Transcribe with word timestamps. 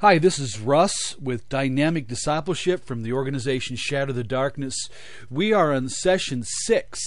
Hi, 0.00 0.18
this 0.18 0.38
is 0.38 0.60
Russ 0.60 1.16
with 1.18 1.48
Dynamic 1.48 2.06
Discipleship 2.06 2.84
from 2.84 3.02
the 3.02 3.14
organization 3.14 3.76
Shatter 3.76 4.12
the 4.12 4.22
Darkness. 4.22 4.90
We 5.30 5.54
are 5.54 5.72
on 5.72 5.88
session 5.88 6.42
six, 6.44 7.00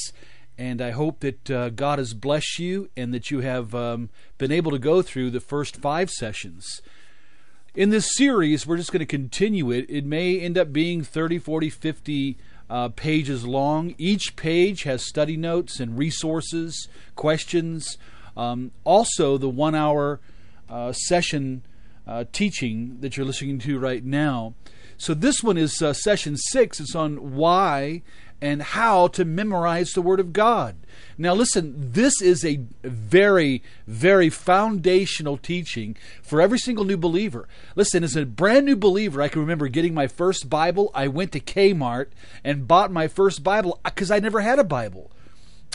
and 0.57 0.81
I 0.81 0.89
hope 0.89 1.19
that 1.19 1.51
uh, 1.51 1.69
God 1.69 1.99
has 1.99 2.15
blessed 2.15 2.57
you 2.57 2.89
and 2.97 3.13
that 3.13 3.29
you 3.29 3.41
have 3.41 3.75
um, 3.75 4.09
been 4.39 4.51
able 4.51 4.71
to 4.71 4.79
go 4.79 5.03
through 5.03 5.29
the 5.29 5.39
first 5.39 5.77
five 5.77 6.09
sessions. 6.09 6.81
In 7.75 7.91
this 7.91 8.15
series, 8.15 8.65
we're 8.65 8.77
just 8.77 8.91
going 8.91 9.01
to 9.01 9.05
continue 9.05 9.69
it. 9.69 9.85
It 9.87 10.03
may 10.03 10.39
end 10.39 10.57
up 10.57 10.73
being 10.73 11.03
30, 11.03 11.37
40, 11.37 11.69
50 11.69 12.37
uh, 12.71 12.89
pages 12.89 13.45
long. 13.45 13.93
Each 13.99 14.35
page 14.35 14.81
has 14.81 15.07
study 15.07 15.37
notes 15.37 15.79
and 15.79 15.95
resources, 15.95 16.87
questions. 17.15 17.99
Um, 18.35 18.71
also, 18.83 19.37
the 19.37 19.47
one 19.47 19.75
hour 19.75 20.19
uh, 20.67 20.91
session 20.91 21.61
uh, 22.09 22.25
teaching 22.31 22.97
that 23.01 23.15
you're 23.15 23.25
listening 23.25 23.59
to 23.59 23.77
right 23.77 24.03
now. 24.03 24.55
So 24.97 25.13
this 25.13 25.43
one 25.43 25.57
is 25.57 25.81
uh, 25.81 25.93
session 25.93 26.35
six. 26.35 26.79
It's 26.79 26.95
on 26.95 27.35
why 27.35 28.01
and 28.41 28.61
how 28.61 29.07
to 29.09 29.25
memorize 29.25 29.91
the 29.91 30.01
Word 30.01 30.19
of 30.19 30.33
God. 30.33 30.75
Now, 31.17 31.33
listen, 31.33 31.75
this 31.77 32.21
is 32.21 32.43
a 32.43 32.61
very, 32.83 33.61
very 33.85 34.29
foundational 34.29 35.37
teaching 35.37 35.97
for 36.23 36.41
every 36.41 36.57
single 36.57 36.85
new 36.85 36.97
believer. 36.97 37.47
Listen, 37.75 38.03
as 38.03 38.15
a 38.15 38.25
brand 38.25 38.65
new 38.65 38.77
believer, 38.77 39.21
I 39.21 39.27
can 39.27 39.41
remember 39.41 39.67
getting 39.67 39.93
my 39.93 40.07
first 40.07 40.49
Bible. 40.49 40.89
I 40.95 41.07
went 41.07 41.33
to 41.33 41.39
Kmart 41.39 42.07
and 42.43 42.67
bought 42.67 42.91
my 42.91 43.07
first 43.07 43.43
Bible 43.43 43.79
because 43.83 44.09
I 44.09 44.19
never 44.19 44.39
had 44.39 44.57
a 44.57 44.63
Bible. 44.63 45.11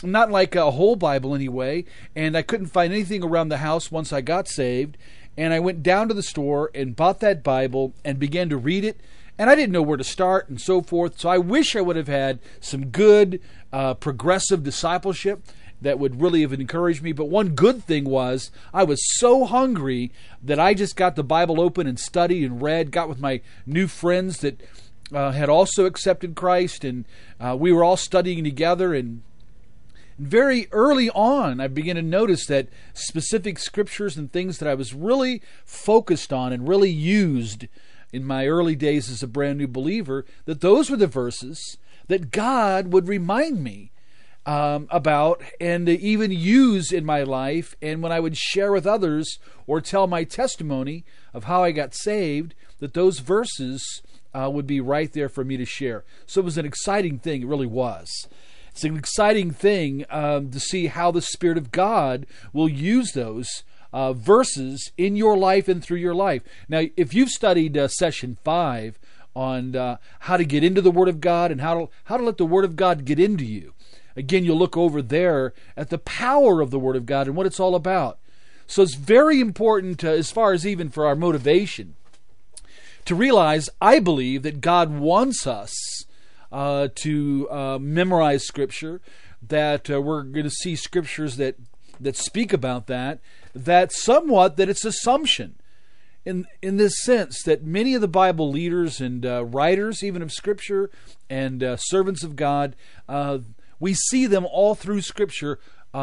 Not 0.03 0.29
like 0.29 0.55
a 0.55 0.71
whole 0.71 0.95
Bible, 0.95 1.33
anyway, 1.33 1.85
and 2.15 2.35
I 2.35 2.41
couldn't 2.41 2.67
find 2.67 2.91
anything 2.91 3.23
around 3.23 3.49
the 3.49 3.57
house 3.57 3.91
once 3.91 4.11
I 4.11 4.21
got 4.21 4.47
saved 4.47 4.97
and 5.37 5.53
I 5.53 5.59
went 5.59 5.83
down 5.83 6.07
to 6.07 6.13
the 6.13 6.23
store 6.23 6.71
and 6.73 6.95
bought 6.95 7.19
that 7.19 7.43
Bible 7.43 7.93
and 8.03 8.19
began 8.19 8.49
to 8.49 8.57
read 8.57 8.85
it. 8.85 8.99
And 9.37 9.49
I 9.49 9.55
didn't 9.55 9.73
know 9.73 9.81
where 9.81 9.97
to 9.97 10.03
start 10.03 10.47
and 10.47 10.61
so 10.61 10.81
forth. 10.81 11.19
So 11.19 11.27
I 11.27 11.37
wish 11.37 11.75
I 11.75 11.81
would 11.81 11.97
have 11.97 12.07
had 12.07 12.39
some 12.61 12.85
good 12.85 13.41
uh, 13.73 13.95
progressive 13.95 14.63
discipleship 14.63 15.41
that 15.81 15.99
would 15.99 16.21
really 16.21 16.41
have 16.41 16.53
encouraged 16.53 17.03
me. 17.03 17.11
But 17.11 17.25
one 17.25 17.49
good 17.49 17.83
thing 17.83 18.05
was 18.05 18.49
I 18.73 18.83
was 18.83 18.99
so 19.19 19.43
hungry 19.43 20.11
that 20.41 20.59
I 20.59 20.73
just 20.73 20.95
got 20.95 21.15
the 21.15 21.23
Bible 21.23 21.59
open 21.59 21.85
and 21.85 21.99
studied 21.99 22.45
and 22.45 22.61
read, 22.61 22.91
got 22.91 23.09
with 23.09 23.19
my 23.19 23.41
new 23.65 23.87
friends 23.87 24.39
that 24.39 24.61
uh, 25.13 25.31
had 25.31 25.49
also 25.49 25.85
accepted 25.85 26.35
Christ, 26.35 26.83
and 26.83 27.05
uh, 27.39 27.55
we 27.59 27.71
were 27.71 27.83
all 27.83 27.97
studying 27.97 28.43
together 28.43 28.93
and 28.93 29.21
very 30.17 30.67
early 30.71 31.09
on, 31.09 31.59
I 31.59 31.67
began 31.67 31.95
to 31.95 32.01
notice 32.01 32.45
that 32.47 32.69
specific 32.93 33.59
scriptures 33.59 34.17
and 34.17 34.31
things 34.31 34.59
that 34.59 34.69
I 34.69 34.73
was 34.73 34.93
really 34.93 35.41
focused 35.65 36.31
on 36.31 36.53
and 36.53 36.67
really 36.67 36.89
used 36.91 37.67
in 38.13 38.23
my 38.23 38.47
early 38.47 38.75
days 38.75 39.09
as 39.09 39.21
a 39.21 39.27
brand 39.27 39.57
new 39.57 39.67
believer, 39.67 40.25
that 40.45 40.61
those 40.61 40.89
were 40.89 40.97
the 40.97 41.07
verses 41.07 41.77
that 42.07 42.31
God 42.31 42.93
would 42.93 43.07
remind 43.07 43.63
me 43.63 43.91
um, 44.45 44.87
about 44.89 45.41
and 45.59 45.89
even 45.89 46.31
use 46.31 46.91
in 46.91 47.03
my 47.03 47.23
life. 47.23 47.75
And 47.81 48.01
when 48.01 48.11
I 48.11 48.19
would 48.19 48.37
share 48.37 48.71
with 48.71 48.85
others 48.85 49.39
or 49.67 49.81
tell 49.81 50.07
my 50.07 50.23
testimony 50.23 51.03
of 51.33 51.45
how 51.45 51.63
I 51.63 51.71
got 51.71 51.93
saved, 51.93 52.53
that 52.79 52.93
those 52.93 53.19
verses 53.19 54.01
uh, 54.33 54.49
would 54.49 54.67
be 54.67 54.79
right 54.79 55.11
there 55.11 55.29
for 55.29 55.43
me 55.43 55.57
to 55.57 55.65
share. 55.65 56.03
So 56.25 56.41
it 56.41 56.45
was 56.45 56.57
an 56.57 56.65
exciting 56.65 57.19
thing. 57.19 57.41
It 57.41 57.47
really 57.47 57.67
was. 57.67 58.27
It's 58.75 58.83
an 58.83 58.97
exciting 58.97 59.51
thing 59.51 60.03
um, 60.09 60.51
to 60.51 60.59
see 60.59 60.87
how 60.87 61.09
the 61.09 61.21
Spirit 61.21 61.57
of 61.57 61.71
God 61.71 62.25
will 62.51 62.67
use 62.67 63.13
those 63.13 63.63
uh, 63.93 64.11
verses 64.11 64.91
in 64.97 65.15
your 65.15 65.37
life 65.37 65.69
and 65.69 65.81
through 65.81 65.99
your 65.99 66.13
life. 66.13 66.41
Now, 66.67 66.81
if 66.97 67.13
you've 67.13 67.29
studied 67.29 67.77
uh, 67.77 67.87
session 67.87 68.37
five 68.43 68.99
on 69.33 69.77
uh, 69.77 69.95
how 70.19 70.35
to 70.35 70.43
get 70.43 70.61
into 70.61 70.81
the 70.81 70.91
Word 70.91 71.07
of 71.07 71.21
God 71.21 71.51
and 71.51 71.61
how 71.61 71.73
to 71.73 71.89
how 72.03 72.17
to 72.17 72.23
let 72.25 72.35
the 72.35 72.45
Word 72.45 72.65
of 72.65 72.75
God 72.75 73.05
get 73.05 73.17
into 73.17 73.45
you, 73.45 73.73
again, 74.17 74.43
you'll 74.43 74.57
look 74.57 74.75
over 74.75 75.01
there 75.01 75.53
at 75.77 75.89
the 75.89 75.97
power 75.97 76.59
of 76.59 76.69
the 76.69 76.79
Word 76.79 76.97
of 76.97 77.05
God 77.05 77.27
and 77.27 77.35
what 77.37 77.45
it's 77.45 77.61
all 77.61 77.75
about. 77.75 78.19
So 78.67 78.81
it's 78.81 78.95
very 78.95 79.39
important, 79.39 80.03
as 80.03 80.31
far 80.31 80.51
as 80.51 80.67
even 80.67 80.89
for 80.89 81.05
our 81.05 81.15
motivation, 81.15 81.95
to 83.05 83.15
realize 83.15 83.69
I 83.79 83.99
believe 83.99 84.43
that 84.43 84.59
God 84.59 84.91
wants 84.91 85.47
us 85.47 86.03
uh, 86.51 86.89
to 86.95 87.47
uh, 87.49 87.77
memorize 87.79 88.45
Scripture, 88.45 89.01
that 89.41 89.89
uh, 89.89 90.01
we're 90.01 90.23
going 90.23 90.43
to 90.43 90.49
see 90.49 90.75
scriptures 90.75 91.37
that 91.37 91.55
that 91.99 92.17
speak 92.17 92.51
about 92.51 92.87
that. 92.87 93.19
That 93.53 93.91
somewhat 93.91 94.57
that 94.57 94.69
it's 94.69 94.85
assumption 94.85 95.55
in 96.25 96.45
in 96.61 96.77
this 96.77 97.01
sense 97.03 97.41
that 97.43 97.63
many 97.63 97.93
of 97.93 98.01
the 98.01 98.07
Bible 98.07 98.49
leaders 98.49 98.99
and 98.99 99.25
uh, 99.25 99.45
writers, 99.45 100.03
even 100.03 100.21
of 100.21 100.31
Scripture, 100.31 100.89
and 101.29 101.63
uh, 101.63 101.77
servants 101.77 102.23
of 102.23 102.35
God, 102.35 102.75
uh, 103.07 103.39
we 103.79 103.93
see 103.93 104.25
them 104.25 104.45
all 104.45 104.75
through 104.75 105.01
Scripture 105.01 105.59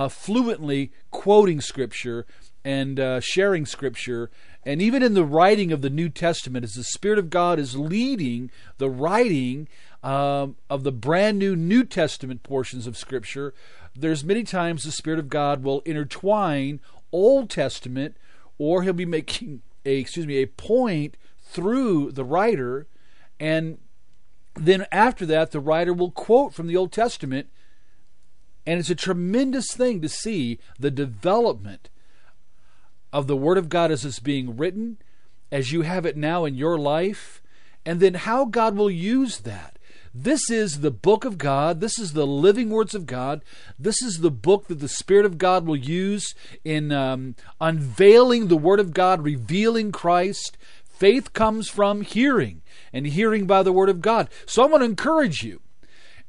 fluently 0.09 0.91
quoting 1.11 1.61
Scripture 1.61 2.27
and 2.65 3.23
sharing 3.23 3.67
Scripture. 3.67 4.31
And 4.65 4.81
even 4.81 5.03
in 5.03 5.15
the 5.15 5.25
writing 5.25 5.73
of 5.73 5.83
the 5.83 5.91
New 5.91 6.09
Testament, 6.09 6.65
as 6.65 6.75
the 6.75 6.85
Spirit 6.85 7.19
of 7.19 7.31
God 7.31 7.59
is 7.59 7.77
leading 7.77 8.51
the 8.79 8.91
writing 8.91 9.69
um, 10.03 10.57
of 10.71 10.85
the 10.85 10.93
brand 10.93 11.39
new 11.39 11.57
New 11.57 11.85
Testament 11.85 12.43
portions 12.43 12.87
of 12.87 12.97
Scripture, 12.97 13.55
there's 13.95 14.25
many 14.25 14.45
times 14.45 14.85
the 14.85 14.93
Spirit 14.93 15.19
of 15.19 15.29
God 15.29 15.63
will 15.63 15.81
intertwine 15.81 16.81
Old 17.11 17.51
Testament, 17.51 18.17
or 18.57 18.83
He'll 18.83 18.93
be 18.93 19.05
making 19.05 19.63
a 19.85 19.97
excuse 19.97 20.27
me 20.27 20.37
a 20.37 20.47
point 20.47 21.17
through 21.41 22.13
the 22.13 22.25
writer, 22.25 22.87
and 23.41 23.79
then 24.55 24.87
after 24.93 25.27
that 25.27 25.51
the 25.51 25.61
writer 25.61 25.93
will 25.93 26.11
quote 26.11 26.55
from 26.55 26.69
the 26.69 26.77
Old 26.77 26.93
Testament, 26.93 27.49
and 28.65 28.79
it's 28.79 28.91
a 28.91 28.95
tremendous 28.95 29.73
thing 29.73 30.01
to 30.01 30.09
see 30.09 30.59
the 30.79 30.91
development 30.91 31.91
of 33.13 33.27
the 33.27 33.37
Word 33.37 33.59
of 33.59 33.69
God 33.69 33.91
as 33.91 34.05
it's 34.05 34.21
being 34.21 34.57
written, 34.57 34.99
as 35.51 35.73
you 35.73 35.83
have 35.83 36.07
it 36.07 36.17
now 36.17 36.45
in 36.45 36.55
your 36.55 36.79
life, 36.79 37.43
and 37.85 38.01
then 38.01 38.15
how 38.15 38.45
God 38.45 38.77
will 38.77 38.91
use 38.91 39.39
that. 39.39 39.79
This 40.15 40.51
is 40.51 40.81
the 40.81 40.91
book 40.91 41.25
of 41.25 41.39
God. 41.39 41.81
This 41.81 41.99
is 41.99 42.13
the 42.13 42.27
living 42.27 42.69
words 42.69 42.95
of 42.95 43.07
God. 43.07 43.43
This 43.79 44.03
is 44.03 44.21
the 44.21 44.31
book 44.31 44.67
that 44.67 44.79
the 44.79 44.89
Spirit 44.89 45.25
of 45.25 45.39
God 45.39 45.67
will 45.67 45.77
use 45.77 46.35
in 46.65 46.93
um, 46.93 47.35
unveiling 47.61 48.49
the 48.49 48.57
Word 48.57 48.79
of 48.79 48.93
God, 48.93 49.23
revealing 49.23 49.91
Christ. 49.91 50.59
Faith 50.85 51.33
comes 51.33 51.69
from 51.69 52.03
hearing, 52.03 52.61
and 52.93 53.07
hearing 53.07 53.47
by 53.47 53.63
the 53.63 53.73
Word 53.73 53.89
of 53.89 54.03
God. 54.03 54.29
So 54.45 54.63
I 54.63 54.67
want 54.67 54.83
to 54.83 54.87
encourage 54.87 55.43
you 55.43 55.62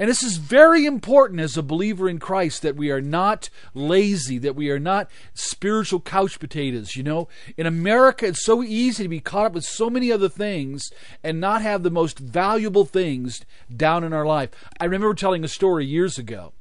and 0.03 0.09
this 0.09 0.21
is 0.21 0.35
very 0.35 0.85
important 0.85 1.39
as 1.39 1.55
a 1.55 1.63
believer 1.63 2.09
in 2.09 2.19
Christ 2.19 2.61
that 2.63 2.75
we 2.75 2.91
are 2.91 2.99
not 2.99 3.49
lazy, 3.73 4.37
that 4.37 4.53
we 4.53 4.69
are 4.69 4.77
not 4.77 5.09
spiritual 5.33 6.01
couch 6.01 6.41
potatoes. 6.41 6.97
You 6.97 7.03
know, 7.03 7.29
in 7.55 7.65
America, 7.65 8.25
it's 8.25 8.43
so 8.43 8.61
easy 8.61 9.03
to 9.03 9.07
be 9.07 9.21
caught 9.21 9.45
up 9.45 9.53
with 9.53 9.63
so 9.63 9.89
many 9.89 10.11
other 10.11 10.27
things 10.27 10.89
and 11.23 11.39
not 11.39 11.61
have 11.61 11.83
the 11.83 11.89
most 11.89 12.19
valuable 12.19 12.83
things 12.83 13.45
down 13.73 14.03
in 14.03 14.11
our 14.11 14.25
life. 14.25 14.49
I 14.77 14.83
remember 14.83 15.13
telling 15.13 15.45
a 15.45 15.47
story 15.47 15.85
years 15.85 16.17
ago. 16.17 16.51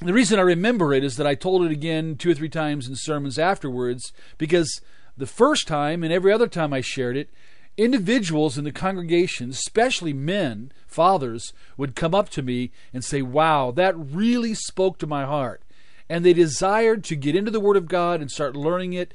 The 0.00 0.12
reason 0.12 0.38
I 0.38 0.42
remember 0.42 0.92
it 0.92 1.02
is 1.02 1.16
that 1.16 1.26
I 1.26 1.34
told 1.34 1.64
it 1.64 1.72
again 1.72 2.16
two 2.16 2.32
or 2.32 2.34
three 2.34 2.50
times 2.50 2.86
in 2.86 2.96
sermons 2.96 3.38
afterwards 3.38 4.12
because 4.36 4.82
the 5.16 5.24
first 5.24 5.66
time 5.66 6.02
and 6.02 6.12
every 6.12 6.34
other 6.34 6.48
time 6.48 6.74
I 6.74 6.82
shared 6.82 7.16
it, 7.16 7.30
individuals 7.80 8.58
in 8.58 8.64
the 8.64 8.72
congregation, 8.72 9.50
especially 9.50 10.12
men, 10.12 10.70
fathers, 10.86 11.54
would 11.78 11.96
come 11.96 12.14
up 12.14 12.28
to 12.28 12.42
me 12.42 12.70
and 12.92 13.02
say, 13.02 13.22
Wow, 13.22 13.70
that 13.70 13.96
really 13.96 14.54
spoke 14.54 14.98
to 14.98 15.06
my 15.06 15.24
heart. 15.24 15.62
And 16.08 16.24
they 16.24 16.34
desired 16.34 17.04
to 17.04 17.16
get 17.16 17.34
into 17.34 17.50
the 17.50 17.60
Word 17.60 17.76
of 17.76 17.88
God 17.88 18.20
and 18.20 18.30
start 18.30 18.54
learning 18.54 18.92
it. 18.92 19.14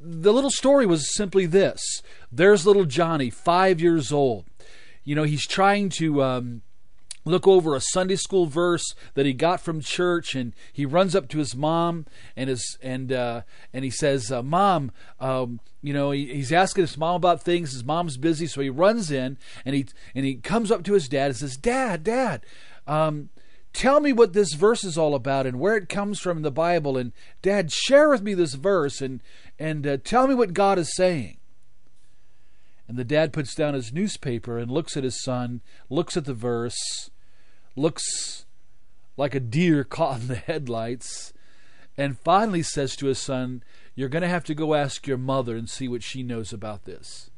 The 0.00 0.32
little 0.32 0.50
story 0.50 0.86
was 0.86 1.14
simply 1.14 1.44
this 1.46 2.02
there's 2.32 2.66
little 2.66 2.86
Johnny, 2.86 3.28
five 3.28 3.80
years 3.80 4.10
old. 4.10 4.46
You 5.04 5.14
know, 5.14 5.24
he's 5.24 5.46
trying 5.46 5.90
to. 5.90 6.22
Um, 6.22 6.62
look 7.24 7.46
over 7.46 7.74
a 7.74 7.80
Sunday 7.80 8.16
school 8.16 8.46
verse 8.46 8.94
that 9.14 9.26
he 9.26 9.32
got 9.32 9.60
from 9.60 9.80
church, 9.80 10.34
and 10.34 10.52
he 10.72 10.84
runs 10.84 11.14
up 11.14 11.28
to 11.28 11.38
his 11.38 11.54
mom 11.54 12.06
and 12.36 12.48
his 12.48 12.78
and 12.82 13.12
uh, 13.12 13.42
and 13.72 13.84
he 13.84 13.90
says, 13.90 14.32
uh, 14.32 14.42
"Mom, 14.42 14.90
um, 15.20 15.60
you 15.82 15.92
know, 15.92 16.10
he, 16.10 16.26
he's 16.26 16.52
asking 16.52 16.82
his 16.84 16.98
mom 16.98 17.16
about 17.16 17.42
things. 17.42 17.72
His 17.72 17.84
mom's 17.84 18.16
busy, 18.16 18.46
so 18.46 18.60
he 18.60 18.70
runs 18.70 19.10
in 19.10 19.38
and 19.64 19.74
he 19.74 19.86
and 20.14 20.24
he 20.24 20.36
comes 20.36 20.70
up 20.70 20.82
to 20.84 20.94
his 20.94 21.08
dad 21.08 21.26
and 21.26 21.36
says, 21.36 21.56
"Dad, 21.56 22.04
Dad." 22.04 22.44
Um, 22.86 23.28
tell 23.72 24.00
me 24.00 24.12
what 24.12 24.32
this 24.32 24.54
verse 24.54 24.84
is 24.84 24.98
all 24.98 25.14
about 25.14 25.46
and 25.46 25.58
where 25.58 25.76
it 25.76 25.88
comes 25.88 26.18
from 26.18 26.38
in 26.38 26.42
the 26.42 26.50
Bible. 26.50 26.96
And 26.96 27.12
Dad, 27.40 27.72
share 27.72 28.08
with 28.08 28.22
me 28.22 28.34
this 28.34 28.54
verse 28.54 29.00
and 29.00 29.20
and 29.58 29.86
uh, 29.86 29.96
tell 30.02 30.26
me 30.26 30.34
what 30.34 30.54
God 30.54 30.78
is 30.78 30.94
saying. 30.94 31.38
And 32.88 32.98
the 32.98 33.04
dad 33.04 33.32
puts 33.32 33.54
down 33.54 33.74
his 33.74 33.92
newspaper 33.92 34.58
and 34.58 34.70
looks 34.70 34.96
at 34.96 35.04
his 35.04 35.22
son, 35.22 35.62
looks 35.88 36.16
at 36.16 36.26
the 36.26 36.34
verse, 36.34 37.10
looks 37.76 38.46
like 39.16 39.34
a 39.34 39.40
deer 39.40 39.84
caught 39.98 40.20
in 40.20 40.28
the 40.28 40.34
headlights, 40.36 41.32
and 41.96 42.18
finally 42.18 42.62
says 42.62 42.96
to 42.96 43.06
his 43.06 43.18
son, 43.18 43.62
you're 43.94 44.08
going 44.08 44.22
to 44.22 44.28
have 44.28 44.44
to 44.44 44.54
go 44.54 44.74
ask 44.74 45.06
your 45.06 45.18
mother 45.18 45.56
and 45.56 45.68
see 45.68 45.88
what 45.88 46.02
she 46.02 46.22
knows 46.22 46.52
about 46.52 46.84
this. 46.84 47.30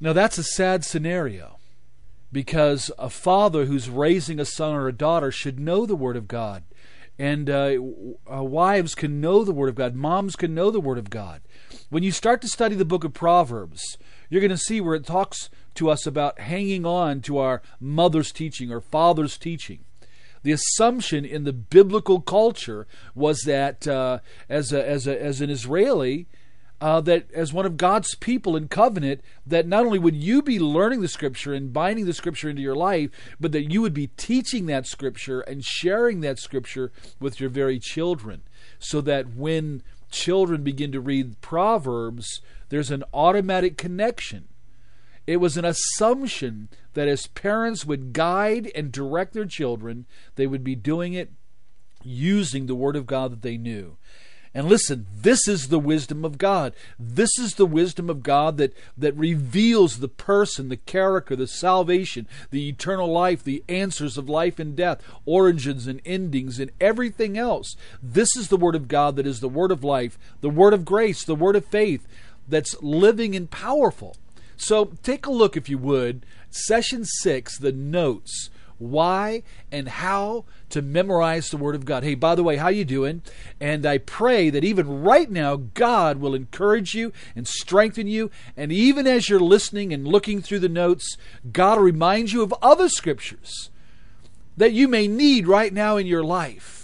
Now, 0.00 0.12
that's 0.12 0.38
a 0.38 0.44
sad 0.44 0.84
scenario 0.84 1.58
because 2.30 2.90
a 2.98 3.10
father 3.10 3.64
who's 3.64 3.88
raising 3.88 4.38
a 4.38 4.44
son 4.44 4.74
or 4.74 4.86
a 4.86 4.92
daughter 4.92 5.30
should 5.30 5.58
know 5.58 5.86
the 5.86 5.96
Word 5.96 6.16
of 6.16 6.28
God. 6.28 6.62
And 7.18 7.50
uh, 7.50 7.76
uh, 8.32 8.44
wives 8.44 8.94
can 8.94 9.20
know 9.20 9.42
the 9.42 9.52
Word 9.52 9.70
of 9.70 9.74
God. 9.74 9.94
Moms 9.96 10.36
can 10.36 10.54
know 10.54 10.70
the 10.70 10.80
Word 10.80 10.98
of 10.98 11.10
God. 11.10 11.40
When 11.90 12.02
you 12.02 12.12
start 12.12 12.40
to 12.42 12.48
study 12.48 12.76
the 12.76 12.84
book 12.84 13.02
of 13.02 13.12
Proverbs, 13.12 13.96
you're 14.28 14.42
going 14.42 14.50
to 14.50 14.58
see 14.58 14.80
where 14.80 14.94
it 14.94 15.06
talks 15.06 15.50
to 15.78 15.90
us 15.90 16.06
about 16.06 16.40
hanging 16.40 16.84
on 16.84 17.20
to 17.22 17.38
our 17.38 17.62
mother's 17.80 18.32
teaching 18.32 18.70
or 18.70 18.80
father's 18.80 19.38
teaching. 19.38 19.80
The 20.42 20.52
assumption 20.52 21.24
in 21.24 21.44
the 21.44 21.52
biblical 21.52 22.20
culture 22.20 22.86
was 23.14 23.40
that 23.42 23.86
uh, 23.88 24.18
as, 24.48 24.72
a, 24.72 24.88
as, 24.88 25.06
a, 25.06 25.20
as 25.20 25.40
an 25.40 25.50
Israeli, 25.50 26.26
uh, 26.80 27.00
that 27.02 27.30
as 27.32 27.52
one 27.52 27.66
of 27.66 27.76
God's 27.76 28.14
people 28.14 28.56
in 28.56 28.68
covenant, 28.68 29.20
that 29.46 29.66
not 29.66 29.84
only 29.84 29.98
would 29.98 30.14
you 30.14 30.42
be 30.42 30.60
learning 30.60 31.00
the 31.00 31.08
scripture 31.08 31.52
and 31.52 31.72
binding 31.72 32.06
the 32.06 32.12
scripture 32.12 32.48
into 32.48 32.62
your 32.62 32.76
life, 32.76 33.10
but 33.40 33.52
that 33.52 33.70
you 33.72 33.82
would 33.82 33.94
be 33.94 34.08
teaching 34.16 34.66
that 34.66 34.86
scripture 34.86 35.40
and 35.40 35.64
sharing 35.64 36.20
that 36.20 36.38
scripture 36.38 36.92
with 37.18 37.40
your 37.40 37.50
very 37.50 37.78
children, 37.78 38.42
so 38.78 39.00
that 39.00 39.34
when 39.34 39.82
children 40.10 40.62
begin 40.62 40.92
to 40.92 41.00
read 41.00 41.40
Proverbs, 41.40 42.40
there's 42.68 42.90
an 42.90 43.04
automatic 43.12 43.76
connection. 43.76 44.46
It 45.28 45.42
was 45.42 45.58
an 45.58 45.66
assumption 45.66 46.70
that 46.94 47.06
as 47.06 47.26
parents 47.26 47.84
would 47.84 48.14
guide 48.14 48.72
and 48.74 48.90
direct 48.90 49.34
their 49.34 49.44
children, 49.44 50.06
they 50.36 50.46
would 50.46 50.64
be 50.64 50.74
doing 50.74 51.12
it 51.12 51.30
using 52.02 52.64
the 52.64 52.74
Word 52.74 52.96
of 52.96 53.06
God 53.06 53.32
that 53.32 53.42
they 53.42 53.58
knew. 53.58 53.98
And 54.54 54.70
listen, 54.70 55.06
this 55.14 55.46
is 55.46 55.68
the 55.68 55.78
wisdom 55.78 56.24
of 56.24 56.38
God. 56.38 56.72
This 56.98 57.28
is 57.38 57.56
the 57.56 57.66
wisdom 57.66 58.08
of 58.08 58.22
God 58.22 58.56
that, 58.56 58.74
that 58.96 59.14
reveals 59.18 59.98
the 59.98 60.08
person, 60.08 60.70
the 60.70 60.78
character, 60.78 61.36
the 61.36 61.46
salvation, 61.46 62.26
the 62.50 62.66
eternal 62.66 63.12
life, 63.12 63.44
the 63.44 63.62
answers 63.68 64.16
of 64.16 64.30
life 64.30 64.58
and 64.58 64.74
death, 64.74 65.02
origins 65.26 65.86
and 65.86 66.00
endings, 66.06 66.58
and 66.58 66.70
everything 66.80 67.36
else. 67.36 67.76
This 68.02 68.34
is 68.34 68.48
the 68.48 68.56
Word 68.56 68.74
of 68.74 68.88
God 68.88 69.16
that 69.16 69.26
is 69.26 69.40
the 69.40 69.48
Word 69.50 69.72
of 69.72 69.84
life, 69.84 70.18
the 70.40 70.48
Word 70.48 70.72
of 70.72 70.86
grace, 70.86 71.22
the 71.22 71.34
Word 71.34 71.54
of 71.54 71.66
faith 71.66 72.08
that's 72.48 72.82
living 72.82 73.36
and 73.36 73.50
powerful. 73.50 74.16
So 74.58 74.92
take 75.02 75.24
a 75.24 75.30
look, 75.30 75.56
if 75.56 75.68
you 75.68 75.78
would, 75.78 76.26
session 76.50 77.04
six, 77.04 77.58
the 77.58 77.72
notes 77.72 78.50
why 78.78 79.42
and 79.72 79.88
how 79.88 80.44
to 80.70 80.80
memorize 80.80 81.50
the 81.50 81.56
word 81.56 81.74
of 81.74 81.84
god. 81.84 82.04
Hey 82.04 82.14
by 82.14 82.34
the 82.34 82.44
way 82.44 82.56
how 82.56 82.68
you 82.68 82.84
doing? 82.84 83.22
And 83.60 83.84
i 83.84 83.98
pray 83.98 84.50
that 84.50 84.64
even 84.64 85.02
right 85.02 85.30
now 85.30 85.56
god 85.56 86.18
will 86.18 86.34
encourage 86.34 86.94
you 86.94 87.12
and 87.34 87.46
strengthen 87.46 88.06
you. 88.06 88.30
And 88.56 88.70
even 88.70 89.06
as 89.06 89.28
you're 89.28 89.40
listening 89.40 89.92
and 89.92 90.06
looking 90.06 90.40
through 90.40 90.60
the 90.60 90.68
notes 90.68 91.16
god 91.52 91.78
will 91.78 91.84
remind 91.84 92.32
you 92.32 92.42
of 92.42 92.54
other 92.62 92.88
scriptures 92.88 93.70
that 94.56 94.72
you 94.72 94.88
may 94.88 95.08
need 95.08 95.46
right 95.46 95.72
now 95.72 95.96
in 95.96 96.06
your 96.06 96.24
life 96.24 96.77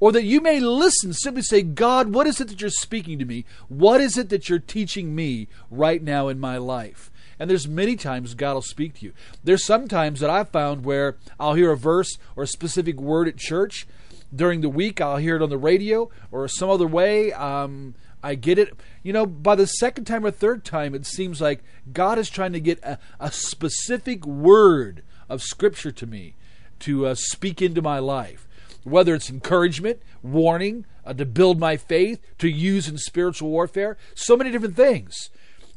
or 0.00 0.12
that 0.12 0.24
you 0.24 0.40
may 0.40 0.60
listen 0.60 1.12
simply 1.12 1.42
say 1.42 1.62
god 1.62 2.12
what 2.12 2.26
is 2.26 2.40
it 2.40 2.48
that 2.48 2.60
you're 2.60 2.70
speaking 2.70 3.18
to 3.18 3.24
me 3.24 3.44
what 3.68 4.00
is 4.00 4.16
it 4.16 4.28
that 4.28 4.48
you're 4.48 4.58
teaching 4.58 5.14
me 5.14 5.48
right 5.70 6.02
now 6.02 6.28
in 6.28 6.38
my 6.38 6.56
life 6.56 7.10
and 7.38 7.48
there's 7.48 7.68
many 7.68 7.96
times 7.96 8.34
God 8.34 8.54
will 8.54 8.62
speak 8.62 8.94
to 8.94 9.06
you. 9.06 9.12
There's 9.44 9.64
some 9.64 9.86
times 9.86 10.20
that 10.20 10.30
I've 10.30 10.48
found 10.48 10.84
where 10.84 11.16
I'll 11.38 11.54
hear 11.54 11.70
a 11.70 11.76
verse 11.76 12.18
or 12.36 12.42
a 12.42 12.48
specific 12.48 13.00
word 13.00 13.28
at 13.28 13.36
church. 13.36 13.86
During 14.34 14.60
the 14.60 14.68
week, 14.68 15.00
I'll 15.00 15.16
hear 15.16 15.36
it 15.36 15.42
on 15.42 15.48
the 15.48 15.56
radio 15.56 16.10
or 16.30 16.48
some 16.48 16.68
other 16.68 16.86
way. 16.86 17.32
Um, 17.32 17.94
I 18.22 18.34
get 18.34 18.58
it. 18.58 18.74
You 19.02 19.12
know, 19.12 19.24
by 19.24 19.54
the 19.54 19.66
second 19.66 20.04
time 20.04 20.26
or 20.26 20.30
third 20.30 20.64
time, 20.64 20.94
it 20.94 21.06
seems 21.06 21.40
like 21.40 21.62
God 21.92 22.18
is 22.18 22.28
trying 22.28 22.52
to 22.52 22.60
get 22.60 22.82
a, 22.82 22.98
a 23.20 23.30
specific 23.30 24.26
word 24.26 25.02
of 25.28 25.42
Scripture 25.42 25.92
to 25.92 26.06
me 26.06 26.34
to 26.80 27.06
uh, 27.06 27.14
speak 27.14 27.62
into 27.62 27.80
my 27.80 28.00
life. 28.00 28.47
Whether 28.88 29.14
it's 29.14 29.30
encouragement, 29.30 30.00
warning, 30.22 30.86
uh, 31.04 31.14
to 31.14 31.24
build 31.24 31.58
my 31.58 31.76
faith, 31.76 32.20
to 32.38 32.48
use 32.48 32.88
in 32.88 32.98
spiritual 32.98 33.50
warfare, 33.50 33.96
so 34.14 34.36
many 34.36 34.50
different 34.50 34.76
things. 34.76 35.30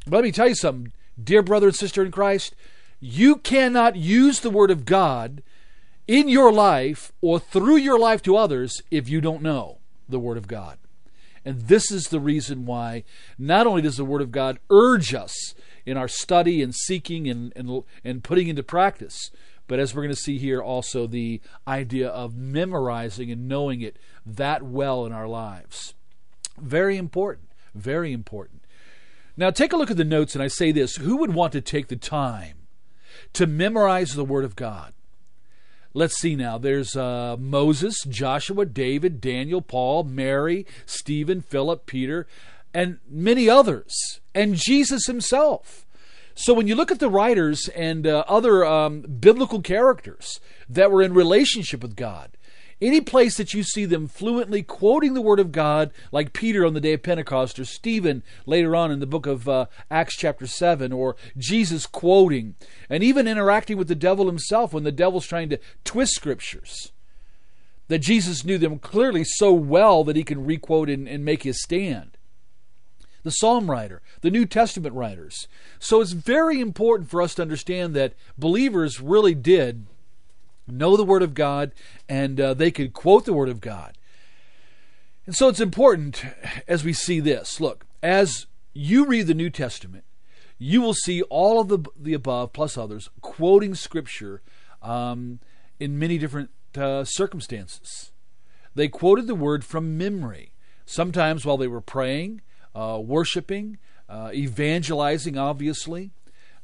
But 0.05 0.17
let 0.17 0.23
me 0.23 0.31
tell 0.31 0.47
you 0.47 0.55
something 0.55 0.93
dear 1.21 1.41
brother 1.41 1.67
and 1.67 1.75
sister 1.75 2.03
in 2.03 2.11
Christ, 2.11 2.55
you 2.99 3.37
cannot 3.37 3.95
use 3.95 4.39
the 4.39 4.49
Word 4.49 4.71
of 4.71 4.85
God 4.85 5.43
in 6.07 6.27
your 6.27 6.51
life 6.51 7.11
or 7.21 7.39
through 7.39 7.77
your 7.77 7.99
life 7.99 8.21
to 8.23 8.37
others 8.37 8.81
if 8.91 9.09
you 9.09 9.21
don't 9.21 9.41
know 9.41 9.79
the 10.09 10.19
Word 10.19 10.37
of 10.37 10.47
God. 10.47 10.77
And 11.43 11.61
this 11.61 11.91
is 11.91 12.05
the 12.05 12.19
reason 12.19 12.65
why 12.65 13.03
not 13.37 13.65
only 13.65 13.81
does 13.81 13.97
the 13.97 14.05
Word 14.05 14.21
of 14.21 14.31
God 14.31 14.59
urge 14.69 15.13
us 15.13 15.55
in 15.85 15.97
our 15.97 16.07
study 16.07 16.61
and 16.61 16.75
seeking 16.75 17.27
and, 17.27 17.51
and, 17.55 17.83
and 18.03 18.23
putting 18.23 18.47
into 18.47 18.61
practice, 18.61 19.31
but 19.71 19.79
as 19.79 19.95
we're 19.95 20.01
going 20.01 20.13
to 20.13 20.21
see 20.21 20.38
here, 20.38 20.62
also 20.62 21.07
the 21.07 21.39
idea 21.65 22.09
of 22.09 22.35
memorizing 22.35 23.31
and 23.31 23.47
knowing 23.47 23.79
it 23.79 23.95
that 24.25 24.63
well 24.63 25.06
in 25.06 25.13
our 25.13 25.29
lives. 25.29 25.94
Very 26.59 26.97
important. 26.97 27.47
Very 27.73 28.12
important. 28.12 28.65
Now, 29.38 29.50
take 29.50 29.71
a 29.71 29.77
look 29.77 29.89
at 29.89 29.95
the 29.95 30.03
notes, 30.03 30.35
and 30.35 30.44
I 30.44 30.50
say 30.50 30.73
this 30.73 30.97
who 30.97 31.15
would 31.15 31.33
want 31.33 31.53
to 31.53 31.62
take 31.62 31.88
the 31.88 31.95
time 31.95 32.57
to 33.31 33.47
memorize 33.47 34.13
the 34.13 34.25
Word 34.25 34.44
of 34.44 34.57
God? 34.57 34.91
Let's 35.94 36.19
see 36.19 36.35
now. 36.35 36.57
There's 36.57 36.97
uh, 36.97 37.38
Moses, 37.39 37.95
Joshua, 38.09 38.65
David, 38.65 39.21
Daniel, 39.21 39.62
Paul, 39.62 40.03
Mary, 40.03 40.65
Stephen, 40.85 41.39
Philip, 41.39 41.85
Peter, 41.85 42.27
and 42.74 43.00
many 43.09 43.47
others, 43.47 44.19
and 44.35 44.56
Jesus 44.56 45.06
himself. 45.06 45.85
So 46.35 46.53
when 46.53 46.67
you 46.67 46.75
look 46.75 46.91
at 46.91 46.99
the 46.99 47.09
writers 47.09 47.67
and 47.69 48.07
uh, 48.07 48.23
other 48.27 48.65
um, 48.65 49.01
biblical 49.01 49.61
characters 49.61 50.39
that 50.69 50.91
were 50.91 51.01
in 51.01 51.13
relationship 51.13 51.81
with 51.81 51.95
God, 51.95 52.37
any 52.81 52.99
place 52.99 53.37
that 53.37 53.53
you 53.53 53.61
see 53.61 53.85
them 53.85 54.07
fluently 54.07 54.63
quoting 54.63 55.13
the 55.13 55.21
Word 55.21 55.39
of 55.39 55.51
God, 55.51 55.91
like 56.11 56.33
Peter 56.33 56.65
on 56.65 56.73
the 56.73 56.81
day 56.81 56.93
of 56.93 57.03
Pentecost, 57.03 57.59
or 57.59 57.65
Stephen 57.65 58.23
later 58.45 58.75
on 58.75 58.91
in 58.91 58.99
the 58.99 59.05
book 59.05 59.27
of 59.27 59.47
uh, 59.47 59.67
Acts, 59.91 60.17
chapter 60.17 60.47
7, 60.47 60.91
or 60.91 61.15
Jesus 61.37 61.85
quoting, 61.85 62.55
and 62.89 63.03
even 63.03 63.27
interacting 63.27 63.77
with 63.77 63.87
the 63.87 63.95
devil 63.95 64.25
himself 64.25 64.73
when 64.73 64.83
the 64.83 64.91
devil's 64.91 65.27
trying 65.27 65.49
to 65.49 65.59
twist 65.83 66.13
scriptures, 66.13 66.91
that 67.87 67.99
Jesus 67.99 68.43
knew 68.43 68.57
them 68.57 68.79
clearly 68.79 69.23
so 69.23 69.53
well 69.53 70.03
that 70.03 70.15
he 70.15 70.23
can 70.23 70.43
requote 70.43 70.89
and, 70.89 71.07
and 71.07 71.23
make 71.23 71.43
his 71.43 71.61
stand 71.61 72.17
the 73.23 73.31
psalm 73.31 73.69
writer, 73.69 74.01
the 74.21 74.31
New 74.31 74.45
Testament 74.45 74.95
writers. 74.95 75.47
So 75.79 76.01
it's 76.01 76.12
very 76.12 76.60
important 76.60 77.10
for 77.10 77.22
us 77.22 77.36
to 77.36 77.41
understand 77.41 77.93
that 77.95 78.13
believers 78.38 79.00
really 79.00 79.36
did 79.36 79.86
know 80.67 80.95
the 80.95 81.03
Word 81.03 81.24
of 81.24 81.34
God, 81.34 81.72
and 82.07 82.39
uh, 82.39 82.53
they 82.53 82.72
could 82.72 82.93
quote 82.93 83.25
the 83.25 83.34
Word 83.34 83.50
of 83.50 83.62
God. 83.62 83.98
And 85.25 85.36
so 85.36 85.48
it's 85.48 85.60
important 85.60 86.25
as 86.67 86.84
we 86.84 86.93
see 86.93 87.19
this. 87.19 87.62
Look, 87.62 87.86
as 88.01 88.48
you 88.74 89.05
read 89.05 89.27
the 89.27 89.34
New 89.34 89.50
Testament, 89.50 90.03
you 90.57 90.81
will 90.81 90.93
see 90.93 91.22
all 91.24 91.60
of 91.60 91.67
the, 91.67 91.79
the 92.00 92.13
above, 92.13 92.53
plus 92.53 92.77
others, 92.77 93.10
quoting 93.22 93.75
Scripture 93.75 94.41
um, 94.81 95.39
in 95.79 96.00
many 96.00 96.17
different 96.17 96.50
uh, 96.77 97.03
circumstances. 97.03 98.12
They 98.75 98.88
quoted 98.88 99.27
the 99.27 99.36
Word 99.36 99.65
from 99.65 99.98
memory, 99.98 100.53
sometimes 100.86 101.45
while 101.45 101.57
they 101.57 101.67
were 101.67 101.81
praying, 101.81 102.41
uh, 102.75 102.99
worshiping, 103.03 103.77
uh, 104.09 104.31
evangelizing, 104.33 105.37
obviously. 105.37 106.11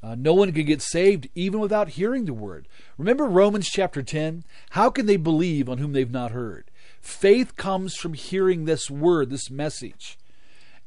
Uh, 0.01 0.15
no 0.15 0.33
one 0.33 0.51
can 0.51 0.65
get 0.65 0.81
saved 0.81 1.27
even 1.33 1.59
without 1.59 1.89
hearing 1.89 2.25
the 2.25 2.33
word. 2.33 2.67
Remember 2.97 3.25
Romans 3.25 3.67
chapter 3.67 4.03
10? 4.03 4.43
How 4.71 4.89
can 4.89 5.07
they 5.07 5.17
believe 5.17 5.67
on 5.67 5.79
whom 5.79 5.93
they've 5.93 6.11
not 6.11 6.31
heard? 6.31 6.69
Faith 7.01 7.55
comes 7.55 7.95
from 7.95 8.13
hearing 8.13 8.65
this 8.65 8.91
word, 8.91 9.29
this 9.29 9.49
message. 9.49 10.17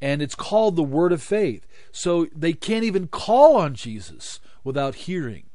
And 0.01 0.23
it's 0.23 0.35
called 0.35 0.77
the 0.77 0.83
word 0.83 1.13
of 1.13 1.23
faith. 1.23 1.67
So 1.93 2.29
they 2.35 2.53
can't 2.53 2.85
even 2.85 3.09
call 3.09 3.57
on 3.57 3.75
Jesus 3.75 4.41
without 4.63 4.95
hearing. 4.95 5.50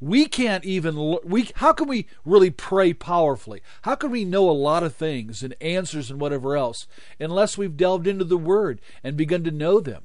We 0.00 0.26
can't 0.26 0.64
even 0.64 1.18
we 1.24 1.50
how 1.56 1.72
can 1.72 1.88
we 1.88 2.06
really 2.24 2.50
pray 2.50 2.92
powerfully? 2.92 3.62
How 3.82 3.94
can 3.94 4.10
we 4.10 4.24
know 4.24 4.48
a 4.48 4.52
lot 4.52 4.82
of 4.82 4.94
things 4.94 5.42
and 5.42 5.54
answers 5.60 6.10
and 6.10 6.20
whatever 6.20 6.56
else 6.56 6.86
unless 7.18 7.56
we've 7.56 7.76
delved 7.76 8.06
into 8.06 8.24
the 8.24 8.38
word 8.38 8.80
and 9.02 9.16
begun 9.16 9.44
to 9.44 9.50
know 9.50 9.80
them? 9.80 10.04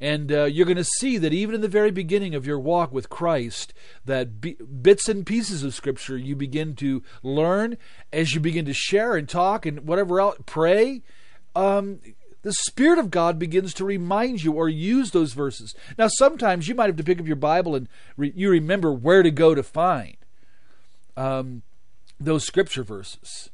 And 0.00 0.32
uh, 0.32 0.44
you're 0.44 0.64
going 0.64 0.78
to 0.78 0.84
see 0.84 1.18
that 1.18 1.34
even 1.34 1.54
in 1.54 1.60
the 1.60 1.68
very 1.68 1.90
beginning 1.90 2.34
of 2.34 2.46
your 2.46 2.58
walk 2.58 2.90
with 2.90 3.10
Christ, 3.10 3.74
that 4.06 4.40
b- 4.40 4.54
bits 4.54 5.10
and 5.10 5.26
pieces 5.26 5.62
of 5.62 5.74
Scripture 5.74 6.16
you 6.16 6.34
begin 6.34 6.74
to 6.76 7.02
learn 7.22 7.76
as 8.10 8.32
you 8.32 8.40
begin 8.40 8.64
to 8.64 8.72
share 8.72 9.14
and 9.14 9.28
talk 9.28 9.66
and 9.66 9.86
whatever 9.86 10.18
else, 10.20 10.38
pray. 10.46 11.02
Um, 11.54 12.00
the 12.42 12.52
Spirit 12.52 12.98
of 12.98 13.10
God 13.10 13.38
begins 13.38 13.74
to 13.74 13.84
remind 13.84 14.42
you 14.42 14.52
or 14.52 14.68
use 14.68 15.10
those 15.10 15.32
verses. 15.32 15.74
Now, 15.98 16.08
sometimes 16.08 16.68
you 16.68 16.74
might 16.74 16.86
have 16.86 16.96
to 16.96 17.04
pick 17.04 17.20
up 17.20 17.26
your 17.26 17.36
Bible 17.36 17.74
and 17.74 17.88
re- 18.16 18.32
you 18.34 18.50
remember 18.50 18.92
where 18.92 19.22
to 19.22 19.30
go 19.30 19.54
to 19.54 19.62
find 19.62 20.16
um, 21.16 21.62
those 22.18 22.46
Scripture 22.46 22.82
verses. 22.82 23.50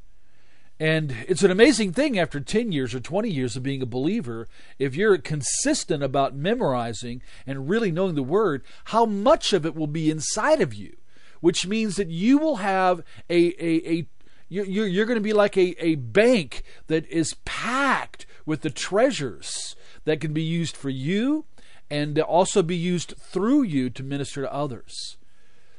And 0.79 1.17
it's 1.27 1.43
an 1.43 1.51
amazing 1.51 1.93
thing 1.93 2.19
after 2.19 2.39
10 2.39 2.71
years 2.71 2.95
or 2.95 3.01
20 3.01 3.31
years 3.31 3.57
of 3.57 3.63
being 3.63 3.81
a 3.81 3.87
believer, 3.87 4.47
if 4.79 4.95
you're 4.95 5.17
consistent 5.17 6.03
about 6.03 6.37
memorizing 6.37 7.23
and 7.47 7.69
really 7.69 7.91
knowing 7.91 8.15
the 8.15 8.23
Word, 8.23 8.63
how 8.87 9.07
much 9.07 9.53
of 9.53 9.65
it 9.65 9.75
will 9.75 9.87
be 9.87 10.11
inside 10.11 10.61
of 10.61 10.75
you, 10.75 10.97
which 11.41 11.67
means 11.67 11.97
that 11.97 12.09
you 12.09 12.37
will 12.37 12.57
have 12.57 13.03
a, 13.31 13.55
a, 13.59 13.91
a 13.91 14.07
you're, 14.49 15.07
going 15.07 15.17
to 15.17 15.23
be 15.23 15.33
like 15.33 15.57
a, 15.57 15.75
a 15.85 15.97
bank 15.97 16.63
that 16.87 17.07
is 17.09 17.35
packed 17.45 18.27
with 18.47 18.63
the 18.63 18.71
treasures 18.71 19.77
that 20.05 20.21
can 20.21 20.33
be 20.33 20.43
used 20.43 20.77
for 20.77 20.89
you 20.89 21.45
and 21.91 22.19
also 22.19 22.63
be 22.63 22.77
used 22.77 23.15
through 23.19 23.63
you 23.63 23.91
to 23.91 24.03
minister 24.03 24.43
to 24.43 24.53
others. 24.53 25.17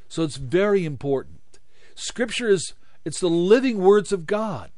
So 0.07 0.23
it's 0.23 0.37
very 0.37 0.85
important. 0.85 1.59
Scripture 1.95 2.49
is 2.49 2.73
it's 3.03 3.19
the 3.19 3.29
living 3.29 3.79
words 3.79 4.11
of 4.11 4.27
God. 4.27 4.69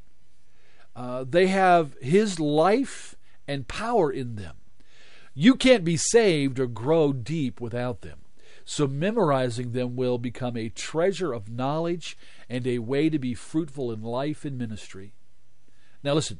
Uh, 0.95 1.25
they 1.27 1.47
have 1.47 1.95
His 2.01 2.39
life 2.39 3.15
and 3.47 3.67
power 3.67 4.11
in 4.11 4.35
them. 4.35 4.55
You 5.33 5.55
can't 5.55 5.83
be 5.83 5.97
saved 5.97 6.59
or 6.59 6.67
grow 6.67 7.13
deep 7.13 7.59
without 7.59 8.01
them. 8.01 8.19
So, 8.65 8.85
memorizing 8.85 9.71
them 9.71 9.95
will 9.95 10.19
become 10.19 10.55
a 10.55 10.69
treasure 10.69 11.33
of 11.33 11.49
knowledge 11.49 12.15
and 12.47 12.67
a 12.67 12.77
way 12.77 13.09
to 13.09 13.17
be 13.17 13.33
fruitful 13.33 13.91
in 13.91 14.03
life 14.03 14.45
and 14.45 14.59
ministry. 14.59 15.13
Now, 16.03 16.13
listen, 16.13 16.39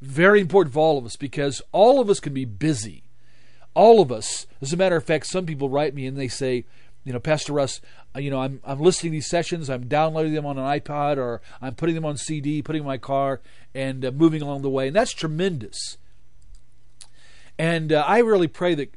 very 0.00 0.40
important 0.40 0.74
for 0.74 0.80
all 0.80 0.98
of 0.98 1.04
us 1.04 1.16
because 1.16 1.62
all 1.72 2.00
of 2.00 2.10
us 2.10 2.20
can 2.20 2.34
be 2.34 2.44
busy. 2.44 3.02
All 3.74 4.00
of 4.00 4.12
us, 4.12 4.46
as 4.60 4.72
a 4.72 4.76
matter 4.76 4.96
of 4.96 5.04
fact, 5.04 5.26
some 5.26 5.46
people 5.46 5.68
write 5.68 5.94
me 5.94 6.06
and 6.06 6.16
they 6.16 6.28
say, 6.28 6.64
you 7.04 7.12
know, 7.12 7.20
Pastor 7.20 7.52
Russ, 7.52 7.80
uh, 8.16 8.20
you 8.20 8.30
know, 8.30 8.40
I'm 8.40 8.60
I'm 8.64 8.80
listening 8.80 9.12
to 9.12 9.16
these 9.16 9.28
sessions, 9.28 9.68
I'm 9.68 9.88
downloading 9.88 10.32
them 10.32 10.46
on 10.46 10.58
an 10.58 10.64
iPod 10.64 11.18
or 11.18 11.42
I'm 11.60 11.74
putting 11.74 11.94
them 11.94 12.04
on 12.04 12.16
CD, 12.16 12.62
putting 12.62 12.82
in 12.82 12.86
my 12.86 12.98
car, 12.98 13.40
and 13.74 14.04
uh, 14.04 14.10
moving 14.10 14.40
along 14.40 14.62
the 14.62 14.70
way, 14.70 14.86
and 14.86 14.96
that's 14.96 15.12
tremendous. 15.12 15.98
And 17.58 17.92
uh, 17.92 18.04
I 18.06 18.18
really 18.18 18.48
pray 18.48 18.74
that 18.74 18.94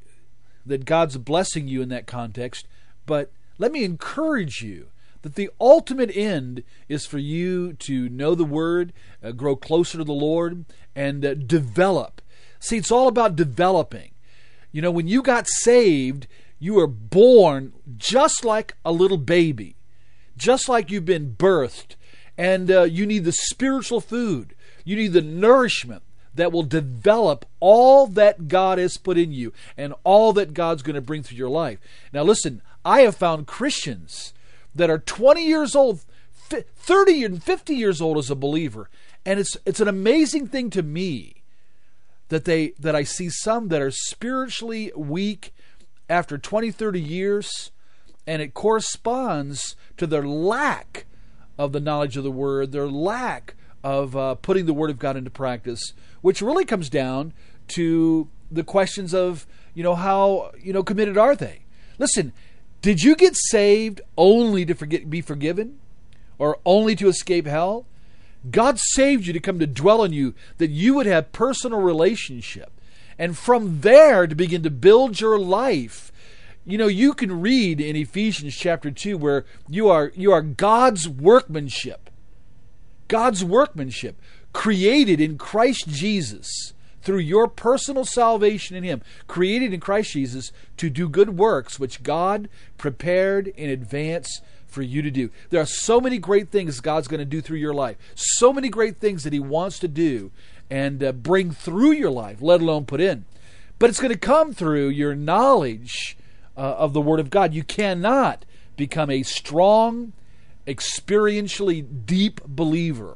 that 0.66 0.86
God's 0.86 1.18
blessing 1.18 1.68
you 1.68 1.82
in 1.82 1.89
that 1.89 2.08
context. 2.08 2.68
But 3.06 3.32
let 3.58 3.72
me 3.72 3.84
encourage 3.84 4.62
you 4.62 4.88
that 5.28 5.36
the 5.36 5.50
ultimate 5.60 6.16
end 6.16 6.64
is 6.88 7.06
for 7.06 7.18
you 7.18 7.74
to 7.74 8.08
know 8.08 8.34
the 8.34 8.46
Word, 8.46 8.94
uh, 9.22 9.32
grow 9.32 9.58
closer 9.58 9.98
to 9.98 10.06
the 10.06 10.14
Lord, 10.14 10.64
and 10.96 11.26
uh, 11.26 11.34
develop. 11.34 12.22
See, 12.62 12.78
it's 12.78 12.94
all 12.94 13.10
about 13.10 13.36
developing. 13.36 14.12
You 14.72 14.82
know, 14.82 14.90
when 14.90 15.10
you 15.10 15.22
got 15.22 15.50
saved, 15.50 16.28
you 16.60 16.76
were 16.76 16.88
born 16.88 17.74
just 17.98 18.46
like 18.46 18.76
a 18.86 18.94
little 18.94 19.18
baby, 19.18 19.76
just 20.38 20.70
like 20.70 20.90
you've 20.90 21.04
been 21.04 21.36
birthed, 21.38 21.96
and 22.38 22.72
uh, 22.72 22.84
you 22.84 23.06
need 23.06 23.26
the 23.26 23.34
spiritual 23.34 24.00
food, 24.00 24.56
you 24.86 24.96
need 24.96 25.12
the 25.12 25.22
nourishment 25.22 26.04
that 26.36 26.54
will 26.54 26.64
develop 26.64 27.46
all 27.60 28.08
that 28.08 28.48
God 28.48 28.78
has 28.78 28.96
put 28.96 29.18
in 29.18 29.34
you 29.34 29.52
and 29.76 29.94
all 30.06 30.32
that 30.34 30.54
God's 30.54 30.84
going 30.84 30.96
to 30.96 31.02
bring 31.02 31.22
through 31.22 31.38
your 31.38 31.50
life. 31.50 31.80
Now, 32.14 32.24
listen, 32.24 32.62
I 32.86 33.02
have 33.02 33.18
found 33.18 33.46
Christians 33.46 34.32
that 34.78 34.90
are 34.90 35.00
20 35.00 35.46
years 35.46 35.76
old, 35.76 36.02
30 36.50 37.24
and 37.26 37.44
50 37.44 37.76
years 37.76 38.02
old 38.02 38.18
as 38.18 38.30
a 38.30 38.36
believer, 38.36 38.90
and 39.26 39.40
it's 39.40 39.58
it's 39.66 39.82
an 39.82 39.88
amazing 39.88 40.48
thing 40.48 40.70
to 40.70 40.82
me 40.82 41.44
that 42.30 42.46
they 42.46 42.70
that 42.80 42.96
I 42.96 43.04
see 43.04 43.30
some 43.30 43.68
that 43.70 43.82
are 43.82 43.92
spiritually 43.92 44.92
weak 44.96 45.54
after 46.10 46.38
20, 46.38 46.72
30 46.72 47.02
years, 47.02 47.72
and 48.26 48.42
it 48.42 48.54
corresponds 48.54 49.76
to 49.98 50.08
their 50.08 50.26
lack 50.26 51.06
of 51.58 51.72
the 51.72 51.80
knowledge 51.80 52.18
of 52.18 52.24
the 52.24 52.32
Word, 52.32 52.72
their 52.72 52.88
lack 52.88 53.56
of 53.84 54.16
uh, 54.16 54.36
putting 54.36 54.66
the 54.66 54.74
Word 54.74 54.90
of 54.90 55.00
God 55.00 55.18
into 55.18 55.30
practice, 55.30 55.94
which 56.22 56.42
really 56.42 56.66
comes 56.66 56.90
down 56.90 57.34
to 57.70 58.30
the 58.50 58.64
questions 58.64 59.14
of, 59.14 59.46
you 59.74 59.84
know, 59.84 59.96
how, 59.96 60.52
you 60.62 60.72
know, 60.72 60.84
committed 60.84 61.18
are 61.18 61.36
they? 61.36 61.66
Listen, 61.98 62.32
did 62.82 63.04
you 63.04 63.16
get 63.16 63.36
saved 63.36 64.02
only 64.18 64.66
to 64.66 64.74
forget, 64.74 65.10
be 65.10 65.22
forgiven? 65.22 65.80
Or 66.40 66.60
only 66.66 66.96
to 66.96 67.08
escape 67.08 67.48
hell? 67.48 67.86
God 68.52 68.80
saved 68.80 69.26
you 69.26 69.34
to 69.34 69.40
come 69.40 69.60
to 69.60 69.68
dwell 69.68 70.04
in 70.04 70.14
you, 70.14 70.36
that 70.58 70.70
you 70.70 70.94
would 70.94 71.08
have 71.08 71.32
personal 71.32 71.82
relationship. 71.82 72.72
And 73.18 73.38
from 73.38 73.82
there 73.82 74.28
to 74.28 74.36
begin 74.36 74.62
to 74.64 74.70
build 74.70 75.20
your 75.20 75.40
life. 75.40 76.12
You 76.66 76.78
know 76.78 76.88
you 76.88 77.14
can 77.14 77.42
read 77.42 77.82
in 77.82 77.96
Ephesians 77.96 78.56
chapter 78.56 78.92
2 78.92 79.18
where 79.18 79.46
you 79.68 79.90
are 79.90 80.12
you 80.16 80.32
are 80.32 80.42
God's 80.42 81.08
workmanship. 81.08 82.10
God's 83.08 83.44
workmanship 83.44 84.22
created 84.54 85.22
in 85.22 85.38
Christ 85.38 85.88
Jesus 85.88 86.74
through 87.08 87.20
your 87.20 87.48
personal 87.48 88.04
salvation 88.04 88.76
in 88.76 88.84
him 88.84 89.02
created 89.28 89.74
in 89.74 89.80
Christ 89.80 90.12
Jesus 90.12 90.52
to 90.76 90.90
do 90.90 91.08
good 91.08 91.38
works 91.38 91.80
which 91.80 92.04
God 92.04 92.50
prepared 92.78 93.48
in 93.48 93.70
advance 93.70 94.42
for 94.68 94.82
you 94.82 95.02
to 95.02 95.10
do. 95.10 95.30
There 95.50 95.62
are 95.62 95.66
so 95.66 96.02
many 96.02 96.18
great 96.18 96.50
things 96.50 96.82
God's 96.82 97.08
going 97.08 97.20
to 97.20 97.26
do 97.26 97.40
through 97.40 97.60
your 97.60 97.74
life. 97.74 97.96
So 98.14 98.52
many 98.52 98.68
great 98.68 98.98
things 98.98 99.24
that 99.24 99.32
he 99.32 99.40
wants 99.40 99.80
to 99.80 99.88
do 99.88 100.32
and 100.70 101.02
uh, 101.02 101.14
bring 101.14 101.52
through 101.52 101.94
your 101.94 102.12
life, 102.12 102.42
let 102.42 102.60
alone 102.60 102.84
put 102.84 103.00
in. 103.00 103.24
But 103.80 103.90
it's 103.90 104.02
going 104.02 104.12
to 104.12 104.20
come 104.20 104.52
through 104.52 104.90
your 104.90 105.16
knowledge 105.16 106.18
uh, 106.58 106.60
of 106.60 106.92
the 106.92 107.00
Word 107.00 107.22
of 107.22 107.30
God. 107.30 107.54
You 107.54 107.64
cannot 107.64 108.44
become 108.76 109.10
a 109.10 109.24
strong, 109.24 110.12
experientially 110.68 111.86
deep 112.06 112.42
believer 112.46 113.16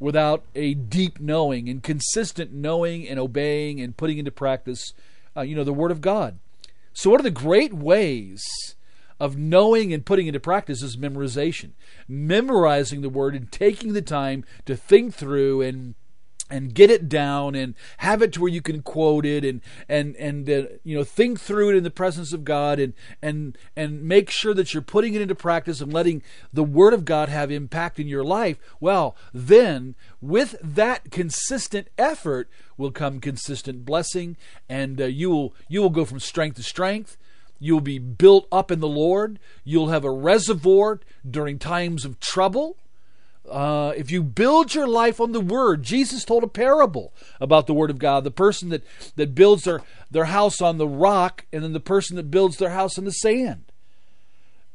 without 0.00 0.42
a 0.54 0.74
deep 0.74 1.20
knowing 1.20 1.68
and 1.68 1.82
consistent 1.82 2.52
knowing 2.52 3.06
and 3.06 3.20
obeying 3.20 3.80
and 3.80 3.96
putting 3.96 4.18
into 4.18 4.32
practice, 4.32 4.92
uh, 5.36 5.42
you 5.42 5.54
know, 5.54 5.62
the 5.62 5.72
Word 5.72 5.92
of 5.92 6.00
God. 6.00 6.38
So, 6.92 7.10
one 7.10 7.20
of 7.20 7.24
the 7.24 7.30
great 7.30 7.72
ways 7.72 8.42
of 9.20 9.36
knowing 9.36 9.92
and 9.92 10.04
putting 10.04 10.26
into 10.26 10.40
practice 10.40 10.82
is 10.82 10.96
memorization. 10.96 11.72
Memorizing 12.08 13.02
the 13.02 13.10
Word 13.10 13.36
and 13.36 13.52
taking 13.52 13.92
the 13.92 14.02
time 14.02 14.44
to 14.64 14.74
think 14.74 15.14
through 15.14 15.60
and 15.60 15.94
and 16.50 16.74
get 16.74 16.90
it 16.90 17.08
down 17.08 17.54
and 17.54 17.74
have 17.98 18.20
it 18.20 18.32
to 18.32 18.40
where 18.40 18.50
you 18.50 18.60
can 18.60 18.82
quote 18.82 19.24
it 19.24 19.44
and 19.44 19.60
and 19.88 20.16
and 20.16 20.50
uh, 20.50 20.62
you 20.82 20.96
know 20.96 21.04
think 21.04 21.40
through 21.40 21.70
it 21.70 21.76
in 21.76 21.84
the 21.84 21.90
presence 21.90 22.32
of 22.32 22.44
God 22.44 22.78
and 22.78 22.92
and 23.22 23.56
and 23.76 24.02
make 24.02 24.30
sure 24.30 24.52
that 24.54 24.74
you're 24.74 24.82
putting 24.82 25.14
it 25.14 25.22
into 25.22 25.34
practice 25.34 25.80
and 25.80 25.92
letting 25.92 26.22
the 26.52 26.64
word 26.64 26.92
of 26.92 27.04
God 27.04 27.28
have 27.28 27.50
impact 27.50 27.98
in 27.98 28.08
your 28.08 28.24
life. 28.24 28.58
Well 28.80 29.16
then 29.32 29.94
with 30.20 30.56
that 30.62 31.10
consistent 31.10 31.88
effort 31.96 32.48
will 32.76 32.90
come 32.90 33.20
consistent 33.20 33.84
blessing 33.84 34.36
and 34.68 35.00
uh, 35.00 35.04
you 35.04 35.30
will 35.30 35.54
you 35.68 35.80
will 35.80 35.90
go 35.90 36.04
from 36.04 36.20
strength 36.20 36.56
to 36.56 36.62
strength. 36.62 37.16
You'll 37.62 37.82
be 37.82 37.98
built 37.98 38.48
up 38.50 38.70
in 38.70 38.80
the 38.80 38.88
Lord. 38.88 39.38
You'll 39.64 39.90
have 39.90 40.04
a 40.04 40.10
reservoir 40.10 41.00
during 41.28 41.58
times 41.58 42.06
of 42.06 42.18
trouble 42.18 42.78
uh, 43.50 43.92
if 43.96 44.10
you 44.10 44.22
build 44.22 44.74
your 44.74 44.86
life 44.86 45.20
on 45.20 45.32
the 45.32 45.40
Word, 45.40 45.82
Jesus 45.82 46.24
told 46.24 46.44
a 46.44 46.48
parable 46.48 47.12
about 47.40 47.66
the 47.66 47.74
Word 47.74 47.90
of 47.90 47.98
God. 47.98 48.24
The 48.24 48.30
person 48.30 48.68
that, 48.70 48.82
that 49.16 49.34
builds 49.34 49.64
their, 49.64 49.82
their 50.10 50.26
house 50.26 50.60
on 50.60 50.78
the 50.78 50.88
rock, 50.88 51.46
and 51.52 51.62
then 51.62 51.72
the 51.72 51.80
person 51.80 52.16
that 52.16 52.30
builds 52.30 52.56
their 52.56 52.70
house 52.70 52.98
on 52.98 53.04
the 53.04 53.12
sand. 53.12 53.64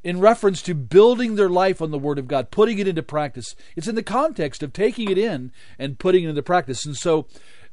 In 0.04 0.20
reference 0.20 0.62
to 0.64 0.76
building 0.76 1.36
their 1.36 1.50
life 1.50 1.82
on 1.82 1.90
the 1.90 1.98
Word 1.98 2.20
of 2.20 2.28
God, 2.28 2.52
putting 2.52 2.78
it 2.78 2.88
into 2.88 3.02
practice. 3.02 3.56
It's 3.76 3.88
in 3.88 3.96
the 3.96 4.04
context 4.04 4.62
of 4.62 4.72
taking 4.72 5.10
it 5.10 5.18
in 5.18 5.52
and 5.80 5.98
putting 5.98 6.24
it 6.24 6.30
into 6.30 6.44
practice. 6.44 6.86
And 6.86 6.96
so 6.96 7.26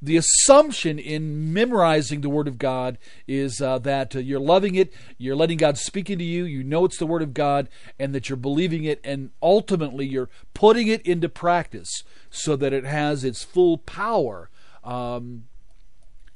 the 0.03 0.17
assumption 0.17 0.99
in 0.99 1.53
memorizing 1.53 2.21
the 2.21 2.29
Word 2.29 2.49
of 2.49 2.59
God 2.59 2.99
is 3.29 3.63
uh, 3.63 3.79
that 3.79 4.17
uh, 4.17 4.19
you're 4.19 4.41
loving 4.41 4.75
it, 4.75 4.93
you're 5.17 5.37
letting 5.37 5.57
God 5.57 5.79
speak 5.79 6.11
into 6.11 6.25
you, 6.25 6.45
you 6.45 6.65
know 6.65 6.85
it's 6.85 6.99
the 6.99 7.07
Word 7.07 7.23
of 7.23 7.33
God, 7.33 7.69
and 8.01 8.13
that 8.13 8.29
you're 8.29 8.37
believing 8.37 8.83
it, 8.83 9.01
and 9.05 9.31
ultimately 9.41 10.05
you're 10.05 10.29
putting 10.55 10.89
it 10.89 11.03
into 11.03 11.29
practice 11.29 12.03
so 12.31 12.57
that 12.57 12.73
it 12.73 12.85
has 12.85 13.23
its 13.23 13.45
full 13.45 13.79
power 13.79 14.51
um, 14.83 15.45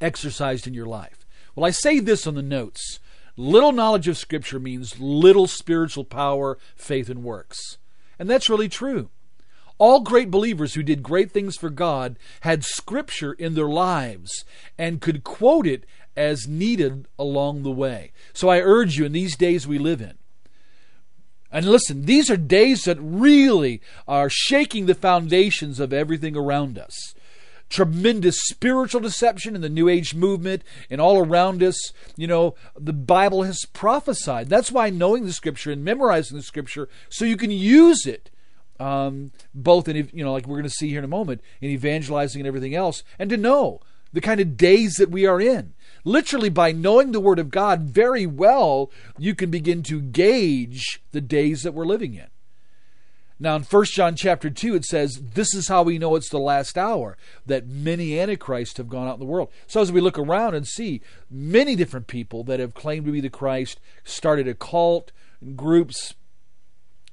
exercised 0.00 0.68
in 0.68 0.74
your 0.74 0.86
life. 0.86 1.26
Well, 1.56 1.66
I 1.66 1.70
say 1.70 1.98
this 1.98 2.26
on 2.26 2.36
the 2.36 2.42
notes. 2.42 3.00
Little 3.36 3.72
knowledge 3.72 4.06
of 4.06 4.16
Scripture 4.16 4.60
means 4.60 5.00
little 5.00 5.48
spiritual 5.48 6.04
power, 6.04 6.56
faith, 6.76 7.10
and 7.10 7.24
works. 7.24 7.78
And 8.18 8.30
that's 8.30 8.48
really 8.48 8.68
true. 8.68 9.10
All 9.78 10.00
great 10.00 10.30
believers 10.30 10.74
who 10.74 10.82
did 10.82 11.02
great 11.02 11.30
things 11.30 11.56
for 11.56 11.70
God 11.70 12.18
had 12.40 12.64
Scripture 12.64 13.32
in 13.32 13.54
their 13.54 13.68
lives 13.68 14.44
and 14.78 15.00
could 15.00 15.22
quote 15.22 15.66
it 15.66 15.84
as 16.16 16.48
needed 16.48 17.06
along 17.18 17.62
the 17.62 17.70
way. 17.70 18.12
So 18.32 18.48
I 18.48 18.60
urge 18.60 18.96
you 18.96 19.04
in 19.04 19.12
these 19.12 19.36
days 19.36 19.66
we 19.66 19.78
live 19.78 20.00
in, 20.00 20.14
and 21.52 21.66
listen, 21.66 22.06
these 22.06 22.30
are 22.30 22.36
days 22.36 22.82
that 22.84 22.98
really 23.00 23.80
are 24.08 24.28
shaking 24.30 24.86
the 24.86 24.94
foundations 24.94 25.78
of 25.78 25.92
everything 25.92 26.36
around 26.36 26.78
us. 26.78 27.14
Tremendous 27.68 28.36
spiritual 28.42 29.00
deception 29.00 29.54
in 29.54 29.60
the 29.60 29.68
New 29.68 29.88
Age 29.88 30.14
movement 30.14 30.62
and 30.88 31.00
all 31.00 31.18
around 31.18 31.62
us. 31.62 31.92
You 32.16 32.26
know, 32.26 32.54
the 32.78 32.92
Bible 32.92 33.42
has 33.42 33.64
prophesied. 33.72 34.48
That's 34.48 34.70
why 34.70 34.90
knowing 34.90 35.24
the 35.24 35.32
Scripture 35.32 35.72
and 35.72 35.84
memorizing 35.84 36.36
the 36.36 36.42
Scripture 36.42 36.88
so 37.08 37.24
you 37.24 37.36
can 37.36 37.50
use 37.50 38.06
it 38.06 38.30
um, 38.80 39.32
both 39.54 39.88
in 39.88 40.08
you 40.12 40.24
know 40.24 40.32
like 40.32 40.46
we're 40.46 40.56
going 40.56 40.64
to 40.64 40.70
see 40.70 40.88
here 40.88 40.98
in 40.98 41.04
a 41.04 41.08
moment 41.08 41.40
in 41.60 41.70
evangelizing 41.70 42.40
and 42.40 42.48
everything 42.48 42.74
else, 42.74 43.02
and 43.18 43.30
to 43.30 43.36
know 43.36 43.80
the 44.12 44.20
kind 44.20 44.40
of 44.40 44.56
days 44.56 44.94
that 44.94 45.10
we 45.10 45.26
are 45.26 45.40
in. 45.40 45.74
Literally, 46.04 46.48
by 46.48 46.72
knowing 46.72 47.12
the 47.12 47.20
Word 47.20 47.38
of 47.38 47.50
God 47.50 47.82
very 47.82 48.26
well, 48.26 48.90
you 49.18 49.34
can 49.34 49.50
begin 49.50 49.82
to 49.84 50.00
gauge 50.00 51.02
the 51.12 51.20
days 51.20 51.62
that 51.62 51.74
we're 51.74 51.84
living 51.84 52.14
in. 52.14 52.28
Now 53.38 53.56
in 53.56 53.64
1 53.64 53.84
John 53.86 54.16
chapter 54.16 54.48
2 54.48 54.74
it 54.74 54.84
says 54.84 55.20
this 55.34 55.54
is 55.54 55.68
how 55.68 55.82
we 55.82 55.98
know 55.98 56.16
it's 56.16 56.30
the 56.30 56.38
last 56.38 56.78
hour 56.78 57.18
that 57.44 57.66
many 57.66 58.18
antichrists 58.18 58.78
have 58.78 58.88
gone 58.88 59.06
out 59.06 59.14
in 59.14 59.20
the 59.20 59.26
world. 59.26 59.50
So 59.66 59.82
as 59.82 59.92
we 59.92 60.00
look 60.00 60.18
around 60.18 60.54
and 60.54 60.66
see 60.66 61.02
many 61.30 61.76
different 61.76 62.06
people 62.06 62.44
that 62.44 62.60
have 62.60 62.72
claimed 62.72 63.04
to 63.06 63.12
be 63.12 63.20
the 63.20 63.28
Christ 63.28 63.78
started 64.04 64.48
a 64.48 64.54
cult 64.54 65.12
groups 65.54 66.14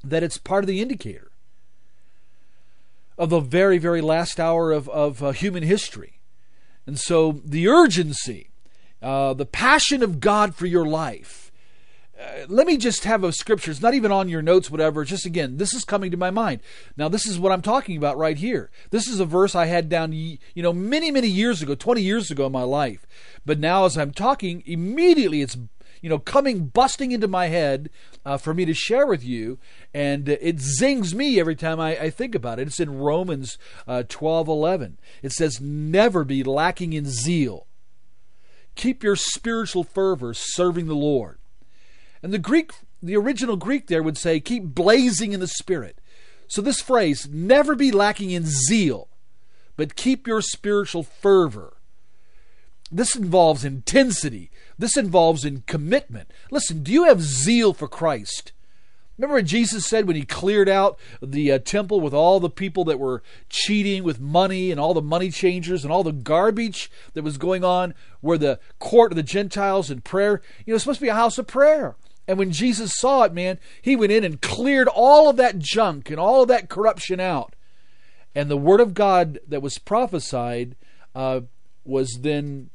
that 0.01 0.23
it's 0.23 0.37
part 0.37 0.63
of 0.63 0.67
the 0.67 0.81
indicator 0.81 1.32
of 3.17 3.29
the 3.29 3.39
very 3.39 3.77
very 3.77 4.01
last 4.01 4.39
hour 4.39 4.71
of 4.71 4.89
of 4.89 5.23
uh, 5.23 5.31
human 5.31 5.63
history. 5.63 6.19
And 6.85 6.99
so 6.99 7.41
the 7.45 7.67
urgency 7.67 8.49
uh, 9.01 9.33
the 9.33 9.45
passion 9.45 10.03
of 10.03 10.19
God 10.19 10.55
for 10.55 10.65
your 10.65 10.85
life 10.85 11.43
uh, 12.19 12.45
let 12.47 12.67
me 12.67 12.77
just 12.77 13.05
have 13.05 13.23
a 13.23 13.31
scripture. 13.31 13.71
It's 13.71 13.81
not 13.81 13.95
even 13.95 14.11
on 14.11 14.29
your 14.29 14.43
notes, 14.43 14.69
whatever. 14.69 15.03
Just 15.03 15.25
again, 15.25 15.57
this 15.57 15.73
is 15.73 15.83
coming 15.83 16.11
to 16.11 16.17
my 16.17 16.29
mind. 16.29 16.61
Now, 16.95 17.09
this 17.09 17.25
is 17.25 17.39
what 17.39 17.51
I'm 17.51 17.63
talking 17.63 17.97
about 17.97 18.17
right 18.17 18.37
here. 18.37 18.69
This 18.91 19.07
is 19.07 19.19
a 19.19 19.25
verse 19.25 19.55
I 19.55 19.65
had 19.65 19.89
down, 19.89 20.13
you 20.13 20.37
know, 20.55 20.73
many, 20.73 21.09
many 21.09 21.27
years 21.27 21.63
ago, 21.63 21.73
20 21.73 22.01
years 22.01 22.29
ago 22.29 22.45
in 22.45 22.51
my 22.51 22.63
life. 22.63 23.07
But 23.45 23.59
now, 23.59 23.85
as 23.85 23.97
I'm 23.97 24.11
talking, 24.11 24.61
immediately 24.67 25.41
it's, 25.41 25.57
you 26.03 26.09
know, 26.09 26.19
coming, 26.19 26.65
busting 26.65 27.13
into 27.13 27.29
my 27.29 27.47
head 27.47 27.89
uh, 28.25 28.37
for 28.37 28.53
me 28.53 28.65
to 28.65 28.73
share 28.73 29.07
with 29.07 29.23
you. 29.23 29.57
And 29.93 30.27
it 30.27 30.59
zings 30.59 31.15
me 31.15 31.39
every 31.39 31.55
time 31.55 31.79
I, 31.79 31.97
I 31.97 32.09
think 32.09 32.35
about 32.35 32.59
it. 32.59 32.67
It's 32.67 32.79
in 32.81 32.99
Romans 32.99 33.57
uh, 33.87 34.03
12 34.07 34.49
11. 34.49 34.99
It 35.23 35.31
says, 35.31 35.61
Never 35.61 36.25
be 36.25 36.43
lacking 36.43 36.91
in 36.91 37.05
zeal. 37.05 37.67
Keep 38.75 39.01
your 39.01 39.15
spiritual 39.15 39.85
fervor 39.85 40.33
serving 40.33 40.87
the 40.87 40.93
Lord. 40.93 41.39
And 42.21 42.33
the 42.33 42.39
Greek, 42.39 42.71
the 43.01 43.15
original 43.15 43.55
Greek 43.55 43.87
there 43.87 44.03
would 44.03 44.17
say, 44.17 44.39
keep 44.39 44.63
blazing 44.63 45.31
in 45.31 45.39
the 45.39 45.47
Spirit. 45.47 45.99
So 46.47 46.61
this 46.61 46.81
phrase, 46.81 47.29
never 47.31 47.75
be 47.75 47.91
lacking 47.91 48.31
in 48.31 48.45
zeal, 48.45 49.07
but 49.77 49.95
keep 49.95 50.27
your 50.27 50.41
spiritual 50.41 51.03
fervor. 51.03 51.77
This 52.93 53.15
involves 53.15 53.65
intensity. 53.65 54.51
This 54.77 54.95
involves 54.95 55.43
in 55.43 55.63
commitment. 55.65 56.29
Listen, 56.51 56.83
do 56.83 56.91
you 56.91 57.05
have 57.05 57.21
zeal 57.21 57.73
for 57.73 57.87
Christ? 57.87 58.51
Remember 59.17 59.35
what 59.35 59.45
Jesus 59.45 59.85
said 59.87 60.07
when 60.07 60.15
he 60.15 60.25
cleared 60.25 60.69
out 60.69 60.99
the 61.21 61.51
uh, 61.51 61.59
temple 61.59 62.01
with 62.01 62.13
all 62.13 62.39
the 62.39 62.49
people 62.49 62.83
that 62.85 62.99
were 62.99 63.21
cheating 63.49 64.03
with 64.03 64.19
money 64.19 64.71
and 64.71 64.79
all 64.79 64.93
the 64.93 65.01
money 65.01 65.29
changers 65.29 65.83
and 65.83 65.91
all 65.91 66.03
the 66.03 66.11
garbage 66.11 66.91
that 67.13 67.23
was 67.23 67.37
going 67.37 67.63
on, 67.63 67.93
where 68.21 68.37
the 68.37 68.59
court 68.79 69.11
of 69.11 69.15
the 69.15 69.23
Gentiles 69.23 69.89
and 69.89 70.03
prayer, 70.03 70.41
you 70.65 70.71
know, 70.71 70.75
it's 70.75 70.83
supposed 70.83 70.99
to 70.99 71.05
be 71.05 71.09
a 71.09 71.15
house 71.15 71.37
of 71.37 71.47
prayer. 71.47 71.95
And 72.27 72.37
when 72.37 72.51
Jesus 72.51 72.93
saw 72.95 73.23
it, 73.23 73.33
man, 73.33 73.59
he 73.81 73.95
went 73.95 74.11
in 74.11 74.23
and 74.23 74.41
cleared 74.41 74.87
all 74.87 75.29
of 75.29 75.37
that 75.37 75.59
junk 75.59 76.09
and 76.09 76.19
all 76.19 76.43
of 76.43 76.47
that 76.47 76.69
corruption 76.69 77.19
out. 77.19 77.55
And 78.33 78.49
the 78.49 78.57
word 78.57 78.79
of 78.79 78.93
God 78.93 79.39
that 79.47 79.61
was 79.61 79.77
prophesied 79.77 80.75
uh, 81.13 81.41
was 81.85 82.19
then 82.21 82.71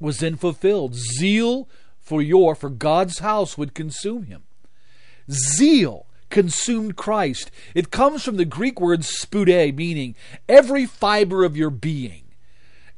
was 0.00 0.18
then 0.18 0.36
fulfilled. 0.36 0.94
Zeal 0.94 1.68
for 2.00 2.22
your 2.22 2.54
for 2.54 2.70
God's 2.70 3.18
house 3.18 3.58
would 3.58 3.74
consume 3.74 4.24
him. 4.24 4.44
Zeal 5.30 6.06
consumed 6.30 6.96
Christ. 6.96 7.50
It 7.74 7.90
comes 7.90 8.22
from 8.22 8.36
the 8.36 8.44
Greek 8.44 8.80
word 8.80 9.00
spude, 9.00 9.74
meaning 9.74 10.14
every 10.48 10.86
fiber 10.86 11.44
of 11.44 11.56
your 11.56 11.70
being. 11.70 12.24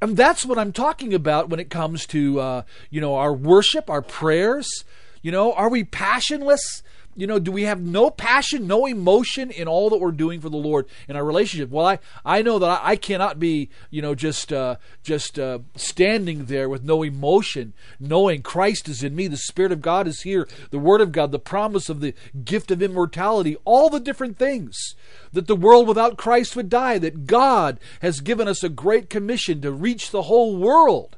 And 0.03 0.17
that's 0.17 0.47
what 0.47 0.59
I'm 0.59 0.73
talking 0.73 1.13
about 1.13 1.51
when 1.51 1.61
it 1.61 1.71
comes 1.71 2.07
to 2.07 2.41
uh, 2.41 2.63
you 2.89 3.01
know 3.01 3.17
our 3.17 3.33
worship, 3.33 3.91
our 3.91 4.03
prayers, 4.03 4.85
you 5.23 5.31
know, 5.31 5.53
are 5.53 5.69
we 5.69 5.85
passionless? 5.85 6.83
You 7.17 7.27
know, 7.27 7.41
do 7.41 7.51
we 7.51 7.65
have 7.65 7.83
no 7.83 8.09
passion, 8.09 8.69
no 8.69 8.87
emotion 8.87 9.51
in 9.51 9.67
all 9.67 9.91
that 9.91 9.99
we're 9.99 10.13
doing 10.13 10.41
for 10.41 10.49
the 10.49 10.57
Lord 10.57 10.87
in 11.09 11.17
our 11.17 11.25
relationship? 11.25 11.69
Well, 11.69 11.87
I, 11.87 11.99
I 12.25 12.43
know 12.43 12.61
that 12.61 12.83
I, 12.83 12.91
I 12.93 12.97
cannot 12.97 13.41
be, 13.41 13.69
you 13.91 14.01
know, 14.01 14.15
just 14.15 14.53
uh, 14.53 14.77
just 15.03 15.39
uh, 15.39 15.59
standing 15.75 16.45
there 16.45 16.69
with 16.69 16.85
no 16.85 17.03
emotion, 17.03 17.73
knowing 17.99 18.43
Christ 18.43 18.89
is 18.89 19.03
in 19.03 19.17
me, 19.17 19.27
the 19.27 19.37
Spirit 19.37 19.73
of 19.73 19.83
God 19.83 20.07
is 20.07 20.23
here, 20.23 20.49
the 20.71 20.79
Word 20.79 21.01
of 21.01 21.11
God, 21.11 21.33
the 21.33 21.41
promise 21.41 21.89
of 21.89 22.01
the 22.01 22.15
gift 22.45 22.71
of 22.71 22.81
immortality, 22.81 23.57
all 23.65 23.91
the 23.91 24.01
different 24.01 24.39
things 24.39 24.95
that 25.33 25.49
the 25.49 25.57
world 25.57 25.89
without 25.89 26.17
Christ 26.17 26.55
would 26.55 26.69
die, 26.69 26.99
that 26.99 27.27
God 27.27 27.81
has 28.03 28.21
given 28.21 28.47
us 28.47 28.63
a 28.63 28.69
great 28.69 29.11
commission 29.11 29.61
to 29.63 29.73
reach 29.73 30.11
the 30.11 30.23
whole 30.23 30.57
world, 30.57 31.17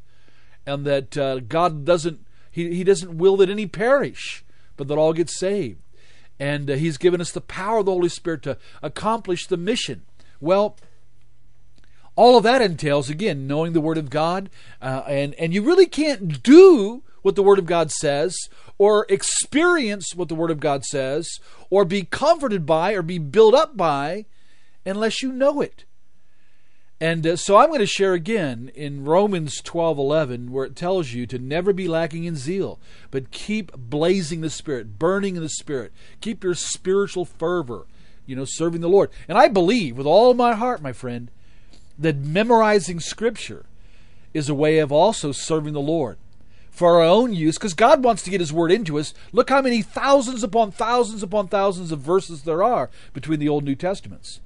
and 0.65 0.87
that 0.87 1.19
uh, 1.19 1.41
God 1.41 1.85
doesn't 1.85 2.25
he, 2.53 2.75
he 2.75 2.85
doesn't 2.85 3.17
will 3.17 3.37
that 3.39 3.51
any 3.51 3.67
perish, 3.67 4.42
but 4.77 4.89
that 4.89 4.99
all 4.99 5.13
get 5.13 5.31
saved. 5.31 5.81
And 6.39 6.71
uh, 6.71 6.75
He's 6.75 6.99
given 6.99 7.21
us 7.21 7.33
the 7.33 7.41
power 7.41 7.79
of 7.79 7.87
the 7.87 7.93
Holy 7.93 8.09
Spirit 8.09 8.43
to 8.43 8.59
accomplish 8.83 9.47
the 9.47 9.57
mission. 9.57 10.03
Well, 10.41 10.77
all 12.15 12.37
of 12.37 12.43
that 12.45 12.61
entails, 12.61 13.09
again, 13.09 13.47
knowing 13.47 13.73
the 13.73 13.81
Word 13.81 13.99
of 13.99 14.11
God. 14.11 14.51
Uh, 14.81 15.03
and, 15.07 15.35
and 15.35 15.55
you 15.55 15.63
really 15.63 15.87
can't 15.87 16.43
do 16.43 17.03
what 17.23 17.37
the 17.37 17.43
Word 17.43 17.59
of 17.59 17.67
God 17.67 17.91
says, 17.91 18.37
or 18.79 19.07
experience 19.09 20.15
what 20.15 20.29
the 20.29 20.35
Word 20.35 20.51
of 20.51 20.61
God 20.61 20.85
says, 20.85 21.29
or 21.71 21.85
be 21.85 22.03
comforted 22.03 22.67
by, 22.67 22.93
or 22.93 23.03
be 23.03 23.19
built 23.19 23.55
up 23.55 23.77
by, 23.77 24.27
unless 24.85 25.23
you 25.23 25.33
know 25.33 25.61
it. 25.61 25.85
And 27.03 27.27
uh, 27.27 27.35
so 27.35 27.57
I'm 27.57 27.67
going 27.67 27.81
to 27.81 27.87
share 27.87 28.13
again 28.13 28.71
in 28.77 29.05
Romans 29.05 29.61
12:11 29.61 30.51
where 30.51 30.65
it 30.65 30.77
tells 30.77 31.11
you 31.11 31.27
to 31.27 31.37
never 31.37 31.73
be 31.73 31.89
lacking 31.89 32.23
in 32.23 32.37
zeal, 32.37 32.79
but 33.11 33.33
keep 33.33 33.73
blazing 33.77 34.41
the 34.41 34.49
spirit, 34.49 35.01
burning 35.01 35.35
in 35.35 35.43
the 35.43 35.49
spirit. 35.49 35.93
Keep 36.21 36.45
your 36.45 36.55
spiritual 36.55 37.25
fervor, 37.25 37.89
you 38.25 38.37
know, 38.37 38.45
serving 38.45 38.83
the 38.83 38.89
Lord. 38.89 39.11
And 39.27 39.37
I 39.37 39.49
believe 39.49 39.97
with 39.99 40.07
all 40.07 40.33
my 40.35 40.55
heart, 40.55 40.81
my 40.81 40.93
friend, 40.93 41.29
that 41.99 42.19
memorizing 42.19 43.01
scripture 43.01 43.67
is 44.33 44.49
a 44.49 44.55
way 44.55 44.79
of 44.79 44.93
also 44.93 45.33
serving 45.33 45.73
the 45.73 45.81
Lord 45.81 46.19
for 46.71 46.99
our 46.99 47.03
own 47.03 47.33
use 47.33 47.59
because 47.59 47.75
God 47.75 48.05
wants 48.05 48.23
to 48.23 48.31
get 48.31 48.39
his 48.39 48.53
word 48.53 48.71
into 48.71 48.97
us. 49.01 49.13
Look 49.33 49.51
how 49.51 49.61
many 49.61 49.83
thousands 49.83 50.45
upon 50.45 50.71
thousands 50.71 51.25
upon 51.25 51.49
thousands 51.49 51.91
of 51.91 51.99
verses 51.99 52.43
there 52.43 52.63
are 52.63 52.91
between 53.13 53.41
the 53.41 53.49
Old 53.49 53.65
and 53.65 53.71
New 53.71 53.75
Testaments 53.75 54.39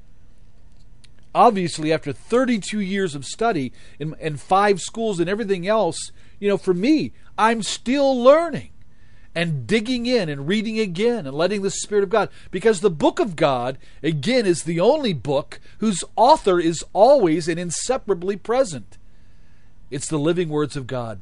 obviously 1.37 1.92
after 1.92 2.12
32 2.12 2.81
years 2.81 3.14
of 3.14 3.25
study 3.25 3.72
and, 4.01 4.14
and 4.20 4.40
five 4.40 4.81
schools 4.81 5.20
and 5.20 5.29
everything 5.29 5.68
else 5.68 6.11
you 6.40 6.49
know 6.49 6.57
for 6.57 6.75
me 6.75 7.12
i'm 7.37 7.62
still 7.62 8.20
learning 8.20 8.70
and 9.37 9.66
digging 9.66 10.07
in 10.07 10.31
and 10.31 10.49
reading 10.49 10.81
again 10.81 11.27
and 11.27 11.37
letting 11.37 11.61
the 11.61 11.70
spirit 11.70 12.03
of 12.03 12.09
god. 12.09 12.31
Because 12.51 12.81
the 12.81 12.88
book 12.88 13.20
of 13.20 13.37
god 13.37 13.77
again 14.03 14.46
is 14.46 14.62
the 14.62 14.81
only 14.81 15.12
book 15.12 15.61
whose 15.79 16.03
author 16.16 16.59
is 16.59 16.83
always 16.94 17.46
and 17.46 17.61
inseparably 17.61 18.37
present. 18.37 18.96
It's 19.90 20.09
the 20.09 20.18
living 20.18 20.49
words 20.49 20.75
of 20.75 20.87
god 20.87 21.20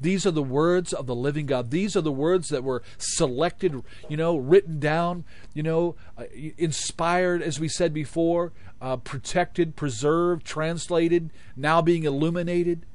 these 0.00 0.24
are 0.24 0.30
the 0.30 0.42
words 0.42 0.92
of 0.92 1.06
the 1.06 1.14
living 1.14 1.46
God. 1.46 1.70
These 1.70 1.96
are 1.96 2.00
the 2.00 2.12
words 2.12 2.48
that 2.48 2.64
were 2.64 2.82
selected, 2.96 3.82
you 4.08 4.16
know, 4.16 4.36
written 4.36 4.80
down, 4.80 5.24
you 5.52 5.62
know, 5.62 5.96
uh, 6.16 6.24
inspired, 6.56 7.42
as 7.42 7.60
we 7.60 7.68
said 7.68 7.92
before, 7.92 8.52
uh, 8.80 8.96
protected, 8.96 9.76
preserved, 9.76 10.46
translated, 10.46 11.30
now 11.54 11.82
being 11.82 12.04
illuminated. 12.04 12.86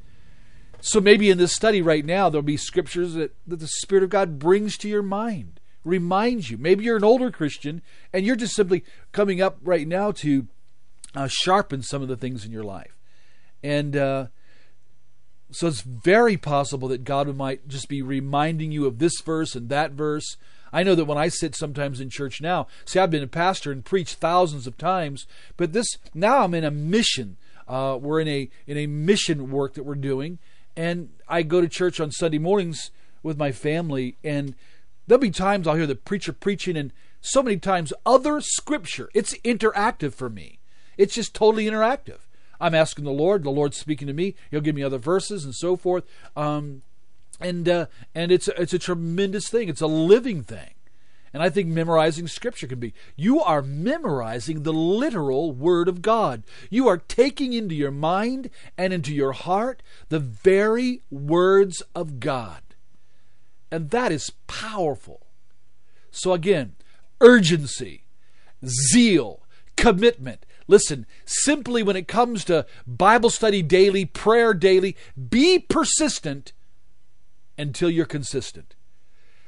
So 0.82 1.00
maybe 1.00 1.30
in 1.30 1.38
this 1.38 1.54
study 1.54 1.82
right 1.82 2.06
now, 2.06 2.30
there'll 2.30 2.44
be 2.44 2.58
scriptures 2.58 3.14
that, 3.14 3.36
that 3.48 3.60
the 3.60 3.68
Spirit 3.68 4.04
of 4.04 4.10
God 4.10 4.40
brings 4.40 4.78
to 4.78 4.90
your 4.90 5.04
mind, 5.04 5.60
reminds 5.84 6.50
you. 6.50 6.58
Maybe 6.58 6.86
you're 6.86 6.98
an 6.98 7.04
older 7.04 7.32
Christian 7.32 7.82
and 8.14 8.26
you're 8.26 8.36
just 8.36 8.56
simply 8.56 8.84
coming 9.12 9.42
up 9.42 9.58
right 9.64 9.88
now 9.88 10.12
to 10.12 10.48
uh, 11.16 11.28
sharpen 11.30 11.82
some 11.82 12.02
of 12.02 12.08
the 12.08 12.18
things 12.18 12.46
in 12.46 12.52
your 12.52 12.64
life. 12.64 12.98
And 13.64 13.96
uh, 13.96 14.28
so 15.56 15.68
it's 15.68 15.82
very 15.82 16.36
possible 16.36 16.90
that 16.90 17.06
God 17.06 17.34
might 17.34 17.66
just 17.66 17.88
be 17.88 18.02
reminding 18.02 18.74
you 18.74 18.86
of 18.86 19.00
this 19.00 19.22
verse 19.22 19.56
and 19.56 19.70
that 19.70 19.92
verse. 19.92 20.36
I 20.74 20.84
know 20.84 20.96
that 20.96 21.06
when 21.06 21.18
I 21.18 21.30
sit 21.30 21.56
sometimes 21.56 22.02
in 22.02 22.10
church 22.10 22.42
now, 22.42 22.68
see, 22.84 23.00
I've 23.00 23.10
been 23.10 23.24
a 23.24 23.28
pastor 23.28 23.72
and 23.72 23.86
preached 23.86 24.16
thousands 24.16 24.68
of 24.68 24.78
times, 24.78 25.26
but 25.56 25.72
this 25.72 25.88
now 26.14 26.44
I'm 26.44 26.54
in 26.54 26.66
a 26.66 26.72
mission. 26.72 27.38
Uh, 27.70 27.98
we're 28.02 28.20
in 28.20 28.28
a 28.28 28.50
in 28.68 28.76
a 28.76 28.86
mission 28.86 29.50
work 29.50 29.76
that 29.76 29.84
we're 29.84 29.96
doing, 29.96 30.40
and 30.76 31.10
I 31.30 31.42
go 31.42 31.62
to 31.62 31.70
church 31.70 32.02
on 32.02 32.12
Sunday 32.12 32.38
mornings 32.38 32.92
with 33.24 33.38
my 33.38 33.54
family, 33.54 34.18
and 34.26 34.56
there'll 35.08 35.22
be 35.22 35.32
times 35.32 35.68
I'll 35.68 35.76
hear 35.76 35.88
the 35.88 35.96
preacher 35.96 36.34
preaching, 36.34 36.76
and 36.76 36.92
so 37.22 37.42
many 37.42 37.56
times 37.56 37.94
other 38.06 38.42
scripture. 38.42 39.10
It's 39.14 39.38
interactive 39.46 40.14
for 40.14 40.30
me. 40.30 40.60
It's 40.98 41.16
just 41.16 41.34
totally 41.34 41.66
interactive. 41.66 42.25
I'm 42.60 42.76
asking 42.76 43.06
the 43.06 43.12
Lord. 43.12 43.44
The 43.44 43.50
Lord's 43.50 43.78
speaking 43.78 44.08
to 44.08 44.14
me. 44.14 44.36
He'll 44.52 44.62
give 44.62 44.76
me 44.76 44.84
other 44.84 44.98
verses 44.98 45.46
and 45.46 45.56
so 45.56 45.76
forth. 45.76 46.06
Um, 46.36 46.82
and 47.40 47.68
uh, 47.68 47.86
and 48.14 48.32
it's 48.32 48.48
it's 48.48 48.74
a 48.74 48.80
tremendous 48.80 49.50
thing. 49.50 49.70
It's 49.70 49.82
a 49.82 49.88
living 49.88 50.44
thing. 50.44 50.72
And 51.34 51.44
I 51.44 51.50
think 51.50 51.68
memorizing 51.68 52.30
Scripture 52.30 52.66
can 52.66 52.80
be. 52.80 52.94
You 53.18 53.42
are 53.42 53.62
memorizing 53.62 54.64
the 54.64 54.72
literal 54.72 55.52
Word 55.52 55.90
of 55.90 56.02
God. 56.02 56.44
You 56.70 56.88
are 56.88 56.98
taking 56.98 57.52
into 57.52 57.76
your 57.76 57.92
mind 57.92 58.50
and 58.78 58.94
into 58.94 59.14
your 59.14 59.34
heart 59.34 59.84
the 60.08 60.20
very 60.20 61.02
words 61.12 61.84
of 61.94 62.22
God. 62.22 62.62
And 63.70 63.90
that 63.90 64.14
is 64.14 64.32
powerful. 64.48 65.28
So, 66.10 66.32
again, 66.32 66.76
urgency, 67.20 68.06
zeal, 68.66 69.44
commitment. 69.76 70.46
Listen, 70.68 71.06
simply 71.26 71.84
when 71.84 71.96
it 71.96 72.08
comes 72.08 72.44
to 72.46 72.66
Bible 72.88 73.30
study 73.30 73.62
daily, 73.62 74.06
prayer 74.06 74.54
daily, 74.54 74.96
be 75.30 75.60
persistent 75.60 76.54
until 77.58 77.90
you're 77.90 78.06
consistent. 78.06 78.76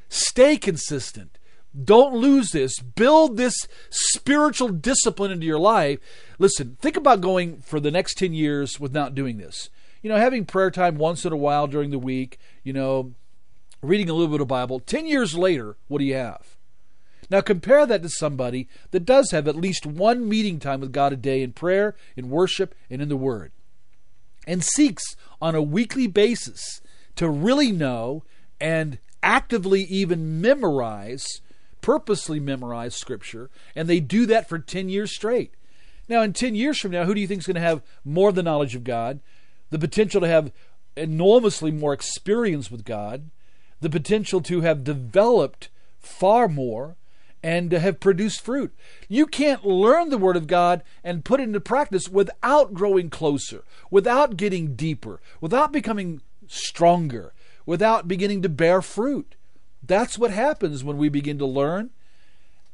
Stay 0.10 0.58
consistent. 0.58 1.38
Don't 1.84 2.16
lose 2.16 2.52
this. 2.52 2.80
Build 2.80 3.38
this 3.38 3.56
spiritual 3.90 4.70
discipline 4.70 5.32
into 5.32 5.46
your 5.46 5.60
life. 5.60 6.00
Listen, 6.40 6.78
think 6.82 6.98
about 6.98 7.22
going 7.22 7.62
for 7.62 7.80
the 7.80 7.92
next 7.92 8.18
10 8.18 8.34
years 8.34 8.80
without 8.80 9.16
doing 9.16 9.38
this. 9.38 9.70
You 10.02 10.10
know, 10.10 10.18
having 10.18 10.46
prayer 10.46 10.72
time 10.72 10.98
once 10.98 11.26
in 11.26 11.34
a 11.34 11.38
while 11.38 11.68
during 11.68 11.90
the 11.90 12.00
week, 12.00 12.40
you 12.64 12.74
know, 12.74 13.14
reading 13.82 14.10
a 14.10 14.14
little 14.14 14.32
bit 14.32 14.42
of 14.42 14.48
Bible. 14.48 14.80
10 14.80 15.06
years 15.06 15.36
later, 15.36 15.78
what 15.88 16.00
do 16.00 16.06
you 16.06 16.16
have? 16.16 16.57
Now 17.30 17.42
compare 17.42 17.86
that 17.86 18.02
to 18.04 18.10
somebody 18.10 18.68
that 18.92 19.06
does 19.06 19.32
have 19.32 19.48
at 19.48 19.56
least 19.56 19.86
one 19.86 20.28
meeting 20.28 20.60
time 20.60 20.82
with 20.82 20.94
God 20.94 21.14
a 21.14 21.18
day 21.18 21.42
in 21.42 21.52
prayer, 21.52 21.96
in 22.16 22.30
worship, 22.30 22.74
and 22.90 23.02
in 23.02 23.10
the 23.10 23.18
Word, 23.18 23.52
and 24.46 24.64
seeks 24.64 25.04
on 25.42 25.56
a 25.56 25.62
weekly 25.62 26.08
basis 26.08 26.82
to 27.16 27.30
really 27.30 27.72
know 27.72 28.24
and 28.62 28.98
actively 29.22 29.84
even 29.84 30.40
memorize, 30.40 31.26
purposely 31.82 32.40
memorize 32.40 32.96
Scripture, 32.96 33.50
and 33.76 33.88
they 33.88 34.00
do 34.00 34.26
that 34.26 34.48
for 34.48 34.60
10 34.60 34.88
years 34.88 35.14
straight. 35.14 35.54
Now, 36.08 36.22
in 36.22 36.32
10 36.32 36.56
years 36.56 36.80
from 36.80 36.92
now, 36.92 37.04
who 37.04 37.14
do 37.14 37.20
you 37.20 37.28
think 37.28 37.42
is 37.42 37.48
going 37.48 37.56
to 37.56 37.62
have 37.62 37.84
more 38.06 38.30
of 38.30 38.36
the 38.36 38.44
knowledge 38.44 38.76
of 38.76 38.86
God, 38.86 39.20
the 39.70 39.80
potential 39.80 40.22
to 40.22 40.28
have 40.28 40.54
enormously 40.96 41.72
more 41.72 41.92
experience 41.94 42.72
with 42.72 42.86
God, 42.86 43.30
the 43.82 43.90
potential 43.90 44.42
to 44.42 44.62
have 44.62 44.86
developed 44.86 45.70
far 46.00 46.48
more, 46.48 46.96
and 47.48 47.72
have 47.72 48.02
produced 48.02 48.42
fruit. 48.42 48.76
You 49.08 49.26
can't 49.26 49.66
learn 49.66 50.10
the 50.10 50.18
Word 50.18 50.36
of 50.36 50.48
God 50.48 50.84
and 51.02 51.24
put 51.24 51.40
it 51.40 51.44
into 51.44 51.62
practice 51.62 52.10
without 52.10 52.74
growing 52.74 53.10
closer, 53.10 53.64
without 53.90 54.36
getting 54.36 54.76
deeper, 54.76 55.22
without 55.40 55.72
becoming 55.72 56.20
stronger, 56.48 57.32
without 57.66 58.06
beginning 58.06 58.42
to 58.42 58.50
bear 58.50 58.82
fruit. 58.82 59.36
That's 59.82 60.20
what 60.20 60.32
happens 60.32 60.84
when 60.84 60.98
we 60.98 61.08
begin 61.08 61.38
to 61.38 61.46
learn, 61.46 61.92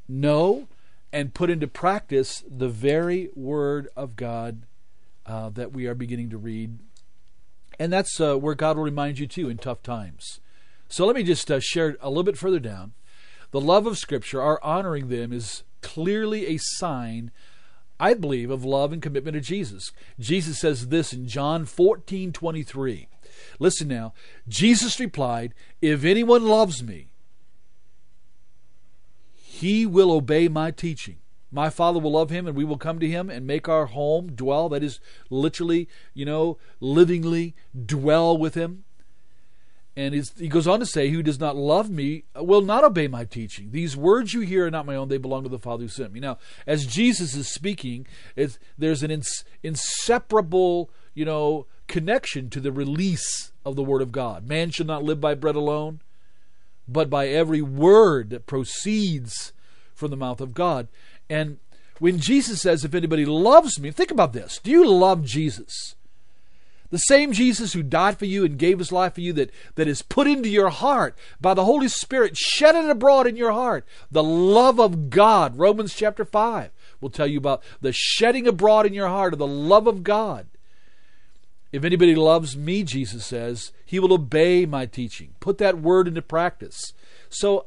know, 0.09 0.67
and 1.11 1.35
put 1.35 1.51
into 1.51 1.67
practice 1.67 2.43
the 2.49 2.67
very 2.67 3.29
Word 3.35 3.89
of 3.95 4.15
God 4.15 4.63
uh, 5.27 5.49
that 5.49 5.71
we 5.71 5.85
are 5.85 5.93
beginning 5.93 6.31
to 6.31 6.37
read. 6.39 6.79
And 7.77 7.93
that's 7.93 8.19
uh, 8.19 8.37
where 8.37 8.55
God 8.55 8.77
will 8.77 8.85
remind 8.85 9.19
you 9.19 9.27
too 9.27 9.49
in 9.49 9.59
tough 9.59 9.83
times. 9.83 10.39
So 10.89 11.05
let 11.05 11.15
me 11.15 11.21
just 11.21 11.51
uh, 11.51 11.59
share 11.59 11.95
a 12.01 12.09
little 12.09 12.23
bit 12.23 12.39
further 12.39 12.59
down. 12.59 12.93
The 13.53 13.61
love 13.61 13.85
of 13.85 13.99
Scripture, 13.99 14.41
our 14.41 14.59
honoring 14.63 15.09
them, 15.09 15.31
is 15.31 15.61
clearly 15.83 16.47
a 16.47 16.57
sign, 16.57 17.29
I 17.99 18.15
believe, 18.15 18.49
of 18.49 18.65
love 18.65 18.91
and 18.91 18.99
commitment 18.99 19.35
to 19.35 19.41
Jesus. 19.41 19.91
Jesus 20.19 20.59
says 20.59 20.87
this 20.87 21.13
in 21.13 21.27
John 21.27 21.65
14 21.65 22.31
23. 22.31 23.07
Listen 23.59 23.87
now. 23.87 24.15
Jesus 24.47 24.99
replied, 24.99 25.53
If 25.83 26.03
anyone 26.03 26.47
loves 26.47 26.81
me, 26.81 27.09
he 29.35 29.85
will 29.85 30.11
obey 30.11 30.47
my 30.47 30.71
teaching. 30.71 31.17
My 31.51 31.69
Father 31.69 31.99
will 31.99 32.13
love 32.13 32.31
him, 32.31 32.47
and 32.47 32.57
we 32.57 32.63
will 32.63 32.79
come 32.79 32.99
to 32.99 33.07
him 33.07 33.29
and 33.29 33.45
make 33.45 33.69
our 33.69 33.85
home 33.85 34.31
dwell. 34.31 34.67
That 34.67 34.81
is 34.81 34.99
literally, 35.29 35.87
you 36.15 36.25
know, 36.25 36.57
livingly 36.79 37.53
dwell 37.85 38.35
with 38.35 38.55
him. 38.55 38.83
And 39.95 40.15
he 40.15 40.47
goes 40.47 40.67
on 40.67 40.79
to 40.79 40.85
say, 40.87 41.09
Who 41.09 41.21
does 41.21 41.39
not 41.39 41.55
love 41.55 41.89
me 41.89 42.23
will 42.35 42.61
not 42.61 42.83
obey 42.83 43.07
my 43.07 43.25
teaching. 43.25 43.69
These 43.71 43.95
words 43.95 44.33
you 44.33 44.41
hear 44.41 44.65
are 44.65 44.71
not 44.71 44.87
my 44.87 44.95
own, 44.95 45.07
they 45.07 45.17
belong 45.17 45.43
to 45.43 45.49
the 45.49 45.59
Father 45.59 45.83
who 45.83 45.87
sent 45.87 46.13
me. 46.13 46.19
Now, 46.19 46.39
as 46.65 46.87
Jesus 46.87 47.35
is 47.35 47.47
speaking, 47.47 48.07
there's 48.77 49.03
an 49.03 49.11
ins- 49.11 49.43
inseparable, 49.61 50.89
you 51.13 51.25
know, 51.25 51.67
connection 51.87 52.49
to 52.49 52.59
the 52.59 52.71
release 52.71 53.51
of 53.63 53.75
the 53.75 53.83
Word 53.83 54.01
of 54.01 54.11
God. 54.11 54.47
Man 54.47 54.71
should 54.71 54.87
not 54.87 55.03
live 55.03 55.21
by 55.21 55.35
bread 55.35 55.55
alone, 55.55 55.99
but 56.87 57.09
by 57.09 57.27
every 57.27 57.61
word 57.61 58.31
that 58.31 58.47
proceeds 58.47 59.53
from 59.93 60.09
the 60.09 60.17
mouth 60.17 60.41
of 60.41 60.55
God. 60.55 60.87
And 61.29 61.59
when 61.99 62.17
Jesus 62.17 62.61
says, 62.61 62.83
If 62.83 62.95
anybody 62.95 63.25
loves 63.25 63.79
me, 63.79 63.91
think 63.91 64.09
about 64.09 64.33
this. 64.33 64.57
Do 64.57 64.71
you 64.71 64.89
love 64.89 65.23
Jesus? 65.23 65.95
The 66.93 66.99
same 66.99 67.31
Jesus 67.31 67.73
who 67.73 67.81
died 67.81 68.19
for 68.19 68.25
you 68.25 68.45
and 68.45 68.55
gave 68.55 68.77
his 68.77 68.91
life 68.91 69.15
for 69.15 69.21
you, 69.21 69.33
that, 69.33 69.49
that 69.73 69.87
is 69.87 70.03
put 70.03 70.27
into 70.27 70.47
your 70.47 70.69
heart 70.69 71.17
by 71.41 71.55
the 71.55 71.65
Holy 71.65 71.87
Spirit, 71.87 72.37
shed 72.37 72.75
it 72.75 72.87
abroad 72.87 73.25
in 73.25 73.35
your 73.35 73.51
heart. 73.51 73.83
The 74.11 74.21
love 74.21 74.79
of 74.79 75.09
God, 75.09 75.57
Romans 75.57 75.95
chapter 75.95 76.23
5, 76.23 76.69
will 77.01 77.09
tell 77.09 77.25
you 77.25 77.39
about 77.39 77.63
the 77.81 77.91
shedding 77.91 78.47
abroad 78.47 78.85
in 78.85 78.93
your 78.93 79.07
heart 79.07 79.33
of 79.33 79.39
the 79.39 79.47
love 79.47 79.87
of 79.87 80.03
God. 80.03 80.45
If 81.71 81.83
anybody 81.83 82.13
loves 82.13 82.55
me, 82.55 82.83
Jesus 82.83 83.25
says, 83.25 83.71
he 83.83 83.99
will 83.99 84.13
obey 84.13 84.67
my 84.67 84.85
teaching. 84.85 85.33
Put 85.39 85.57
that 85.57 85.81
word 85.81 86.07
into 86.07 86.21
practice. 86.21 86.93
So 87.33 87.65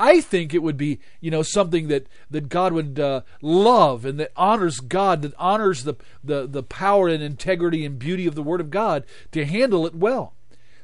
I 0.00 0.20
think 0.20 0.52
it 0.52 0.62
would 0.62 0.76
be, 0.76 0.98
you 1.20 1.30
know, 1.30 1.42
something 1.42 1.88
that, 1.88 2.06
that 2.30 2.48
God 2.48 2.72
would 2.72 2.98
uh, 2.98 3.20
love 3.40 4.04
and 4.04 4.18
that 4.18 4.32
honors 4.36 4.80
God, 4.80 5.22
that 5.22 5.34
honors 5.38 5.84
the, 5.84 5.94
the, 6.22 6.46
the 6.46 6.62
power 6.62 7.08
and 7.08 7.22
integrity 7.22 7.84
and 7.84 7.98
beauty 7.98 8.26
of 8.26 8.34
the 8.34 8.42
Word 8.42 8.60
of 8.60 8.70
God 8.70 9.04
to 9.32 9.44
handle 9.44 9.86
it 9.86 9.94
well. 9.94 10.34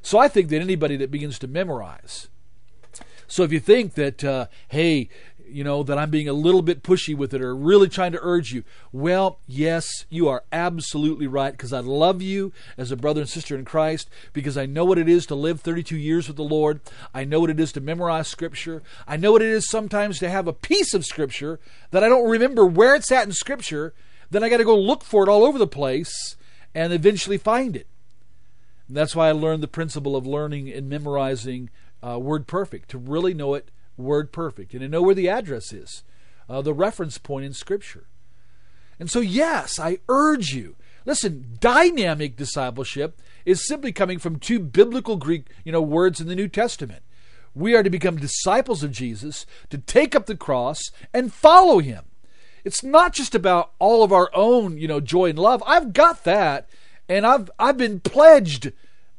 So 0.00 0.18
I 0.18 0.28
think 0.28 0.48
that 0.48 0.60
anybody 0.60 0.96
that 0.96 1.10
begins 1.10 1.38
to 1.40 1.48
memorize. 1.48 2.28
So 3.26 3.42
if 3.42 3.52
you 3.52 3.60
think 3.60 3.94
that, 3.94 4.24
uh, 4.24 4.46
hey, 4.68 5.08
you 5.52 5.64
know, 5.64 5.82
that 5.82 5.98
I'm 5.98 6.10
being 6.10 6.28
a 6.28 6.32
little 6.32 6.62
bit 6.62 6.82
pushy 6.82 7.16
with 7.16 7.34
it 7.34 7.42
or 7.42 7.54
really 7.54 7.88
trying 7.88 8.12
to 8.12 8.20
urge 8.22 8.52
you. 8.52 8.64
Well, 8.92 9.38
yes, 9.46 9.88
you 10.08 10.28
are 10.28 10.44
absolutely 10.52 11.26
right 11.26 11.52
because 11.52 11.72
I 11.72 11.80
love 11.80 12.22
you 12.22 12.52
as 12.76 12.90
a 12.90 12.96
brother 12.96 13.20
and 13.20 13.30
sister 13.30 13.56
in 13.56 13.64
Christ 13.64 14.08
because 14.32 14.56
I 14.56 14.66
know 14.66 14.84
what 14.84 14.98
it 14.98 15.08
is 15.08 15.26
to 15.26 15.34
live 15.34 15.60
32 15.60 15.96
years 15.96 16.28
with 16.28 16.36
the 16.36 16.42
Lord. 16.42 16.80
I 17.14 17.24
know 17.24 17.40
what 17.40 17.50
it 17.50 17.60
is 17.60 17.72
to 17.72 17.80
memorize 17.80 18.28
Scripture. 18.28 18.82
I 19.06 19.16
know 19.16 19.32
what 19.32 19.42
it 19.42 19.48
is 19.48 19.68
sometimes 19.68 20.18
to 20.18 20.30
have 20.30 20.46
a 20.46 20.52
piece 20.52 20.94
of 20.94 21.04
Scripture 21.04 21.60
that 21.90 22.04
I 22.04 22.08
don't 22.08 22.30
remember 22.30 22.66
where 22.66 22.94
it's 22.94 23.12
at 23.12 23.26
in 23.26 23.32
Scripture. 23.32 23.94
Then 24.30 24.44
I 24.44 24.48
got 24.48 24.58
to 24.58 24.64
go 24.64 24.78
look 24.78 25.04
for 25.04 25.22
it 25.24 25.28
all 25.28 25.44
over 25.44 25.58
the 25.58 25.66
place 25.66 26.36
and 26.74 26.92
eventually 26.92 27.38
find 27.38 27.76
it. 27.76 27.86
And 28.88 28.96
that's 28.96 29.14
why 29.14 29.28
I 29.28 29.32
learned 29.32 29.62
the 29.62 29.68
principle 29.68 30.16
of 30.16 30.26
learning 30.26 30.70
and 30.70 30.88
memorizing 30.88 31.70
uh, 32.06 32.18
Word 32.18 32.46
Perfect 32.46 32.90
to 32.90 32.98
really 32.98 33.34
know 33.34 33.54
it 33.54 33.70
word 34.00 34.32
perfect 34.32 34.72
and 34.72 34.80
to 34.80 34.88
know 34.88 35.02
where 35.02 35.14
the 35.14 35.28
address 35.28 35.72
is, 35.72 36.02
uh, 36.48 36.62
the 36.62 36.74
reference 36.74 37.18
point 37.18 37.44
in 37.44 37.52
Scripture. 37.52 38.06
And 38.98 39.10
so, 39.10 39.20
yes, 39.20 39.78
I 39.78 39.98
urge 40.08 40.52
you. 40.52 40.76
Listen, 41.06 41.56
dynamic 41.60 42.36
discipleship 42.36 43.20
is 43.46 43.66
simply 43.66 43.92
coming 43.92 44.18
from 44.18 44.38
two 44.38 44.58
biblical 44.58 45.16
Greek, 45.16 45.46
you 45.64 45.72
know, 45.72 45.80
words 45.80 46.20
in 46.20 46.28
the 46.28 46.36
New 46.36 46.48
Testament. 46.48 47.02
We 47.54 47.74
are 47.74 47.82
to 47.82 47.90
become 47.90 48.16
disciples 48.16 48.82
of 48.82 48.92
Jesus, 48.92 49.46
to 49.70 49.78
take 49.78 50.14
up 50.14 50.26
the 50.26 50.36
cross 50.36 50.80
and 51.12 51.32
follow 51.32 51.78
him. 51.78 52.04
It's 52.64 52.84
not 52.84 53.14
just 53.14 53.34
about 53.34 53.72
all 53.78 54.02
of 54.02 54.12
our 54.12 54.30
own, 54.34 54.76
you 54.78 54.86
know, 54.86 55.00
joy 55.00 55.30
and 55.30 55.38
love. 55.38 55.62
I've 55.66 55.92
got 55.92 56.24
that, 56.24 56.68
and 57.08 57.26
I've 57.26 57.50
I've 57.58 57.78
been 57.78 58.00
pledged 58.00 58.72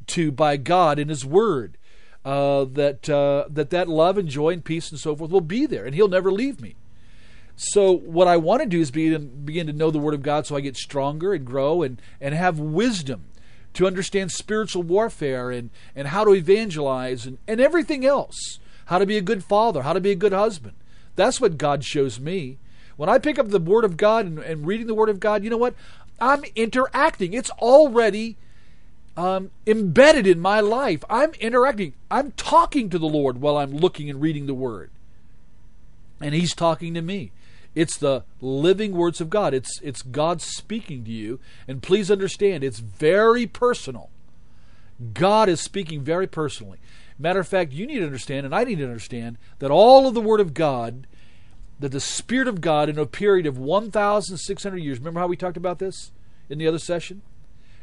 to 0.07 0.31
by 0.31 0.57
God 0.57 0.99
in 0.99 1.09
His 1.09 1.25
Word 1.25 1.77
uh, 2.23 2.65
that 2.65 3.09
uh, 3.09 3.45
that 3.49 3.69
that 3.71 3.87
love 3.87 4.17
and 4.17 4.29
joy 4.29 4.49
and 4.49 4.63
peace 4.63 4.91
and 4.91 4.99
so 4.99 5.15
forth 5.15 5.31
will 5.31 5.41
be 5.41 5.65
there, 5.65 5.85
and 5.85 5.95
He'll 5.95 6.07
never 6.07 6.31
leave 6.31 6.61
me. 6.61 6.75
So 7.55 7.91
what 7.91 8.27
I 8.27 8.37
want 8.37 8.61
to 8.63 8.67
do 8.67 8.79
is 8.79 8.91
begin, 8.91 9.45
begin 9.45 9.67
to 9.67 9.73
know 9.73 9.91
the 9.91 9.99
Word 9.99 10.13
of 10.13 10.23
God, 10.23 10.47
so 10.47 10.55
I 10.55 10.61
get 10.61 10.75
stronger 10.77 11.33
and 11.33 11.45
grow 11.45 11.81
and 11.81 12.01
and 12.19 12.33
have 12.33 12.59
wisdom 12.59 13.25
to 13.73 13.87
understand 13.87 14.31
spiritual 14.31 14.83
warfare 14.83 15.51
and 15.51 15.69
and 15.95 16.09
how 16.09 16.23
to 16.23 16.33
evangelize 16.33 17.25
and, 17.25 17.37
and 17.47 17.59
everything 17.59 18.05
else, 18.05 18.59
how 18.85 18.99
to 18.99 19.05
be 19.05 19.17
a 19.17 19.21
good 19.21 19.43
father, 19.43 19.83
how 19.83 19.93
to 19.93 20.01
be 20.01 20.11
a 20.11 20.15
good 20.15 20.33
husband. 20.33 20.73
That's 21.15 21.41
what 21.41 21.57
God 21.57 21.83
shows 21.83 22.19
me. 22.19 22.57
When 22.97 23.09
I 23.09 23.17
pick 23.17 23.39
up 23.39 23.49
the 23.49 23.59
Word 23.59 23.83
of 23.83 23.97
God 23.97 24.25
and, 24.25 24.39
and 24.39 24.67
reading 24.67 24.87
the 24.87 24.93
Word 24.93 25.09
of 25.09 25.19
God, 25.19 25.43
you 25.43 25.49
know 25.49 25.57
what? 25.57 25.75
I'm 26.19 26.43
interacting. 26.55 27.33
It's 27.33 27.49
already 27.51 28.37
um, 29.17 29.51
embedded 29.67 30.27
in 30.27 30.39
my 30.39 30.59
life. 30.59 31.03
I'm 31.09 31.31
interacting. 31.33 31.93
I'm 32.09 32.31
talking 32.33 32.89
to 32.89 32.99
the 32.99 33.07
Lord 33.07 33.41
while 33.41 33.57
I'm 33.57 33.71
looking 33.71 34.09
and 34.09 34.21
reading 34.21 34.45
the 34.45 34.53
Word. 34.53 34.89
And 36.19 36.33
He's 36.33 36.55
talking 36.55 36.93
to 36.93 37.01
me. 37.01 37.31
It's 37.73 37.97
the 37.97 38.23
living 38.41 38.93
words 38.93 39.21
of 39.21 39.29
God. 39.29 39.53
It's 39.53 39.79
it's 39.81 40.01
God 40.01 40.41
speaking 40.41 41.03
to 41.05 41.11
you. 41.11 41.39
And 41.67 41.81
please 41.81 42.11
understand, 42.11 42.63
it's 42.63 42.79
very 42.79 43.47
personal. 43.47 44.09
God 45.13 45.49
is 45.49 45.61
speaking 45.61 46.01
very 46.01 46.27
personally. 46.27 46.79
Matter 47.17 47.39
of 47.39 47.47
fact, 47.47 47.71
you 47.71 47.85
need 47.85 47.99
to 47.99 48.05
understand, 48.05 48.45
and 48.45 48.55
I 48.55 48.63
need 48.63 48.79
to 48.79 48.85
understand, 48.85 49.37
that 49.59 49.71
all 49.71 50.07
of 50.07 50.13
the 50.13 50.21
Word 50.21 50.39
of 50.39 50.53
God, 50.53 51.05
that 51.79 51.91
the 51.91 51.99
Spirit 51.99 52.47
of 52.47 52.61
God 52.61 52.89
in 52.89 52.97
a 52.97 53.05
period 53.05 53.45
of 53.45 53.57
1,600 53.57 54.77
years, 54.77 54.99
remember 54.99 55.19
how 55.19 55.27
we 55.27 55.37
talked 55.37 55.57
about 55.57 55.79
this 55.79 56.11
in 56.49 56.57
the 56.57 56.67
other 56.67 56.79
session? 56.79 57.21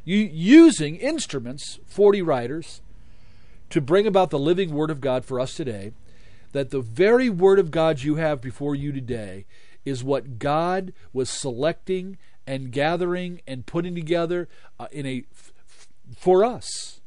Using 0.08 0.96
instruments, 0.96 1.78
40 1.84 2.22
writers, 2.22 2.80
to 3.68 3.82
bring 3.82 4.06
about 4.06 4.30
the 4.30 4.38
living 4.38 4.72
Word 4.72 4.90
of 4.90 5.02
God 5.02 5.26
for 5.26 5.38
us 5.38 5.54
today, 5.54 5.92
that 6.52 6.70
the 6.70 6.80
very 6.80 7.28
Word 7.28 7.58
of 7.58 7.70
God 7.70 8.00
you 8.00 8.14
have 8.14 8.40
before 8.40 8.74
you 8.74 8.90
today 8.90 9.44
is 9.84 10.02
what 10.02 10.38
God 10.38 10.94
was 11.12 11.28
selecting 11.28 12.16
and 12.46 12.72
gathering 12.72 13.42
and 13.46 13.66
putting 13.66 13.94
together 13.94 14.48
uh, 14.80 14.86
in 14.90 15.04
a 15.04 15.24
f- 15.30 15.52
for 16.16 16.42
us 16.42 17.02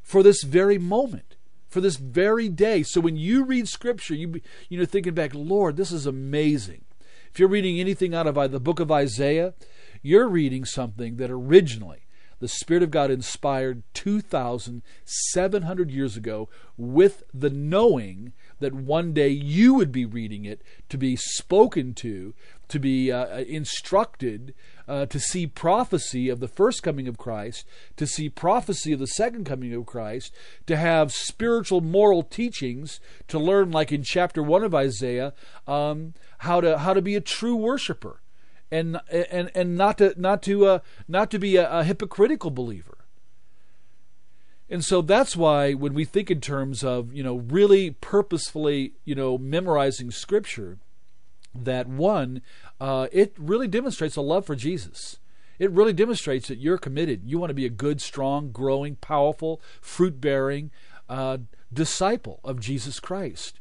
for 0.00 0.22
this 0.22 0.44
very 0.44 0.78
moment 0.78 1.34
for 1.68 1.80
this 1.80 1.96
very 1.96 2.48
day. 2.48 2.84
So 2.84 3.00
when 3.00 3.16
you 3.16 3.44
read 3.44 3.66
scripture 3.66 4.14
you 4.14 4.40
you 4.68 4.78
know 4.78 4.84
thinking 4.84 5.14
back 5.14 5.32
lord 5.34 5.76
this 5.76 5.90
is 5.90 6.06
amazing. 6.06 6.84
If 7.32 7.40
you're 7.40 7.48
reading 7.48 7.80
anything 7.80 8.14
out 8.14 8.28
of 8.28 8.38
uh, 8.38 8.46
the 8.46 8.60
book 8.60 8.78
of 8.78 8.92
Isaiah 8.92 9.54
you're 10.02 10.28
reading 10.28 10.64
something 10.64 11.16
that 11.16 11.30
originally 11.30 12.01
the 12.42 12.48
Spirit 12.48 12.82
of 12.82 12.90
God 12.90 13.08
inspired 13.08 13.84
2,700 13.94 15.90
years 15.92 16.16
ago 16.16 16.48
with 16.76 17.22
the 17.32 17.50
knowing 17.50 18.32
that 18.58 18.74
one 18.74 19.12
day 19.12 19.28
you 19.28 19.74
would 19.74 19.92
be 19.92 20.04
reading 20.04 20.44
it, 20.44 20.60
to 20.88 20.98
be 20.98 21.14
spoken 21.14 21.94
to, 21.94 22.34
to 22.66 22.80
be 22.80 23.12
uh, 23.12 23.26
uh, 23.26 23.44
instructed, 23.46 24.54
uh, 24.88 25.06
to 25.06 25.20
see 25.20 25.46
prophecy 25.46 26.28
of 26.28 26.40
the 26.40 26.48
first 26.48 26.82
coming 26.82 27.06
of 27.06 27.16
Christ, 27.16 27.64
to 27.96 28.08
see 28.08 28.28
prophecy 28.28 28.92
of 28.92 28.98
the 28.98 29.06
second 29.06 29.44
coming 29.44 29.72
of 29.72 29.86
Christ, 29.86 30.34
to 30.66 30.76
have 30.76 31.12
spiritual 31.12 31.80
moral 31.80 32.24
teachings, 32.24 32.98
to 33.28 33.38
learn, 33.38 33.70
like 33.70 33.92
in 33.92 34.02
chapter 34.02 34.42
1 34.42 34.64
of 34.64 34.74
Isaiah, 34.74 35.32
um, 35.68 36.14
how, 36.38 36.60
to, 36.60 36.78
how 36.78 36.92
to 36.92 37.02
be 37.02 37.14
a 37.14 37.20
true 37.20 37.54
worshiper 37.54 38.21
and 38.72 38.98
and 39.10 39.50
and 39.54 39.76
not 39.76 39.98
to 39.98 40.14
not 40.16 40.42
to 40.42 40.66
uh, 40.66 40.78
not 41.06 41.30
to 41.30 41.38
be 41.38 41.56
a, 41.56 41.70
a 41.70 41.84
hypocritical 41.84 42.50
believer. 42.50 42.98
And 44.70 44.82
so 44.82 45.02
that's 45.02 45.36
why 45.36 45.74
when 45.74 45.92
we 45.92 46.06
think 46.06 46.30
in 46.30 46.40
terms 46.40 46.82
of 46.82 47.12
you 47.12 47.22
know 47.22 47.36
really 47.36 47.90
purposefully 47.90 48.94
you 49.04 49.14
know 49.14 49.36
memorizing 49.36 50.10
scripture, 50.10 50.78
that 51.54 51.86
one 51.86 52.40
uh, 52.80 53.08
it 53.12 53.34
really 53.38 53.68
demonstrates 53.68 54.16
a 54.16 54.22
love 54.22 54.46
for 54.46 54.56
Jesus. 54.56 55.18
It 55.58 55.70
really 55.70 55.92
demonstrates 55.92 56.48
that 56.48 56.58
you're 56.58 56.78
committed. 56.78 57.22
You 57.24 57.38
want 57.38 57.50
to 57.50 57.54
be 57.54 57.66
a 57.66 57.70
good, 57.70 58.00
strong, 58.00 58.50
growing, 58.50 58.96
powerful, 58.96 59.60
fruit 59.80 60.20
bearing 60.20 60.70
uh, 61.08 61.38
disciple 61.72 62.40
of 62.42 62.58
Jesus 62.58 62.98
Christ, 62.98 63.60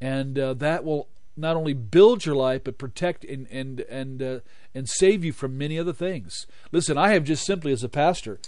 and 0.00 0.36
uh, 0.36 0.54
that 0.54 0.84
will 0.84 1.08
not 1.36 1.56
only 1.56 1.74
build 1.74 2.24
your 2.24 2.36
life 2.36 2.62
but 2.64 2.78
protect 2.78 3.24
and 3.24 3.46
and 3.50 3.80
and 3.80 4.22
uh, 4.22 4.40
and 4.74 4.88
save 4.88 5.24
you 5.24 5.32
from 5.32 5.58
many 5.58 5.78
other 5.78 5.92
things. 5.92 6.46
Listen, 6.72 6.98
I 6.98 7.12
have 7.12 7.24
just 7.24 7.44
simply 7.44 7.72
as 7.72 7.82
a 7.84 7.88
pastor, 7.88 8.38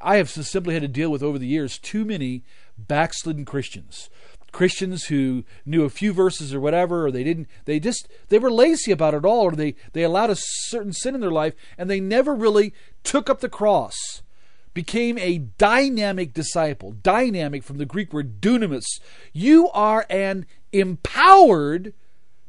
I 0.00 0.16
have 0.16 0.30
simply 0.30 0.74
had 0.74 0.82
to 0.82 0.88
deal 0.88 1.10
with 1.10 1.22
over 1.22 1.38
the 1.38 1.46
years 1.46 1.78
too 1.78 2.04
many 2.04 2.42
backslidden 2.76 3.44
Christians. 3.44 4.10
Christians 4.50 5.04
who 5.04 5.44
knew 5.64 5.84
a 5.84 5.90
few 5.90 6.12
verses 6.12 6.52
or 6.54 6.60
whatever, 6.60 7.06
or 7.06 7.10
they 7.10 7.24
didn't, 7.24 7.48
they 7.64 7.80
just, 7.80 8.06
they 8.28 8.38
were 8.38 8.50
lazy 8.50 8.92
about 8.92 9.14
it 9.14 9.24
all, 9.24 9.40
or 9.40 9.52
they, 9.52 9.74
they 9.94 10.02
allowed 10.02 10.28
a 10.28 10.36
certain 10.36 10.92
sin 10.92 11.14
in 11.14 11.22
their 11.22 11.30
life, 11.30 11.54
and 11.78 11.88
they 11.88 12.00
never 12.00 12.34
really 12.34 12.74
took 13.02 13.30
up 13.30 13.40
the 13.40 13.48
cross, 13.48 13.96
became 14.74 15.16
a 15.16 15.38
dynamic 15.38 16.34
disciple. 16.34 16.92
Dynamic 16.92 17.62
from 17.62 17.78
the 17.78 17.86
Greek 17.86 18.12
word 18.12 18.42
dunamis. 18.42 18.84
You 19.32 19.70
are 19.70 20.04
an 20.10 20.44
empowered 20.70 21.94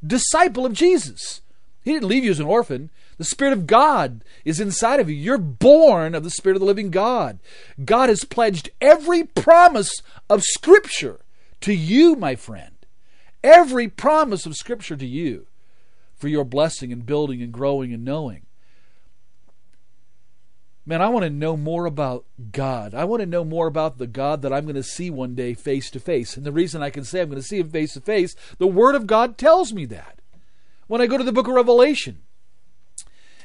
disciple 0.05 0.65
of 0.65 0.73
Jesus. 0.73 1.41
He 1.83 1.91
didn't 1.91 2.07
leave 2.07 2.23
you 2.23 2.31
as 2.31 2.39
an 2.39 2.45
orphan. 2.45 2.89
The 3.17 3.23
Spirit 3.23 3.53
of 3.53 3.67
God 3.67 4.23
is 4.45 4.59
inside 4.59 4.99
of 4.99 5.09
you. 5.09 5.15
You're 5.15 5.37
born 5.37 6.15
of 6.15 6.23
the 6.23 6.29
Spirit 6.29 6.55
of 6.55 6.61
the 6.61 6.65
living 6.65 6.89
God. 6.89 7.39
God 7.83 8.09
has 8.09 8.23
pledged 8.23 8.69
every 8.81 9.23
promise 9.23 10.01
of 10.29 10.43
Scripture 10.43 11.19
to 11.61 11.73
you, 11.73 12.15
my 12.15 12.35
friend. 12.35 12.71
Every 13.43 13.89
promise 13.89 14.45
of 14.45 14.55
Scripture 14.55 14.95
to 14.95 15.05
you 15.05 15.47
for 16.15 16.29
your 16.29 16.45
blessing 16.45 16.93
and 16.93 17.05
building 17.05 17.41
and 17.41 17.51
growing 17.51 17.93
and 17.93 18.05
knowing. 18.05 18.43
Man, 20.85 21.01
I 21.01 21.07
want 21.07 21.23
to 21.23 21.29
know 21.29 21.55
more 21.55 21.85
about 21.85 22.25
God. 22.51 22.93
I 22.93 23.05
want 23.05 23.21
to 23.21 23.25
know 23.25 23.45
more 23.45 23.67
about 23.67 23.97
the 23.97 24.07
God 24.07 24.41
that 24.41 24.51
I'm 24.51 24.65
going 24.65 24.75
to 24.75 24.83
see 24.83 25.09
one 25.09 25.33
day 25.33 25.53
face 25.53 25.89
to 25.91 25.99
face. 25.99 26.35
And 26.35 26.45
the 26.45 26.51
reason 26.51 26.83
I 26.83 26.89
can 26.89 27.05
say 27.05 27.21
I'm 27.21 27.29
going 27.29 27.41
to 27.41 27.47
see 27.47 27.59
him 27.59 27.69
face 27.69 27.93
to 27.93 28.01
face, 28.01 28.35
the 28.57 28.67
Word 28.67 28.95
of 28.95 29.07
God 29.07 29.37
tells 29.37 29.71
me 29.71 29.85
that. 29.85 30.19
When 30.87 30.99
I 30.99 31.07
go 31.07 31.17
to 31.17 31.23
the 31.23 31.31
book 31.31 31.47
of 31.47 31.53
Revelation. 31.53 32.19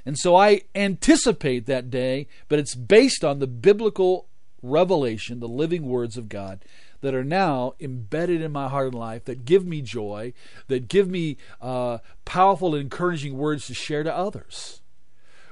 And 0.05 0.19
so 0.19 0.35
I 0.35 0.63
anticipate 0.75 1.67
that 1.67 1.91
day, 1.91 2.27
but 2.49 2.59
it's 2.59 2.75
based 2.75 3.23
on 3.23 3.39
the 3.39 3.47
biblical 3.47 4.27
revelation, 4.61 5.39
the 5.39 5.49
living 5.49 5.87
words 5.87 6.17
of 6.17 6.29
God 6.29 6.65
that 7.01 7.15
are 7.15 7.25
now 7.25 7.75
embedded 7.79 8.43
in 8.43 8.51
my 8.51 8.69
heart 8.69 8.89
and 8.89 8.95
life, 8.95 9.25
that 9.27 9.45
give 9.45 9.65
me 9.65 9.81
joy, 9.81 10.33
that 10.67 10.89
give 10.89 11.09
me 11.09 11.37
uh, 11.61 11.99
powerful 12.25 12.75
and 12.75 12.83
encouraging 12.83 13.37
words 13.37 13.67
to 13.67 13.75
share 13.75 14.03
to 14.03 14.13
others. 14.13 14.81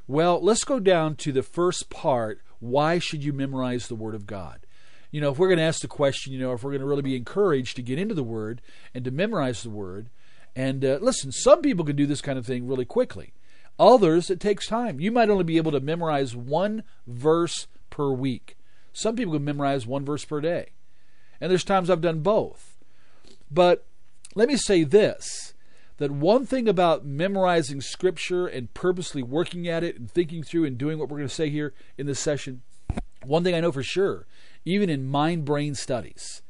Well, 0.09 0.40
let's 0.40 0.64
go 0.64 0.79
down 0.79 1.16
to 1.16 1.33
the 1.33 1.42
first 1.42 1.90
part. 1.90 2.40
Why 2.61 2.99
should 2.99 3.25
you 3.25 3.33
memorize 3.33 3.88
the 3.88 3.95
Word 3.95 4.14
of 4.14 4.27
God? 4.27 4.66
You 5.11 5.21
know, 5.21 5.31
if 5.31 5.38
we're 5.38 5.49
going 5.49 5.59
to 5.59 5.64
ask 5.64 5.81
the 5.81 5.88
question, 5.88 6.33
you 6.33 6.38
know, 6.38 6.53
if 6.53 6.62
we're 6.62 6.71
going 6.71 6.81
to 6.81 6.87
really 6.87 7.03
be 7.03 7.16
encouraged 7.16 7.77
to 7.77 7.83
get 7.83 7.99
into 7.99 8.14
the 8.14 8.23
Word 8.23 8.62
and 8.95 9.05
to 9.05 9.11
memorize 9.11 9.62
the 9.62 9.71
Word, 9.71 10.11
and 10.55 10.85
uh, 10.85 10.99
listen, 11.01 11.33
some 11.33 11.61
people 11.61 11.85
can 11.85 11.97
do 11.97 12.07
this 12.07 12.21
kind 12.21 12.38
of 12.38 12.47
thing 12.47 12.66
really 12.66 12.85
quickly. 12.85 13.35
Others, 13.79 14.31
it 14.31 14.40
takes 14.40 14.66
time. 14.66 15.01
You 15.01 15.12
might 15.12 15.29
only 15.29 15.45
be 15.45 15.59
able 15.59 15.73
to 15.73 15.81
memorize 15.81 16.35
one 16.35 16.83
verse 17.07 17.66
per 17.90 18.11
week. 18.11 18.57
Some 18.92 19.16
people 19.16 19.35
can 19.35 19.45
memorize 19.45 19.87
one 19.87 20.05
verse 20.05 20.25
per 20.25 20.40
day. 20.40 20.71
And 21.40 21.51
there's 21.51 21.64
times 21.64 21.90
I've 21.90 22.01
done 22.01 22.21
both. 22.21 22.79
But 23.51 23.87
let 24.35 24.49
me 24.49 24.57
say 24.57 24.85
this 24.85 25.53
that 25.99 26.11
one 26.11 26.45
thing 26.45 26.69
about 26.69 27.07
memorizing 27.07 27.81
scripture 27.81 28.47
and 28.47 28.73
purposely 28.75 29.23
working 29.23 29.67
at 29.67 29.83
it 29.83 29.99
and 29.99 30.11
thinking 30.11 30.43
through 30.43 30.65
and 30.65 30.77
doing 30.77 30.99
what 30.99 31.09
we're 31.09 31.19
going 31.19 31.29
to 31.29 31.35
say 31.35 31.49
here 31.49 31.73
in 31.97 32.07
this 32.07 32.21
session, 32.21 32.63
one 33.25 33.43
thing 33.43 33.55
I 33.55 33.61
know 33.61 33.73
for 33.73 33.83
sure, 33.83 34.27
even 34.65 34.91
in 34.91 35.07
mind 35.07 35.45
brain 35.45 35.75
studies, 35.75 36.43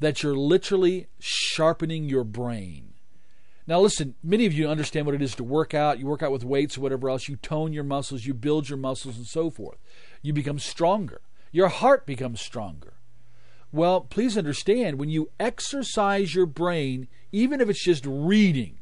that 0.00 0.22
you're 0.22 0.36
literally 0.36 1.06
sharpening 1.18 2.08
your 2.08 2.24
brain. 2.24 2.94
Now, 3.66 3.80
listen, 3.80 4.14
many 4.22 4.44
of 4.44 4.52
you 4.52 4.68
understand 4.68 5.06
what 5.06 5.14
it 5.14 5.22
is 5.22 5.34
to 5.36 5.44
work 5.44 5.72
out. 5.72 5.98
You 5.98 6.06
work 6.06 6.22
out 6.22 6.32
with 6.32 6.44
weights 6.44 6.76
or 6.76 6.82
whatever 6.82 7.08
else. 7.08 7.28
You 7.28 7.36
tone 7.36 7.72
your 7.72 7.84
muscles, 7.84 8.26
you 8.26 8.34
build 8.34 8.68
your 8.68 8.76
muscles, 8.76 9.16
and 9.16 9.26
so 9.26 9.48
forth. 9.48 9.78
You 10.20 10.34
become 10.34 10.58
stronger. 10.58 11.22
Your 11.50 11.68
heart 11.68 12.04
becomes 12.04 12.42
stronger. 12.42 12.94
Well, 13.74 14.02
please 14.02 14.38
understand 14.38 15.00
when 15.00 15.08
you 15.08 15.30
exercise 15.40 16.32
your 16.32 16.46
brain, 16.46 17.08
even 17.32 17.60
if 17.60 17.68
it's 17.68 17.82
just 17.82 18.06
reading, 18.06 18.78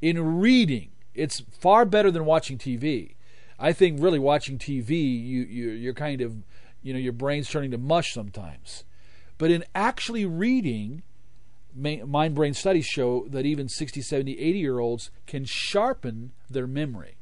in 0.00 0.40
reading, 0.40 0.92
it's 1.14 1.40
far 1.40 1.84
better 1.84 2.10
than 2.10 2.24
watching 2.24 2.56
TV. 2.56 3.16
I 3.58 3.74
think 3.74 4.00
really 4.00 4.18
watching 4.18 4.56
TV, 4.56 4.88
you, 4.88 5.42
you 5.42 5.70
you're 5.72 5.92
kind 5.92 6.22
of, 6.22 6.34
you 6.82 6.94
know, 6.94 6.98
your 6.98 7.12
brain's 7.12 7.50
turning 7.50 7.72
to 7.72 7.76
mush 7.76 8.14
sometimes. 8.14 8.84
But 9.36 9.50
in 9.50 9.66
actually 9.74 10.24
reading, 10.24 11.02
mind 11.74 12.34
brain 12.34 12.54
studies 12.54 12.86
show 12.86 13.26
that 13.28 13.44
even 13.44 13.68
60, 13.68 14.00
70, 14.00 14.32
80 14.38 14.58
year 14.58 14.78
olds 14.78 15.10
can 15.26 15.44
sharpen 15.44 16.32
their 16.48 16.66
memory. 16.66 17.16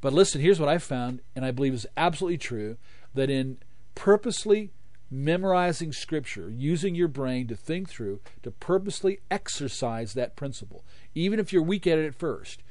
But 0.00 0.14
listen, 0.14 0.40
here's 0.40 0.58
what 0.58 0.70
I 0.70 0.78
found, 0.78 1.20
and 1.36 1.44
I 1.44 1.50
believe 1.50 1.74
is 1.74 1.86
absolutely 1.98 2.38
true 2.38 2.78
that 3.12 3.28
in 3.28 3.58
purposely 3.94 4.70
memorizing 5.12 5.92
scripture, 5.92 6.50
using 6.50 6.94
your 6.94 7.08
brain 7.08 7.46
to 7.46 7.54
think 7.54 7.88
through, 7.88 8.20
to 8.42 8.50
purposely 8.50 9.20
exercise 9.30 10.14
that 10.14 10.34
principle. 10.34 10.84
Even 11.14 11.38
if 11.38 11.52
you're 11.52 11.62
weak 11.62 11.86
at 11.86 11.98
it 11.98 12.06
at 12.06 12.14
first, 12.14 12.62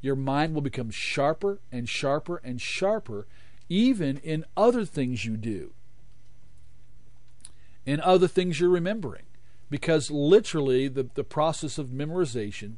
your 0.00 0.16
mind 0.16 0.54
will 0.54 0.60
become 0.60 0.90
sharper 0.90 1.60
and 1.70 1.88
sharper 1.88 2.40
and 2.44 2.60
sharper, 2.60 3.26
even 3.68 4.18
in 4.18 4.44
other 4.56 4.84
things 4.84 5.24
you 5.24 5.36
do, 5.36 5.72
in 7.86 8.00
other 8.00 8.28
things 8.28 8.60
you're 8.60 8.68
remembering. 8.68 9.24
Because 9.70 10.10
literally, 10.10 10.88
the, 10.88 11.08
the 11.14 11.24
process 11.24 11.78
of 11.78 11.88
memorization 11.88 12.74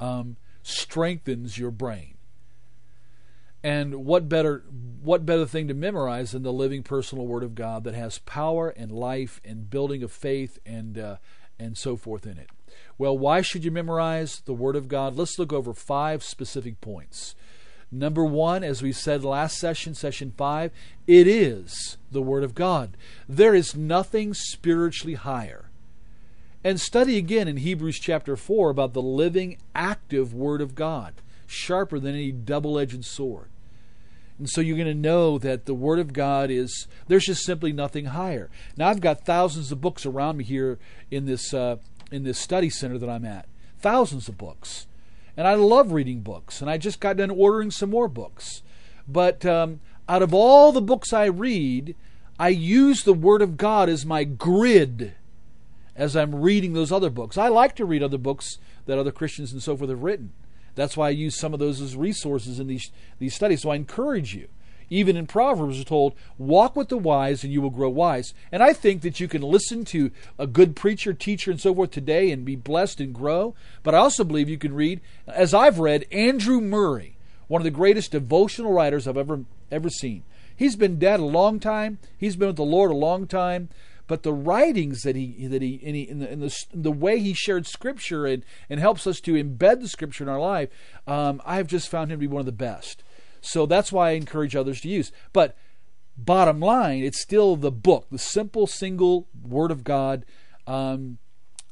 um, 0.00 0.36
strengthens 0.64 1.58
your 1.58 1.70
brain. 1.70 2.14
And 3.62 4.06
what 4.06 4.28
better 4.28 4.64
what 5.02 5.26
better 5.26 5.46
thing 5.46 5.68
to 5.68 5.74
memorize 5.74 6.32
than 6.32 6.42
the 6.42 6.52
living 6.52 6.82
personal 6.82 7.26
Word 7.26 7.42
of 7.42 7.54
God 7.54 7.84
that 7.84 7.94
has 7.94 8.18
power 8.18 8.70
and 8.70 8.90
life 8.90 9.40
and 9.44 9.70
building 9.70 10.02
of 10.02 10.12
faith 10.12 10.58
and 10.64 10.98
uh, 10.98 11.16
and 11.58 11.76
so 11.76 11.96
forth 11.96 12.26
in 12.26 12.38
it? 12.38 12.48
Well, 12.96 13.16
why 13.16 13.42
should 13.42 13.64
you 13.64 13.70
memorize 13.70 14.40
the 14.44 14.54
Word 14.54 14.76
of 14.76 14.88
God? 14.88 15.16
Let's 15.16 15.38
look 15.38 15.52
over 15.52 15.74
five 15.74 16.22
specific 16.22 16.80
points. 16.80 17.34
Number 17.92 18.24
one, 18.24 18.62
as 18.62 18.82
we 18.82 18.92
said 18.92 19.24
last 19.24 19.58
session, 19.58 19.94
session 19.94 20.32
five, 20.36 20.70
it 21.06 21.26
is 21.26 21.96
the 22.10 22.22
Word 22.22 22.44
of 22.44 22.54
God. 22.54 22.96
There 23.28 23.54
is 23.54 23.74
nothing 23.76 24.32
spiritually 24.32 25.14
higher. 25.14 25.70
And 26.62 26.78
study 26.78 27.16
again 27.16 27.48
in 27.48 27.56
Hebrews 27.56 27.98
chapter 27.98 28.36
4 28.36 28.70
about 28.70 28.92
the 28.92 29.02
living, 29.02 29.56
active 29.74 30.34
Word 30.34 30.60
of 30.60 30.74
God, 30.74 31.14
sharper 31.50 31.98
than 31.98 32.14
any 32.14 32.32
double 32.32 32.78
edged 32.78 33.04
sword. 33.04 33.48
And 34.38 34.48
so 34.48 34.62
you're 34.62 34.76
going 34.76 34.88
to 34.88 34.94
know 34.94 35.36
that 35.38 35.66
the 35.66 35.74
Word 35.74 35.98
of 35.98 36.14
God 36.14 36.50
is, 36.50 36.88
there's 37.08 37.26
just 37.26 37.44
simply 37.44 37.72
nothing 37.72 38.06
higher. 38.06 38.48
Now, 38.74 38.88
I've 38.88 39.02
got 39.02 39.26
thousands 39.26 39.70
of 39.70 39.82
books 39.82 40.06
around 40.06 40.38
me 40.38 40.44
here 40.44 40.78
in 41.10 41.26
this, 41.26 41.52
uh, 41.52 41.76
in 42.10 42.24
this 42.24 42.38
study 42.38 42.70
center 42.70 42.96
that 42.96 43.10
I'm 43.10 43.26
at. 43.26 43.46
Thousands 43.80 44.28
of 44.28 44.38
books. 44.38 44.86
And 45.36 45.46
I 45.46 45.54
love 45.54 45.92
reading 45.92 46.20
books. 46.20 46.62
And 46.62 46.70
I 46.70 46.78
just 46.78 47.00
got 47.00 47.18
done 47.18 47.30
ordering 47.30 47.70
some 47.70 47.90
more 47.90 48.08
books. 48.08 48.62
But 49.06 49.44
um, 49.44 49.80
out 50.08 50.22
of 50.22 50.32
all 50.32 50.72
the 50.72 50.80
books 50.80 51.12
I 51.12 51.26
read, 51.26 51.94
I 52.38 52.48
use 52.48 53.04
the 53.04 53.12
Word 53.12 53.42
of 53.42 53.58
God 53.58 53.90
as 53.90 54.06
my 54.06 54.24
grid 54.24 55.12
as 55.94 56.16
I'm 56.16 56.34
reading 56.34 56.72
those 56.72 56.90
other 56.90 57.10
books. 57.10 57.36
I 57.36 57.48
like 57.48 57.76
to 57.76 57.84
read 57.84 58.02
other 58.02 58.16
books 58.16 58.56
that 58.86 58.98
other 58.98 59.12
Christians 59.12 59.52
and 59.52 59.62
so 59.62 59.76
forth 59.76 59.90
have 59.90 60.02
written. 60.02 60.32
That's 60.80 60.96
why 60.96 61.08
I 61.08 61.10
use 61.10 61.38
some 61.38 61.52
of 61.52 61.60
those 61.60 61.80
as 61.82 61.94
resources 61.94 62.58
in 62.58 62.66
these, 62.66 62.90
these 63.18 63.34
studies. 63.34 63.60
So 63.60 63.70
I 63.70 63.76
encourage 63.76 64.34
you. 64.34 64.48
Even 64.88 65.14
in 65.14 65.26
Proverbs, 65.26 65.76
we're 65.76 65.84
told, 65.84 66.14
walk 66.38 66.74
with 66.74 66.88
the 66.88 66.96
wise 66.96 67.44
and 67.44 67.52
you 67.52 67.60
will 67.60 67.70
grow 67.70 67.90
wise. 67.90 68.32
And 68.50 68.62
I 68.62 68.72
think 68.72 69.02
that 69.02 69.20
you 69.20 69.28
can 69.28 69.42
listen 69.42 69.84
to 69.84 70.10
a 70.38 70.46
good 70.46 70.74
preacher, 70.74 71.12
teacher, 71.12 71.50
and 71.50 71.60
so 71.60 71.74
forth 71.74 71.90
today 71.90 72.30
and 72.30 72.46
be 72.46 72.56
blessed 72.56 72.98
and 72.98 73.14
grow. 73.14 73.54
But 73.82 73.94
I 73.94 73.98
also 73.98 74.24
believe 74.24 74.48
you 74.48 74.56
can 74.56 74.74
read, 74.74 75.02
as 75.28 75.52
I've 75.52 75.78
read, 75.78 76.06
Andrew 76.10 76.62
Murray, 76.62 77.18
one 77.46 77.60
of 77.60 77.64
the 77.64 77.70
greatest 77.70 78.12
devotional 78.12 78.72
writers 78.72 79.06
I've 79.06 79.18
ever 79.18 79.44
ever 79.70 79.90
seen. 79.90 80.24
He's 80.56 80.76
been 80.76 80.98
dead 80.98 81.20
a 81.20 81.24
long 81.24 81.60
time. 81.60 81.98
He's 82.18 82.36
been 82.36 82.48
with 82.48 82.56
the 82.56 82.64
Lord 82.64 82.90
a 82.90 82.94
long 82.94 83.26
time 83.26 83.68
but 84.10 84.24
the 84.24 84.32
writings 84.32 85.02
that 85.02 85.14
he 85.14 85.46
that 85.46 85.62
he 85.62 85.74
in, 85.74 85.94
he, 85.94 86.02
in, 86.02 86.18
the, 86.18 86.64
the, 86.74 86.90
way 86.90 87.20
he 87.20 87.32
shared 87.32 87.64
scripture 87.64 88.26
and 88.26 88.44
and 88.68 88.80
helps 88.80 89.06
us 89.06 89.20
to 89.20 89.34
embed 89.34 89.80
the 89.80 89.86
scripture 89.86 90.24
in 90.24 90.28
our 90.28 90.40
life, 90.40 90.68
um, 91.06 91.40
I've 91.46 91.68
just 91.68 91.88
found 91.88 92.10
him 92.10 92.18
to 92.18 92.20
be 92.20 92.26
one 92.26 92.40
of 92.40 92.46
the 92.46 92.50
best. 92.50 93.04
So 93.40 93.66
that's 93.66 93.92
why 93.92 94.08
I 94.08 94.12
encourage 94.14 94.56
others 94.56 94.80
to 94.80 94.88
use. 94.88 95.12
But 95.32 95.56
bottom 96.16 96.58
line, 96.58 97.04
it's 97.04 97.22
still 97.22 97.54
the 97.54 97.70
book, 97.70 98.08
the 98.10 98.18
simple 98.18 98.66
single 98.66 99.28
Word 99.40 99.70
of 99.70 99.84
God. 99.84 100.26
Um, 100.66 101.18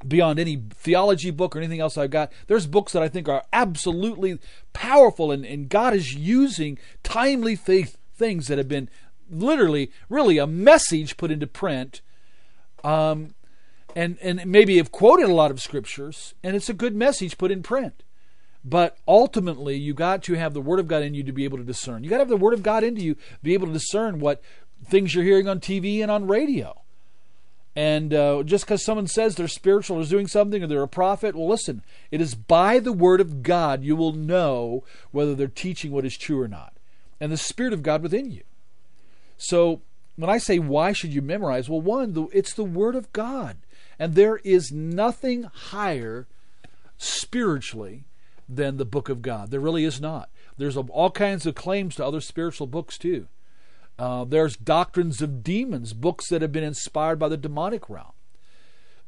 beyond 0.06 0.38
any 0.38 0.62
theology 0.70 1.32
book 1.32 1.56
or 1.56 1.58
anything 1.58 1.80
else 1.80 1.98
I've 1.98 2.10
got. 2.10 2.30
There's 2.46 2.68
books 2.68 2.92
that 2.92 3.02
I 3.02 3.08
think 3.08 3.28
are 3.28 3.42
absolutely 3.52 4.38
powerful, 4.72 5.32
and, 5.32 5.44
and 5.44 5.68
God 5.68 5.92
is 5.92 6.14
using 6.14 6.78
timely 7.02 7.56
th- 7.56 7.96
things 8.14 8.46
that 8.46 8.58
have 8.58 8.68
been 8.68 8.88
literally, 9.28 9.90
really 10.08 10.38
a 10.38 10.46
message 10.46 11.16
put 11.16 11.32
into 11.32 11.48
print 11.48 12.00
um, 12.88 13.34
and 13.94 14.18
and 14.22 14.46
maybe 14.46 14.78
have 14.78 14.90
quoted 14.90 15.28
a 15.28 15.34
lot 15.34 15.50
of 15.50 15.60
scriptures, 15.60 16.34
and 16.42 16.56
it's 16.56 16.68
a 16.68 16.74
good 16.74 16.94
message 16.94 17.36
put 17.36 17.50
in 17.50 17.62
print. 17.62 18.02
But 18.64 18.96
ultimately, 19.06 19.76
you 19.76 19.94
got 19.94 20.22
to 20.24 20.34
have 20.34 20.54
the 20.54 20.60
Word 20.60 20.80
of 20.80 20.88
God 20.88 21.02
in 21.02 21.14
you 21.14 21.22
to 21.22 21.32
be 21.32 21.44
able 21.44 21.58
to 21.58 21.64
discern. 21.64 22.02
You 22.02 22.10
got 22.10 22.16
to 22.16 22.22
have 22.22 22.28
the 22.28 22.36
Word 22.36 22.54
of 22.54 22.62
God 22.62 22.84
into 22.84 23.02
you 23.02 23.14
to 23.14 23.20
be 23.42 23.54
able 23.54 23.66
to 23.66 23.72
discern 23.72 24.20
what 24.20 24.42
things 24.84 25.14
you're 25.14 25.24
hearing 25.24 25.48
on 25.48 25.60
TV 25.60 26.00
and 26.00 26.10
on 26.10 26.26
radio. 26.26 26.80
And 27.76 28.12
uh, 28.12 28.42
just 28.42 28.64
because 28.64 28.84
someone 28.84 29.06
says 29.06 29.36
they're 29.36 29.48
spiritual 29.48 29.98
or 29.98 30.00
is 30.00 30.08
doing 30.08 30.26
something 30.26 30.62
or 30.62 30.66
they're 30.66 30.82
a 30.82 30.88
prophet, 30.88 31.36
well, 31.36 31.48
listen, 31.48 31.82
it 32.10 32.20
is 32.20 32.34
by 32.34 32.78
the 32.78 32.92
Word 32.92 33.20
of 33.20 33.42
God 33.42 33.84
you 33.84 33.94
will 33.96 34.12
know 34.12 34.82
whether 35.12 35.34
they're 35.34 35.46
teaching 35.46 35.92
what 35.92 36.04
is 36.04 36.16
true 36.16 36.40
or 36.40 36.48
not. 36.48 36.74
And 37.20 37.30
the 37.30 37.36
Spirit 37.36 37.72
of 37.72 37.82
God 37.82 38.02
within 38.02 38.30
you. 38.30 38.42
So 39.36 39.82
when 40.18 40.28
I 40.28 40.38
say 40.38 40.58
why 40.58 40.90
should 40.90 41.14
you 41.14 41.22
memorize, 41.22 41.68
well, 41.68 41.80
one, 41.80 42.28
it's 42.32 42.52
the 42.52 42.64
Word 42.64 42.96
of 42.96 43.12
God. 43.12 43.58
And 44.00 44.16
there 44.16 44.38
is 44.38 44.72
nothing 44.72 45.44
higher 45.44 46.26
spiritually 46.96 48.04
than 48.48 48.78
the 48.78 48.84
book 48.84 49.08
of 49.08 49.22
God. 49.22 49.52
There 49.52 49.60
really 49.60 49.84
is 49.84 50.00
not. 50.00 50.28
There's 50.56 50.76
all 50.76 51.12
kinds 51.12 51.46
of 51.46 51.54
claims 51.54 51.94
to 51.94 52.04
other 52.04 52.20
spiritual 52.20 52.66
books, 52.66 52.98
too. 52.98 53.28
Uh, 53.96 54.24
there's 54.24 54.56
doctrines 54.56 55.22
of 55.22 55.44
demons, 55.44 55.92
books 55.92 56.28
that 56.30 56.42
have 56.42 56.50
been 56.50 56.64
inspired 56.64 57.20
by 57.20 57.28
the 57.28 57.36
demonic 57.36 57.88
realm. 57.88 58.12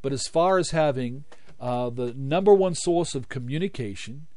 But 0.02 0.12
as 0.12 0.28
far 0.28 0.58
as 0.58 0.70
having 0.70 1.24
uh, 1.60 1.90
the 1.90 2.14
number 2.14 2.54
one 2.54 2.76
source 2.76 3.16
of 3.16 3.28
communication, 3.28 4.28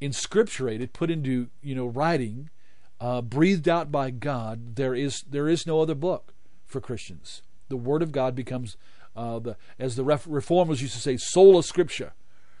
inscripturated, 0.00 0.92
put 0.92 1.10
into 1.10 1.48
you 1.60 1.74
know 1.74 1.86
writing, 1.86 2.50
uh, 3.00 3.20
breathed 3.20 3.68
out 3.68 3.92
by 3.92 4.10
God, 4.10 4.76
there 4.76 4.94
is 4.94 5.22
there 5.28 5.48
is 5.48 5.66
no 5.66 5.80
other 5.80 5.94
book 5.94 6.34
for 6.66 6.80
Christians. 6.80 7.42
The 7.68 7.76
Word 7.76 8.02
of 8.02 8.12
God 8.12 8.34
becomes 8.34 8.76
uh, 9.14 9.38
the 9.38 9.56
as 9.78 9.96
the 9.96 10.04
reformers 10.04 10.82
used 10.82 10.94
to 10.94 11.00
say, 11.00 11.16
sola 11.16 11.62
scriptura, 11.62 12.12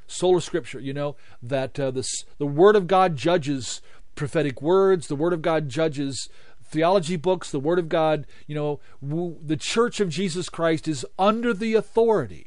sola 0.06 0.40
scriptura. 0.40 0.82
You 0.82 0.94
know 0.94 1.16
that 1.42 1.78
uh, 1.78 1.90
the 1.90 2.06
the 2.38 2.46
Word 2.46 2.76
of 2.76 2.86
God 2.86 3.16
judges 3.16 3.80
prophetic 4.14 4.60
words. 4.60 5.08
The 5.08 5.16
Word 5.16 5.32
of 5.32 5.42
God 5.42 5.68
judges 5.68 6.28
theology 6.64 7.16
books. 7.16 7.50
The 7.50 7.60
Word 7.60 7.78
of 7.78 7.88
God, 7.88 8.26
you 8.46 8.54
know, 8.54 8.80
w- 9.06 9.38
the 9.42 9.56
Church 9.56 10.00
of 10.00 10.08
Jesus 10.08 10.48
Christ 10.48 10.88
is 10.88 11.06
under 11.18 11.54
the 11.54 11.74
authority 11.74 12.46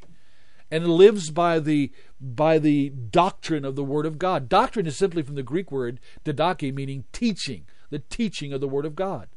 and 0.72 0.88
lives 0.88 1.32
by 1.32 1.60
the 1.60 1.92
by 2.22 2.60
the 2.60 2.90
doctrine 2.90 3.66
of 3.66 3.76
the 3.76 3.84
Word 3.84 4.06
of 4.06 4.20
God. 4.20 4.50
Doctrine 4.50 4.86
is 4.86 4.98
simply 4.98 5.24
from 5.24 5.36
the 5.36 5.44
Greek 5.44 5.72
word 5.72 6.00
didache, 6.26 6.74
meaning 6.74 7.06
teaching 7.12 7.66
the 7.90 8.00
teaching 8.00 8.54
of 8.54 8.62
the 8.62 8.68
Word 8.68 8.86
of 8.86 8.96
God. 8.96 9.30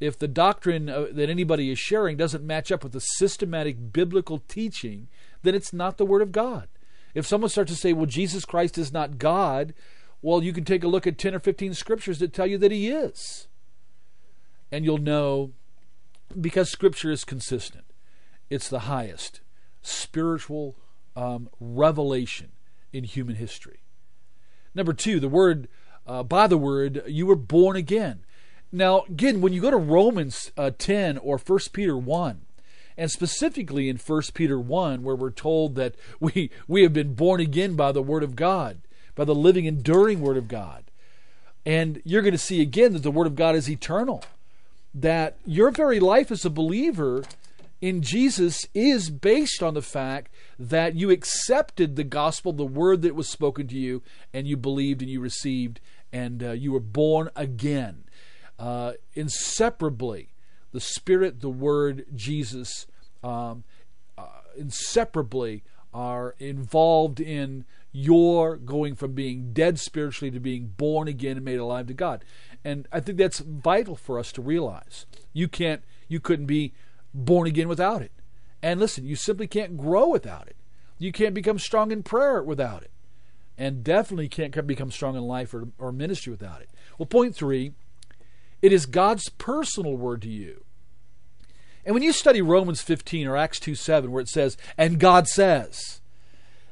If 0.00 0.18
the 0.18 0.28
doctrine 0.28 0.88
uh, 0.88 1.06
that 1.12 1.30
anybody 1.30 1.70
is 1.70 1.78
sharing 1.78 2.16
doesn't 2.16 2.44
match 2.44 2.72
up 2.72 2.82
with 2.82 2.92
the 2.92 3.00
systematic 3.00 3.92
biblical 3.92 4.42
teaching, 4.48 5.08
then 5.42 5.54
it's 5.54 5.72
not 5.72 5.96
the 5.96 6.06
Word 6.06 6.22
of 6.22 6.32
God. 6.32 6.68
If 7.14 7.26
someone 7.26 7.50
starts 7.50 7.70
to 7.70 7.76
say, 7.76 7.92
well, 7.92 8.06
Jesus 8.06 8.44
Christ 8.44 8.78
is 8.78 8.92
not 8.92 9.18
God, 9.18 9.74
well, 10.20 10.42
you 10.42 10.52
can 10.52 10.64
take 10.64 10.82
a 10.82 10.88
look 10.88 11.06
at 11.06 11.18
10 11.18 11.34
or 11.34 11.38
15 11.38 11.74
scriptures 11.74 12.18
that 12.18 12.32
tell 12.32 12.46
you 12.46 12.58
that 12.58 12.72
He 12.72 12.88
is. 12.88 13.48
And 14.70 14.84
you'll 14.84 14.98
know 14.98 15.52
because 16.40 16.70
Scripture 16.70 17.10
is 17.10 17.24
consistent, 17.24 17.84
it's 18.48 18.68
the 18.68 18.80
highest 18.80 19.40
spiritual 19.82 20.76
um, 21.14 21.48
revelation 21.60 22.52
in 22.92 23.04
human 23.04 23.36
history. 23.36 23.82
Number 24.74 24.92
two, 24.92 25.20
the 25.20 25.28
word 25.28 25.68
uh, 26.06 26.22
by 26.22 26.46
the 26.46 26.58
word, 26.58 27.02
you 27.06 27.26
were 27.26 27.36
born 27.36 27.76
again. 27.76 28.20
Now, 28.70 29.02
again, 29.08 29.40
when 29.40 29.52
you 29.52 29.60
go 29.60 29.70
to 29.70 29.76
Romans 29.76 30.50
uh, 30.56 30.70
10 30.76 31.18
or 31.18 31.38
1 31.38 31.58
Peter 31.72 31.96
1, 31.96 32.40
and 32.96 33.10
specifically 33.10 33.88
in 33.88 33.96
1 33.96 34.22
Peter 34.34 34.58
1, 34.58 35.02
where 35.02 35.16
we're 35.16 35.30
told 35.30 35.74
that 35.76 35.94
we, 36.20 36.50
we 36.66 36.82
have 36.82 36.92
been 36.92 37.14
born 37.14 37.40
again 37.40 37.74
by 37.74 37.92
the 37.92 38.02
Word 38.02 38.22
of 38.22 38.36
God, 38.36 38.78
by 39.14 39.24
the 39.24 39.34
living, 39.34 39.66
enduring 39.66 40.20
Word 40.20 40.36
of 40.36 40.48
God. 40.48 40.84
And 41.64 42.02
you're 42.04 42.22
going 42.22 42.32
to 42.32 42.38
see 42.38 42.60
again 42.60 42.92
that 42.92 43.02
the 43.02 43.10
Word 43.10 43.26
of 43.26 43.36
God 43.36 43.54
is 43.54 43.70
eternal, 43.70 44.24
that 44.94 45.36
your 45.46 45.70
very 45.70 46.00
life 46.00 46.30
as 46.30 46.44
a 46.44 46.50
believer 46.50 47.22
in 47.82 48.00
Jesus 48.00 48.68
is 48.74 49.10
based 49.10 49.60
on 49.60 49.74
the 49.74 49.82
fact 49.82 50.32
that 50.56 50.94
you 50.94 51.10
accepted 51.10 51.96
the 51.96 52.04
gospel, 52.04 52.52
the 52.52 52.64
word 52.64 53.02
that 53.02 53.16
was 53.16 53.28
spoken 53.28 53.66
to 53.66 53.76
you, 53.76 54.02
and 54.32 54.46
you 54.46 54.56
believed 54.56 55.02
and 55.02 55.10
you 55.10 55.20
received, 55.20 55.80
and 56.12 56.44
uh, 56.44 56.52
you 56.52 56.70
were 56.70 56.80
born 56.80 57.28
again. 57.34 58.04
Uh, 58.56 58.92
inseparably, 59.14 60.28
the 60.70 60.78
Spirit, 60.78 61.40
the 61.40 61.50
Word, 61.50 62.06
Jesus, 62.14 62.86
um, 63.24 63.64
uh, 64.16 64.26
inseparably 64.56 65.64
are 65.92 66.36
involved 66.38 67.18
in 67.18 67.64
your 67.90 68.56
going 68.56 68.94
from 68.94 69.12
being 69.12 69.52
dead 69.52 69.80
spiritually 69.80 70.30
to 70.30 70.38
being 70.38 70.68
born 70.76 71.08
again 71.08 71.36
and 71.36 71.44
made 71.44 71.58
alive 71.58 71.88
to 71.88 71.94
God. 71.94 72.24
And 72.64 72.86
I 72.92 73.00
think 73.00 73.18
that's 73.18 73.40
vital 73.40 73.96
for 73.96 74.20
us 74.20 74.30
to 74.32 74.40
realize. 74.40 75.04
You 75.32 75.48
can't, 75.48 75.82
you 76.06 76.20
couldn't 76.20 76.46
be 76.46 76.72
born 77.14 77.46
again 77.46 77.68
without 77.68 78.02
it. 78.02 78.12
And 78.62 78.78
listen, 78.78 79.04
you 79.04 79.16
simply 79.16 79.46
can't 79.46 79.76
grow 79.76 80.08
without 80.08 80.46
it. 80.46 80.56
You 80.98 81.12
can't 81.12 81.34
become 81.34 81.58
strong 81.58 81.90
in 81.90 82.02
prayer 82.02 82.42
without 82.42 82.82
it. 82.82 82.90
And 83.58 83.84
definitely 83.84 84.28
can't 84.28 84.66
become 84.66 84.90
strong 84.90 85.16
in 85.16 85.22
life 85.22 85.52
or, 85.52 85.68
or 85.78 85.92
ministry 85.92 86.30
without 86.30 86.60
it. 86.60 86.70
Well, 86.96 87.06
point 87.06 87.34
three, 87.34 87.72
it 88.60 88.72
is 88.72 88.86
God's 88.86 89.28
personal 89.28 89.96
word 89.96 90.22
to 90.22 90.28
you. 90.28 90.64
And 91.84 91.94
when 91.94 92.02
you 92.02 92.12
study 92.12 92.40
Romans 92.40 92.80
15 92.80 93.26
or 93.26 93.36
Acts 93.36 93.58
2 93.58 93.74
7, 93.74 94.10
where 94.10 94.22
it 94.22 94.28
says, 94.28 94.56
and 94.78 95.00
God 95.00 95.26
says, 95.26 96.00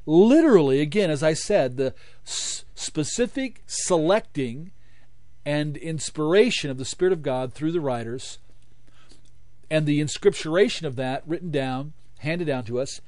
literally, 0.06 0.80
again, 0.80 1.10
as 1.10 1.22
I 1.22 1.34
said, 1.34 1.76
the 1.76 1.94
s- 2.24 2.64
specific 2.74 3.62
selecting 3.66 4.70
and 5.44 5.76
inspiration 5.76 6.70
of 6.70 6.78
the 6.78 6.84
Spirit 6.84 7.12
of 7.12 7.22
God 7.22 7.52
through 7.52 7.72
the 7.72 7.80
writers 7.80 8.38
and 9.70 9.86
the 9.86 10.00
inscripturation 10.00 10.86
of 10.86 10.96
that 10.96 11.22
written 11.26 11.50
down, 11.50 11.92
handed 12.18 12.46
down 12.46 12.64
to 12.64 12.80
us, 12.80 13.00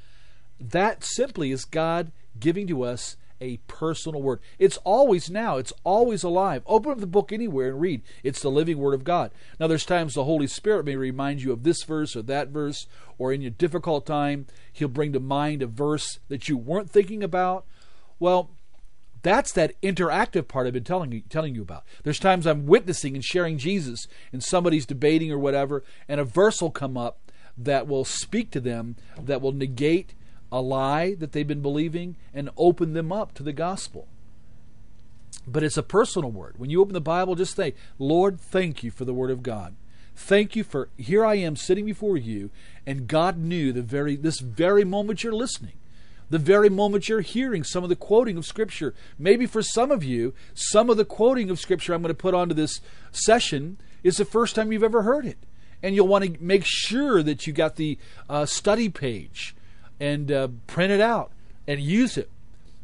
that 0.60 1.04
simply 1.04 1.50
is 1.50 1.64
God 1.64 2.12
giving 2.38 2.66
to 2.68 2.82
us 2.84 3.16
a 3.40 3.58
personal 3.66 4.22
word. 4.22 4.38
It's 4.58 4.76
always 4.84 5.28
now, 5.28 5.56
it's 5.56 5.72
always 5.82 6.22
alive. 6.22 6.62
Open 6.64 6.92
up 6.92 7.00
the 7.00 7.06
book 7.08 7.32
anywhere 7.32 7.70
and 7.70 7.80
read. 7.80 8.02
It's 8.22 8.40
the 8.40 8.50
living 8.50 8.78
word 8.78 8.94
of 8.94 9.02
God. 9.02 9.32
Now, 9.58 9.66
there's 9.66 9.84
times 9.84 10.14
the 10.14 10.24
Holy 10.24 10.46
Spirit 10.46 10.86
may 10.86 10.94
remind 10.94 11.42
you 11.42 11.52
of 11.52 11.64
this 11.64 11.82
verse 11.82 12.14
or 12.14 12.22
that 12.22 12.48
verse, 12.48 12.86
or 13.18 13.32
in 13.32 13.42
your 13.42 13.50
difficult 13.50 14.06
time, 14.06 14.46
He'll 14.72 14.86
bring 14.86 15.12
to 15.12 15.20
mind 15.20 15.60
a 15.60 15.66
verse 15.66 16.20
that 16.28 16.48
you 16.48 16.56
weren't 16.56 16.90
thinking 16.90 17.24
about. 17.24 17.66
Well, 18.20 18.50
that's 19.22 19.52
that 19.52 19.80
interactive 19.82 20.48
part 20.48 20.66
I've 20.66 20.72
been 20.72 20.84
telling 20.84 21.12
you, 21.12 21.22
telling 21.28 21.54
you 21.54 21.62
about. 21.62 21.84
There's 22.02 22.18
times 22.18 22.46
I'm 22.46 22.66
witnessing 22.66 23.14
and 23.14 23.24
sharing 23.24 23.56
Jesus, 23.56 24.06
and 24.32 24.42
somebody's 24.42 24.86
debating 24.86 25.30
or 25.30 25.38
whatever, 25.38 25.84
and 26.08 26.20
a 26.20 26.24
verse 26.24 26.60
will 26.60 26.70
come 26.70 26.96
up 26.96 27.18
that 27.56 27.86
will 27.86 28.04
speak 28.04 28.50
to 28.50 28.60
them, 28.60 28.96
that 29.20 29.40
will 29.40 29.52
negate 29.52 30.14
a 30.50 30.60
lie 30.60 31.14
that 31.14 31.32
they've 31.32 31.46
been 31.46 31.62
believing, 31.62 32.16
and 32.34 32.50
open 32.56 32.92
them 32.92 33.12
up 33.12 33.32
to 33.34 33.42
the 33.42 33.52
gospel. 33.52 34.08
But 35.46 35.62
it's 35.62 35.76
a 35.76 35.82
personal 35.82 36.30
word. 36.30 36.54
When 36.58 36.70
you 36.70 36.80
open 36.80 36.94
the 36.94 37.00
Bible, 37.00 37.34
just 37.34 37.56
say, 37.56 37.74
Lord, 37.98 38.40
thank 38.40 38.82
you 38.82 38.90
for 38.90 39.04
the 39.04 39.14
word 39.14 39.30
of 39.30 39.42
God. 39.42 39.74
Thank 40.14 40.54
you 40.54 40.62
for 40.62 40.88
here 40.98 41.24
I 41.24 41.36
am 41.36 41.56
sitting 41.56 41.86
before 41.86 42.16
you, 42.16 42.50
and 42.86 43.08
God 43.08 43.38
knew 43.38 43.72
the 43.72 43.82
very 43.82 44.14
this 44.14 44.40
very 44.40 44.84
moment 44.84 45.24
you're 45.24 45.32
listening 45.32 45.72
the 46.32 46.38
very 46.38 46.70
moment 46.70 47.10
you're 47.10 47.20
hearing 47.20 47.62
some 47.62 47.82
of 47.82 47.90
the 47.90 47.94
quoting 47.94 48.38
of 48.38 48.46
Scripture. 48.46 48.94
Maybe 49.18 49.44
for 49.44 49.62
some 49.62 49.90
of 49.90 50.02
you, 50.02 50.32
some 50.54 50.88
of 50.88 50.96
the 50.96 51.04
quoting 51.04 51.50
of 51.50 51.60
Scripture 51.60 51.92
I'm 51.92 52.00
going 52.00 52.08
to 52.08 52.14
put 52.14 52.32
onto 52.32 52.54
this 52.54 52.80
session 53.10 53.76
is 54.02 54.16
the 54.16 54.24
first 54.24 54.54
time 54.54 54.72
you've 54.72 54.82
ever 54.82 55.02
heard 55.02 55.26
it. 55.26 55.36
And 55.82 55.94
you'll 55.94 56.08
want 56.08 56.24
to 56.24 56.42
make 56.42 56.62
sure 56.64 57.22
that 57.22 57.46
you 57.46 57.52
got 57.52 57.76
the 57.76 57.98
uh, 58.30 58.46
study 58.46 58.88
page 58.88 59.54
and 60.00 60.32
uh, 60.32 60.48
print 60.66 60.90
it 60.90 61.02
out 61.02 61.32
and 61.68 61.80
use 61.80 62.16
it. 62.16 62.30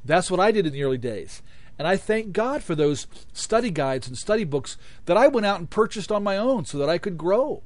That's 0.04 0.30
what 0.30 0.40
I 0.40 0.52
did 0.52 0.66
in 0.66 0.74
the 0.74 0.84
early 0.84 0.98
days. 0.98 1.40
And 1.78 1.88
I 1.88 1.96
thank 1.96 2.34
God 2.34 2.62
for 2.62 2.74
those 2.74 3.06
study 3.32 3.70
guides 3.70 4.06
and 4.06 4.18
study 4.18 4.44
books 4.44 4.76
that 5.06 5.16
I 5.16 5.26
went 5.26 5.46
out 5.46 5.58
and 5.58 5.70
purchased 5.70 6.12
on 6.12 6.22
my 6.22 6.36
own 6.36 6.66
so 6.66 6.76
that 6.76 6.90
I 6.90 6.98
could 6.98 7.16
grow. 7.16 7.62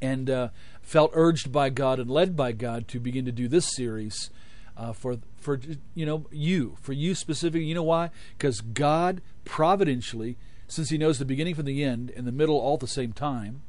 And 0.00 0.30
uh, 0.30 0.48
felt 0.92 1.10
urged 1.14 1.50
by 1.50 1.70
God 1.70 1.98
and 1.98 2.10
led 2.10 2.36
by 2.36 2.52
God 2.52 2.86
to 2.88 3.00
begin 3.00 3.24
to 3.24 3.32
do 3.32 3.48
this 3.48 3.74
series 3.74 4.28
uh, 4.76 4.92
for 4.92 5.16
for 5.40 5.58
you 5.94 6.04
know 6.04 6.26
you 6.30 6.76
for 6.82 6.92
you 6.92 7.14
specifically. 7.14 7.64
You 7.64 7.74
know 7.74 7.82
why? 7.82 8.10
Because 8.36 8.60
God 8.60 9.22
providentially, 9.46 10.36
since 10.68 10.90
He 10.90 10.98
knows 10.98 11.18
the 11.18 11.24
beginning 11.24 11.54
from 11.54 11.64
the 11.64 11.82
end 11.82 12.12
and 12.14 12.26
the 12.26 12.32
middle 12.32 12.58
all 12.58 12.74
at 12.74 12.80
the 12.80 12.86
same 12.86 13.14
time, 13.14 13.62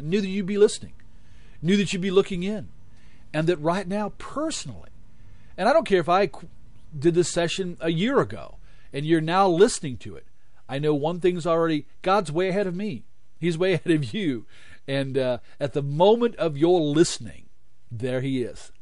knew 0.00 0.20
that 0.20 0.28
you'd 0.28 0.46
be 0.46 0.58
listening, 0.58 0.94
knew 1.62 1.76
that 1.76 1.92
you'd 1.92 2.02
be 2.02 2.10
looking 2.10 2.42
in, 2.42 2.68
and 3.32 3.46
that 3.46 3.58
right 3.58 3.86
now 3.86 4.12
personally, 4.18 4.90
and 5.56 5.68
I 5.68 5.72
don't 5.72 5.86
care 5.86 6.00
if 6.00 6.08
I 6.08 6.28
did 6.98 7.14
this 7.14 7.30
session 7.30 7.76
a 7.80 7.90
year 7.90 8.20
ago 8.20 8.56
and 8.92 9.06
you're 9.06 9.20
now 9.20 9.48
listening 9.48 9.96
to 9.98 10.16
it. 10.16 10.26
I 10.68 10.78
know 10.78 10.94
one 10.94 11.20
thing's 11.20 11.46
already 11.46 11.86
God's 12.02 12.30
way 12.30 12.48
ahead 12.48 12.66
of 12.66 12.74
me. 12.74 13.04
He's 13.38 13.58
way 13.58 13.72
ahead 13.74 13.90
of 13.92 14.12
you. 14.12 14.46
And 14.86 15.16
uh, 15.16 15.38
at 15.60 15.72
the 15.72 15.82
moment 15.82 16.36
of 16.36 16.56
your 16.56 16.80
listening, 16.80 17.46
there 17.90 18.20
he 18.20 18.42
is. 18.42 18.72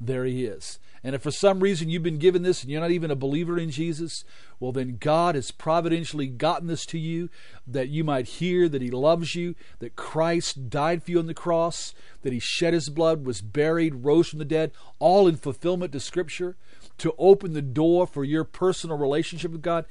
There 0.00 0.24
he 0.24 0.44
is. 0.44 0.78
And 1.06 1.14
if 1.14 1.22
for 1.22 1.30
some 1.30 1.60
reason 1.60 1.88
you've 1.88 2.02
been 2.02 2.18
given 2.18 2.42
this 2.42 2.62
and 2.62 2.70
you're 2.70 2.80
not 2.80 2.90
even 2.90 3.12
a 3.12 3.16
believer 3.16 3.58
in 3.58 3.70
Jesus, 3.70 4.24
well, 4.58 4.72
then 4.72 4.96
God 4.98 5.36
has 5.36 5.52
providentially 5.52 6.26
gotten 6.26 6.66
this 6.66 6.84
to 6.86 6.98
you 6.98 7.30
that 7.64 7.88
you 7.88 8.02
might 8.02 8.26
hear 8.26 8.68
that 8.68 8.82
He 8.82 8.90
loves 8.90 9.36
you, 9.36 9.54
that 9.78 9.94
Christ 9.94 10.68
died 10.68 11.04
for 11.04 11.12
you 11.12 11.20
on 11.20 11.26
the 11.26 11.32
cross, 11.32 11.94
that 12.22 12.32
He 12.32 12.40
shed 12.40 12.74
His 12.74 12.88
blood, 12.88 13.24
was 13.24 13.40
buried, 13.40 14.04
rose 14.04 14.28
from 14.28 14.40
the 14.40 14.44
dead, 14.44 14.72
all 14.98 15.28
in 15.28 15.36
fulfillment 15.36 15.92
to 15.92 16.00
Scripture, 16.00 16.56
to 16.98 17.14
open 17.18 17.52
the 17.52 17.62
door 17.62 18.06
for 18.06 18.24
your 18.24 18.42
personal 18.42 18.98
relationship 18.98 19.52
with 19.52 19.62
God. 19.62 19.84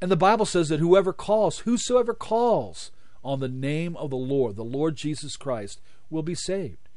And 0.00 0.12
the 0.12 0.16
Bible 0.16 0.46
says 0.46 0.68
that 0.68 0.80
whoever 0.80 1.12
calls, 1.12 1.60
whosoever 1.60 2.14
calls, 2.14 2.92
on 3.24 3.40
the 3.40 3.48
name 3.48 3.96
of 3.96 4.10
the 4.10 4.16
Lord, 4.16 4.56
the 4.56 4.64
Lord 4.64 4.96
Jesus 4.96 5.36
Christ, 5.36 5.80
will 6.10 6.22
be 6.22 6.34
saved. 6.34 6.88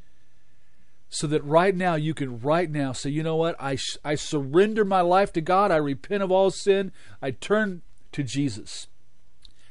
So 1.10 1.28
that 1.28 1.44
right 1.44 1.76
now 1.76 1.96
you 1.96 2.14
can 2.14 2.40
right 2.40 2.70
now 2.70 2.92
say, 2.92 3.10
you 3.10 3.24
know 3.24 3.36
what? 3.36 3.56
I, 3.60 3.78
I 4.04 4.16
surrender 4.16 4.84
my 4.84 5.02
life 5.02 5.32
to 5.34 5.42
God. 5.42 5.72
I 5.72 5.78
repent 5.78 6.24
of 6.24 6.32
all 6.32 6.50
sin. 6.50 6.92
I 7.22 7.32
turn 7.32 7.84
to 8.12 8.24
Jesus. 8.24 8.88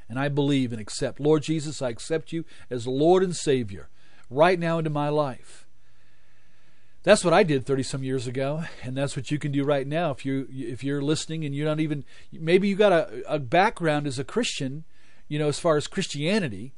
And 0.09 0.19
I 0.19 0.29
believe 0.29 0.73
and 0.73 0.81
accept. 0.81 1.19
Lord 1.19 1.43
Jesus, 1.43 1.83
I 1.83 1.89
accept 1.89 2.33
you 2.33 2.45
as 2.71 2.87
Lord 2.87 3.23
and 3.23 3.35
Savior 3.35 3.89
right 4.31 4.59
now 4.59 4.79
into 4.79 4.91
my 4.91 5.09
life. 5.09 5.67
That's 7.05 7.23
what 7.23 7.35
I 7.35 7.43
did 7.43 7.67
30 7.67 7.83
some 7.83 8.03
years 8.03 8.27
ago, 8.27 8.65
and 8.83 8.97
that's 8.97 9.15
what 9.15 9.31
you 9.31 9.39
can 9.39 9.53
do 9.53 9.63
right 9.63 9.87
now 9.87 10.11
if 10.11 10.25
you 10.25 10.49
if 10.51 10.83
you're 10.83 11.03
listening 11.03 11.45
and 11.45 11.55
you're 11.55 11.67
not 11.67 11.79
even 11.79 12.03
maybe 12.33 12.67
you 12.67 12.77
got 12.77 12.93
a, 12.93 13.35
a 13.35 13.39
background 13.39 14.07
as 14.07 14.19
a 14.19 14.25
Christian 14.25 14.85
you 15.29 15.39
know, 15.39 15.49
as 15.49 15.59
far 15.59 15.77
as 15.77 15.87
Christianity, 15.87 16.73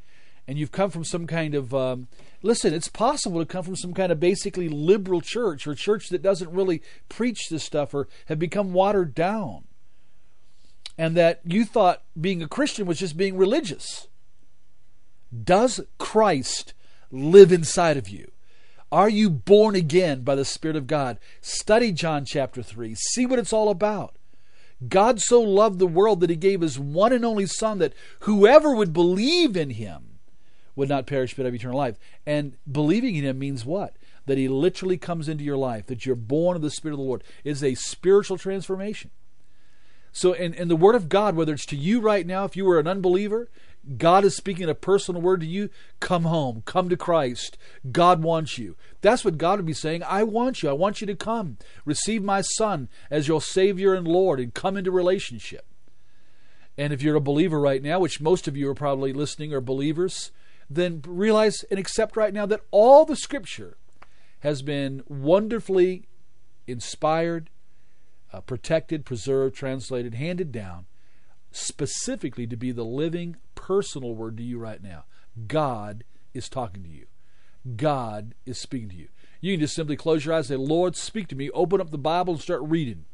and 0.48 0.58
you've 0.58 0.72
come 0.72 0.90
from 0.90 1.04
some 1.04 1.26
kind 1.26 1.54
of 1.54 1.74
um, 1.74 2.08
listen, 2.42 2.72
it's 2.72 2.88
possible 2.88 3.40
to 3.40 3.46
come 3.46 3.64
from 3.64 3.76
some 3.76 3.92
kind 3.92 4.12
of 4.12 4.20
basically 4.20 4.68
liberal 4.68 5.20
church 5.20 5.66
or 5.66 5.74
church 5.74 6.08
that 6.08 6.22
doesn't 6.22 6.52
really 6.52 6.82
preach 7.08 7.48
this 7.48 7.64
stuff 7.64 7.92
or 7.92 8.08
have 8.26 8.38
become 8.38 8.72
watered 8.72 9.14
down. 9.14 9.64
And 10.96 11.16
that 11.16 11.40
you 11.44 11.64
thought 11.64 12.02
being 12.18 12.42
a 12.42 12.48
Christian 12.48 12.86
was 12.86 12.98
just 12.98 13.16
being 13.16 13.36
religious. 13.36 14.08
Does 15.44 15.80
Christ 15.98 16.72
live 17.10 17.52
inside 17.52 17.96
of 17.96 18.08
you? 18.08 18.30
Are 18.90 19.08
you 19.08 19.28
born 19.28 19.74
again 19.74 20.22
by 20.22 20.36
the 20.36 20.44
Spirit 20.44 20.76
of 20.76 20.86
God? 20.86 21.18
Study 21.40 21.92
John 21.92 22.24
chapter 22.24 22.62
3. 22.62 22.94
See 22.94 23.26
what 23.26 23.38
it's 23.38 23.52
all 23.52 23.68
about. 23.68 24.14
God 24.88 25.20
so 25.20 25.40
loved 25.40 25.78
the 25.78 25.86
world 25.86 26.20
that 26.20 26.30
he 26.30 26.36
gave 26.36 26.60
his 26.60 26.78
one 26.78 27.12
and 27.12 27.24
only 27.24 27.46
Son 27.46 27.78
that 27.78 27.94
whoever 28.20 28.74
would 28.74 28.92
believe 28.92 29.56
in 29.56 29.70
him 29.70 30.18
would 30.74 30.88
not 30.88 31.06
perish 31.06 31.34
but 31.34 31.46
have 31.46 31.54
eternal 31.54 31.78
life. 31.78 31.98
And 32.26 32.56
believing 32.70 33.16
in 33.16 33.24
him 33.24 33.38
means 33.38 33.64
what? 33.64 33.96
That 34.26 34.38
he 34.38 34.48
literally 34.48 34.98
comes 34.98 35.28
into 35.28 35.44
your 35.44 35.56
life, 35.56 35.86
that 35.86 36.04
you're 36.04 36.14
born 36.14 36.56
of 36.56 36.62
the 36.62 36.70
Spirit 36.70 36.94
of 36.94 36.98
the 36.98 37.04
Lord. 37.04 37.24
It 37.42 37.50
is 37.50 37.64
a 37.64 37.74
spiritual 37.74 38.36
transformation. 38.36 39.10
So, 40.12 40.32
in, 40.32 40.54
in 40.54 40.68
the 40.68 40.76
Word 40.76 40.94
of 40.94 41.08
God, 41.08 41.36
whether 41.36 41.52
it's 41.52 41.66
to 41.66 41.76
you 41.76 42.00
right 42.00 42.26
now, 42.26 42.44
if 42.44 42.56
you 42.56 42.64
were 42.64 42.78
an 42.78 42.86
unbeliever, 42.86 43.50
God 43.96 44.24
is 44.24 44.36
speaking 44.36 44.68
a 44.68 44.74
personal 44.74 45.20
word 45.20 45.40
to 45.40 45.46
you. 45.46 45.70
Come 46.00 46.24
home. 46.24 46.62
Come 46.66 46.88
to 46.88 46.96
Christ. 46.96 47.56
God 47.92 48.22
wants 48.22 48.58
you. 48.58 48.76
That's 49.00 49.24
what 49.24 49.38
God 49.38 49.58
would 49.58 49.66
be 49.66 49.72
saying. 49.72 50.02
I 50.02 50.24
want 50.24 50.62
you. 50.62 50.68
I 50.68 50.72
want 50.72 51.00
you 51.00 51.06
to 51.06 51.14
come. 51.14 51.58
Receive 51.84 52.22
my 52.22 52.40
Son 52.40 52.88
as 53.10 53.28
your 53.28 53.40
Savior 53.40 53.94
and 53.94 54.08
Lord 54.08 54.40
and 54.40 54.52
come 54.52 54.76
into 54.76 54.90
relationship. 54.90 55.66
And 56.76 56.92
if 56.92 57.00
you're 57.00 57.16
a 57.16 57.20
believer 57.20 57.60
right 57.60 57.82
now, 57.82 58.00
which 58.00 58.20
most 58.20 58.48
of 58.48 58.56
you 58.56 58.68
are 58.68 58.74
probably 58.74 59.12
listening 59.12 59.54
are 59.54 59.60
believers, 59.60 60.32
then 60.68 61.02
realize 61.06 61.64
and 61.70 61.78
accept 61.78 62.16
right 62.16 62.34
now 62.34 62.44
that 62.46 62.62
all 62.70 63.04
the 63.04 63.16
Scripture 63.16 63.76
has 64.40 64.62
been 64.62 65.02
wonderfully 65.08 66.08
inspired, 66.66 67.50
uh, 68.32 68.40
protected, 68.40 69.04
preserved, 69.04 69.54
translated, 69.54 70.14
handed 70.14 70.50
down 70.50 70.86
specifically 71.52 72.46
to 72.46 72.56
be 72.56 72.72
the 72.72 72.84
living 72.84 73.36
personal 73.66 74.14
word 74.14 74.36
to 74.36 74.44
you 74.44 74.58
right 74.60 74.80
now. 74.80 75.04
God 75.48 76.04
is 76.32 76.48
talking 76.48 76.84
to 76.84 76.88
you. 76.88 77.06
God 77.74 78.36
is 78.44 78.60
speaking 78.60 78.90
to 78.90 78.94
you. 78.94 79.08
You 79.40 79.54
can 79.54 79.60
just 79.60 79.74
simply 79.74 79.96
close 79.96 80.24
your 80.24 80.34
eyes 80.34 80.48
and 80.50 80.60
say, 80.60 80.64
Lord, 80.68 80.94
speak 80.94 81.26
to 81.28 81.34
me. 81.34 81.50
Open 81.50 81.80
up 81.80 81.90
the 81.90 81.98
Bible 81.98 82.34
and 82.34 82.42
start 82.42 82.62
reading. 82.62 83.06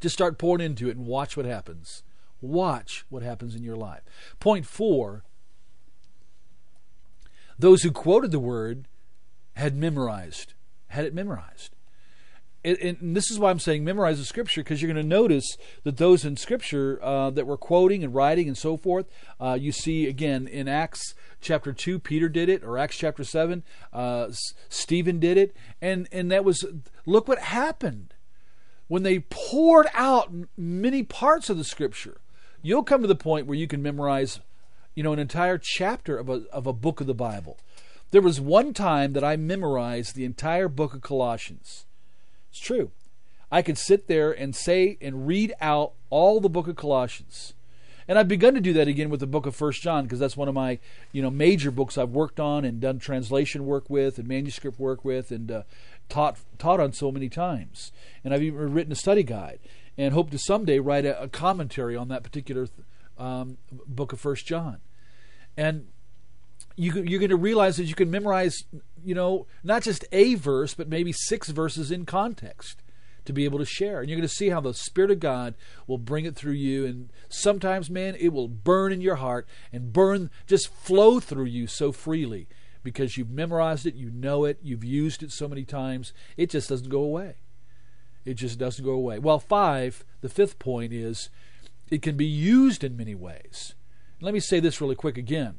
Just 0.00 0.14
start 0.14 0.38
pouring 0.38 0.64
into 0.64 0.88
it 0.88 0.96
and 0.96 1.06
watch 1.06 1.36
what 1.36 1.44
happens. 1.44 2.02
Watch 2.40 3.04
what 3.10 3.22
happens 3.22 3.54
in 3.54 3.62
your 3.62 3.76
life. 3.76 4.00
Point 4.38 4.64
four 4.64 5.24
those 7.58 7.82
who 7.82 7.90
quoted 7.90 8.30
the 8.30 8.40
word 8.40 8.88
had 9.56 9.76
memorized, 9.76 10.54
had 10.88 11.04
it 11.04 11.12
memorized 11.12 11.76
and 12.64 13.16
this 13.16 13.30
is 13.30 13.38
why 13.38 13.50
I'm 13.50 13.58
saying 13.58 13.84
memorize 13.84 14.18
the 14.18 14.24
scripture 14.24 14.62
because 14.62 14.82
you're 14.82 14.92
going 14.92 15.02
to 15.02 15.08
notice 15.08 15.56
that 15.84 15.96
those 15.96 16.24
in 16.24 16.36
scripture 16.36 16.98
uh, 17.02 17.30
that 17.30 17.46
were 17.46 17.56
quoting 17.56 18.04
and 18.04 18.14
writing 18.14 18.48
and 18.48 18.56
so 18.56 18.76
forth, 18.76 19.06
uh, 19.40 19.56
you 19.58 19.72
see 19.72 20.06
again 20.06 20.46
in 20.46 20.68
Acts 20.68 21.14
chapter 21.40 21.72
two, 21.72 21.98
Peter 21.98 22.28
did 22.28 22.48
it, 22.48 22.62
or 22.62 22.76
Acts 22.76 22.98
chapter 22.98 23.24
seven, 23.24 23.62
uh, 23.92 24.28
Stephen 24.68 25.18
did 25.18 25.38
it, 25.38 25.56
and 25.80 26.08
and 26.12 26.30
that 26.30 26.44
was 26.44 26.64
look 27.06 27.28
what 27.28 27.38
happened 27.38 28.14
when 28.88 29.02
they 29.04 29.20
poured 29.20 29.86
out 29.94 30.32
many 30.56 31.02
parts 31.02 31.48
of 31.48 31.56
the 31.56 31.64
scripture. 31.64 32.20
You'll 32.62 32.84
come 32.84 33.00
to 33.00 33.08
the 33.08 33.14
point 33.14 33.46
where 33.46 33.56
you 33.56 33.66
can 33.66 33.82
memorize, 33.82 34.40
you 34.94 35.02
know, 35.02 35.12
an 35.12 35.18
entire 35.18 35.58
chapter 35.58 36.18
of 36.18 36.28
a 36.28 36.42
of 36.52 36.66
a 36.66 36.72
book 36.74 37.00
of 37.00 37.06
the 37.06 37.14
Bible. 37.14 37.56
There 38.10 38.20
was 38.20 38.40
one 38.40 38.74
time 38.74 39.12
that 39.14 39.24
I 39.24 39.36
memorized 39.36 40.14
the 40.14 40.24
entire 40.24 40.68
book 40.68 40.92
of 40.92 41.00
Colossians. 41.00 41.86
It's 42.50 42.60
true. 42.60 42.90
I 43.50 43.62
could 43.62 43.78
sit 43.78 44.06
there 44.06 44.30
and 44.32 44.54
say 44.54 44.96
and 45.00 45.26
read 45.26 45.54
out 45.60 45.92
all 46.08 46.40
the 46.40 46.48
book 46.48 46.68
of 46.68 46.76
Colossians. 46.76 47.54
And 48.06 48.18
I've 48.18 48.28
begun 48.28 48.54
to 48.54 48.60
do 48.60 48.72
that 48.72 48.88
again 48.88 49.08
with 49.08 49.20
the 49.20 49.26
book 49.26 49.46
of 49.46 49.54
First 49.54 49.82
John 49.82 50.04
because 50.04 50.18
that's 50.18 50.36
one 50.36 50.48
of 50.48 50.54
my 50.54 50.80
you 51.12 51.22
know 51.22 51.30
major 51.30 51.70
books 51.70 51.96
I've 51.96 52.10
worked 52.10 52.40
on 52.40 52.64
and 52.64 52.80
done 52.80 52.98
translation 52.98 53.66
work 53.66 53.88
with 53.88 54.18
and 54.18 54.26
manuscript 54.26 54.80
work 54.80 55.04
with 55.04 55.30
and 55.30 55.50
uh, 55.50 55.62
taught 56.08 56.38
taught 56.58 56.80
on 56.80 56.92
so 56.92 57.12
many 57.12 57.28
times. 57.28 57.92
And 58.24 58.34
I've 58.34 58.42
even 58.42 58.72
written 58.72 58.92
a 58.92 58.96
study 58.96 59.22
guide 59.22 59.60
and 59.96 60.12
hope 60.12 60.30
to 60.30 60.38
someday 60.38 60.80
write 60.80 61.04
a, 61.04 61.22
a 61.22 61.28
commentary 61.28 61.94
on 61.94 62.08
that 62.08 62.24
particular 62.24 62.68
um, 63.16 63.58
book 63.86 64.12
of 64.12 64.20
First 64.20 64.44
John. 64.44 64.78
And 65.56 65.86
you, 66.80 67.02
you're 67.02 67.20
going 67.20 67.28
to 67.28 67.36
realize 67.36 67.76
that 67.76 67.84
you 67.84 67.94
can 67.94 68.10
memorize, 68.10 68.64
you 69.04 69.14
know, 69.14 69.46
not 69.62 69.82
just 69.82 70.02
a 70.12 70.34
verse, 70.34 70.72
but 70.72 70.88
maybe 70.88 71.12
six 71.12 71.50
verses 71.50 71.90
in 71.90 72.06
context 72.06 72.82
to 73.26 73.34
be 73.34 73.44
able 73.44 73.58
to 73.58 73.66
share. 73.66 74.00
And 74.00 74.08
you're 74.08 74.16
going 74.16 74.28
to 74.28 74.34
see 74.34 74.48
how 74.48 74.62
the 74.62 74.72
Spirit 74.72 75.10
of 75.10 75.20
God 75.20 75.54
will 75.86 75.98
bring 75.98 76.24
it 76.24 76.34
through 76.34 76.54
you. 76.54 76.86
And 76.86 77.12
sometimes, 77.28 77.90
man, 77.90 78.16
it 78.18 78.32
will 78.32 78.48
burn 78.48 78.92
in 78.92 79.02
your 79.02 79.16
heart 79.16 79.46
and 79.70 79.92
burn, 79.92 80.30
just 80.46 80.68
flow 80.68 81.20
through 81.20 81.44
you 81.44 81.66
so 81.66 81.92
freely 81.92 82.48
because 82.82 83.18
you've 83.18 83.28
memorized 83.28 83.84
it, 83.84 83.94
you 83.94 84.10
know 84.10 84.46
it, 84.46 84.58
you've 84.62 84.84
used 84.84 85.22
it 85.22 85.32
so 85.32 85.46
many 85.46 85.64
times. 85.64 86.14
It 86.38 86.48
just 86.48 86.70
doesn't 86.70 86.88
go 86.88 87.02
away. 87.02 87.34
It 88.24 88.34
just 88.34 88.58
doesn't 88.58 88.84
go 88.84 88.92
away. 88.92 89.18
Well, 89.18 89.38
five, 89.38 90.02
the 90.22 90.30
fifth 90.30 90.58
point 90.58 90.94
is 90.94 91.28
it 91.90 92.00
can 92.00 92.16
be 92.16 92.24
used 92.24 92.82
in 92.82 92.96
many 92.96 93.14
ways. 93.14 93.74
Let 94.22 94.32
me 94.32 94.40
say 94.40 94.60
this 94.60 94.80
really 94.80 94.94
quick 94.94 95.18
again. 95.18 95.58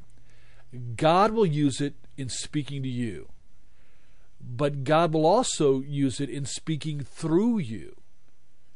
God 0.96 1.32
will 1.32 1.46
use 1.46 1.82
it 1.82 1.96
in 2.18 2.30
speaking 2.30 2.82
to 2.84 2.90
you, 2.90 3.30
but 4.40 4.84
God 4.84 5.14
will 5.14 5.26
also 5.26 5.82
use 5.82 6.22
it 6.22 6.30
in 6.30 6.46
speaking 6.46 7.02
through 7.02 7.60
you 7.60 7.96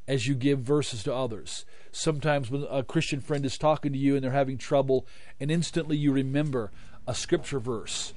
as 0.07 0.27
you 0.27 0.35
give 0.35 0.59
verses 0.59 1.03
to 1.03 1.13
others. 1.13 1.65
Sometimes 1.91 2.51
when 2.51 2.65
a 2.69 2.83
Christian 2.83 3.21
friend 3.21 3.45
is 3.45 3.57
talking 3.57 3.93
to 3.93 3.97
you 3.97 4.15
and 4.15 4.23
they're 4.23 4.31
having 4.31 4.57
trouble, 4.57 5.07
and 5.39 5.49
instantly 5.49 5.97
you 5.97 6.11
remember 6.11 6.71
a 7.07 7.15
scripture 7.15 7.59
verse, 7.59 8.13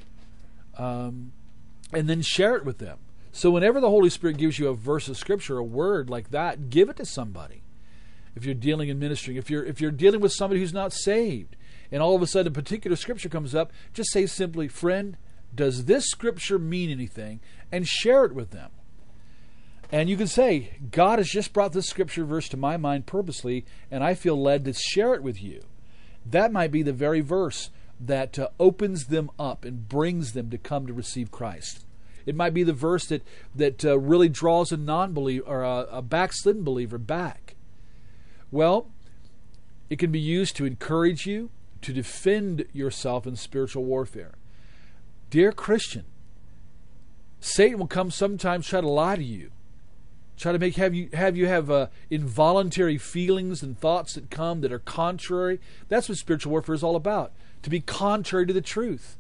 um, 0.77 1.33
and 1.93 2.09
then 2.09 2.21
share 2.23 2.57
it 2.57 2.65
with 2.65 2.79
them. 2.79 2.99
So 3.33 3.51
whenever 3.51 3.81
the 3.81 3.91
Holy 3.91 4.11
Spirit 4.11 4.37
gives 4.37 4.59
you 4.59 4.69
a 4.69 4.75
verse 4.75 5.09
of 5.09 5.17
scripture, 5.17 5.59
a 5.59 5.65
word 5.65 6.11
like 6.11 6.31
that, 6.31 6.71
give 6.71 6.89
it 6.89 6.97
to 6.97 7.05
somebody. 7.05 7.63
If 8.35 8.45
you're 8.45 8.55
dealing 8.55 8.89
in 8.89 8.99
ministry, 8.99 9.37
if 9.37 9.51
you're 9.51 9.65
if 9.65 9.81
you're 9.81 9.91
dealing 9.91 10.21
with 10.21 10.33
somebody 10.33 10.61
who's 10.61 10.73
not 10.73 10.93
saved, 10.93 11.57
and 11.91 12.03
all 12.03 12.15
of 12.15 12.23
a 12.23 12.27
sudden 12.27 12.53
a 12.53 12.55
particular 12.55 12.97
scripture 12.97 13.29
comes 13.29 13.55
up, 13.55 13.73
just 13.93 14.11
say 14.13 14.27
simply, 14.27 14.69
friend, 14.69 15.17
does 15.55 15.87
this 15.87 16.07
scripture 16.07 16.59
mean 16.59 16.91
anything? 16.91 17.41
And 17.73 17.87
share 17.87 18.25
it 18.25 18.35
with 18.35 18.51
them. 18.51 18.71
And 19.91 20.11
you 20.11 20.17
can 20.17 20.27
say, 20.27 20.73
God 20.91 21.19
has 21.19 21.29
just 21.29 21.53
brought 21.53 21.73
this 21.73 21.89
scripture 21.89 22.25
verse 22.25 22.49
to 22.51 22.57
my 22.59 22.77
mind 22.77 23.07
purposely, 23.07 23.65
and 23.91 24.05
I 24.05 24.15
feel 24.15 24.41
led 24.41 24.65
to 24.67 24.75
share 24.75 25.15
it 25.15 25.23
with 25.23 25.43
you. 25.43 25.63
That 26.27 26.53
might 26.53 26.71
be 26.71 26.83
the 26.83 26.93
very 26.93 27.21
verse 27.21 27.71
that 27.99 28.39
uh, 28.39 28.49
opens 28.61 29.07
them 29.07 29.31
up 29.39 29.65
and 29.65 29.89
brings 29.89 30.33
them 30.33 30.51
to 30.51 30.59
come 30.59 30.87
to 30.87 30.93
receive 30.93 31.31
Christ. 31.31 31.87
It 32.27 32.37
might 32.37 32.53
be 32.53 32.63
the 32.63 32.75
verse 32.75 33.07
that 33.07 33.23
that 33.55 33.85
uh, 33.85 33.99
really 33.99 34.29
draws 34.29 34.71
a 34.71 34.77
non-believer 34.77 35.47
or 35.47 35.63
a, 35.63 35.87
a 35.91 36.03
backslidden 36.03 36.63
believer 36.63 36.99
back. 36.99 37.57
Well, 38.51 38.91
it 39.89 39.99
can 39.99 40.13
be 40.13 40.21
used 40.21 40.55
to 40.57 40.67
encourage 40.67 41.27
you, 41.27 41.49
to 41.83 41.93
defend 41.93 42.67
yourself 42.73 43.27
in 43.27 43.37
spiritual 43.37 43.85
warfare. 43.85 44.33
Dear 45.31 45.53
Christian, 45.53 46.05
Satan 47.41 47.79
will 47.79 47.87
come 47.87 48.11
sometimes 48.11 48.67
try 48.67 48.81
to 48.81 48.89
lie 48.89 49.17
to 49.17 49.25
you, 49.25 49.51
try 50.37 50.53
to 50.53 50.59
make 50.59 50.77
have 50.77 50.95
you 50.95 51.09
have 51.13 51.37
you 51.37 51.47
have 51.47 51.71
uh, 51.71 51.87
involuntary 52.11 52.99
feelings 52.99 53.63
and 53.63 53.79
thoughts 53.79 54.15
that 54.15 54.31
come 54.31 54.61
that 54.63 54.73
are 54.73 54.79
contrary. 54.79 55.61
That's 55.89 56.09
what 56.09 56.19
spiritual 56.19 56.53
warfare 56.53 56.75
is 56.75 56.83
all 56.83 56.97
about. 56.97 57.33
To 57.63 57.71
be 57.71 57.81
contrary 57.81 58.47
to 58.47 58.53
the 58.53 58.61
truth. 58.61 59.17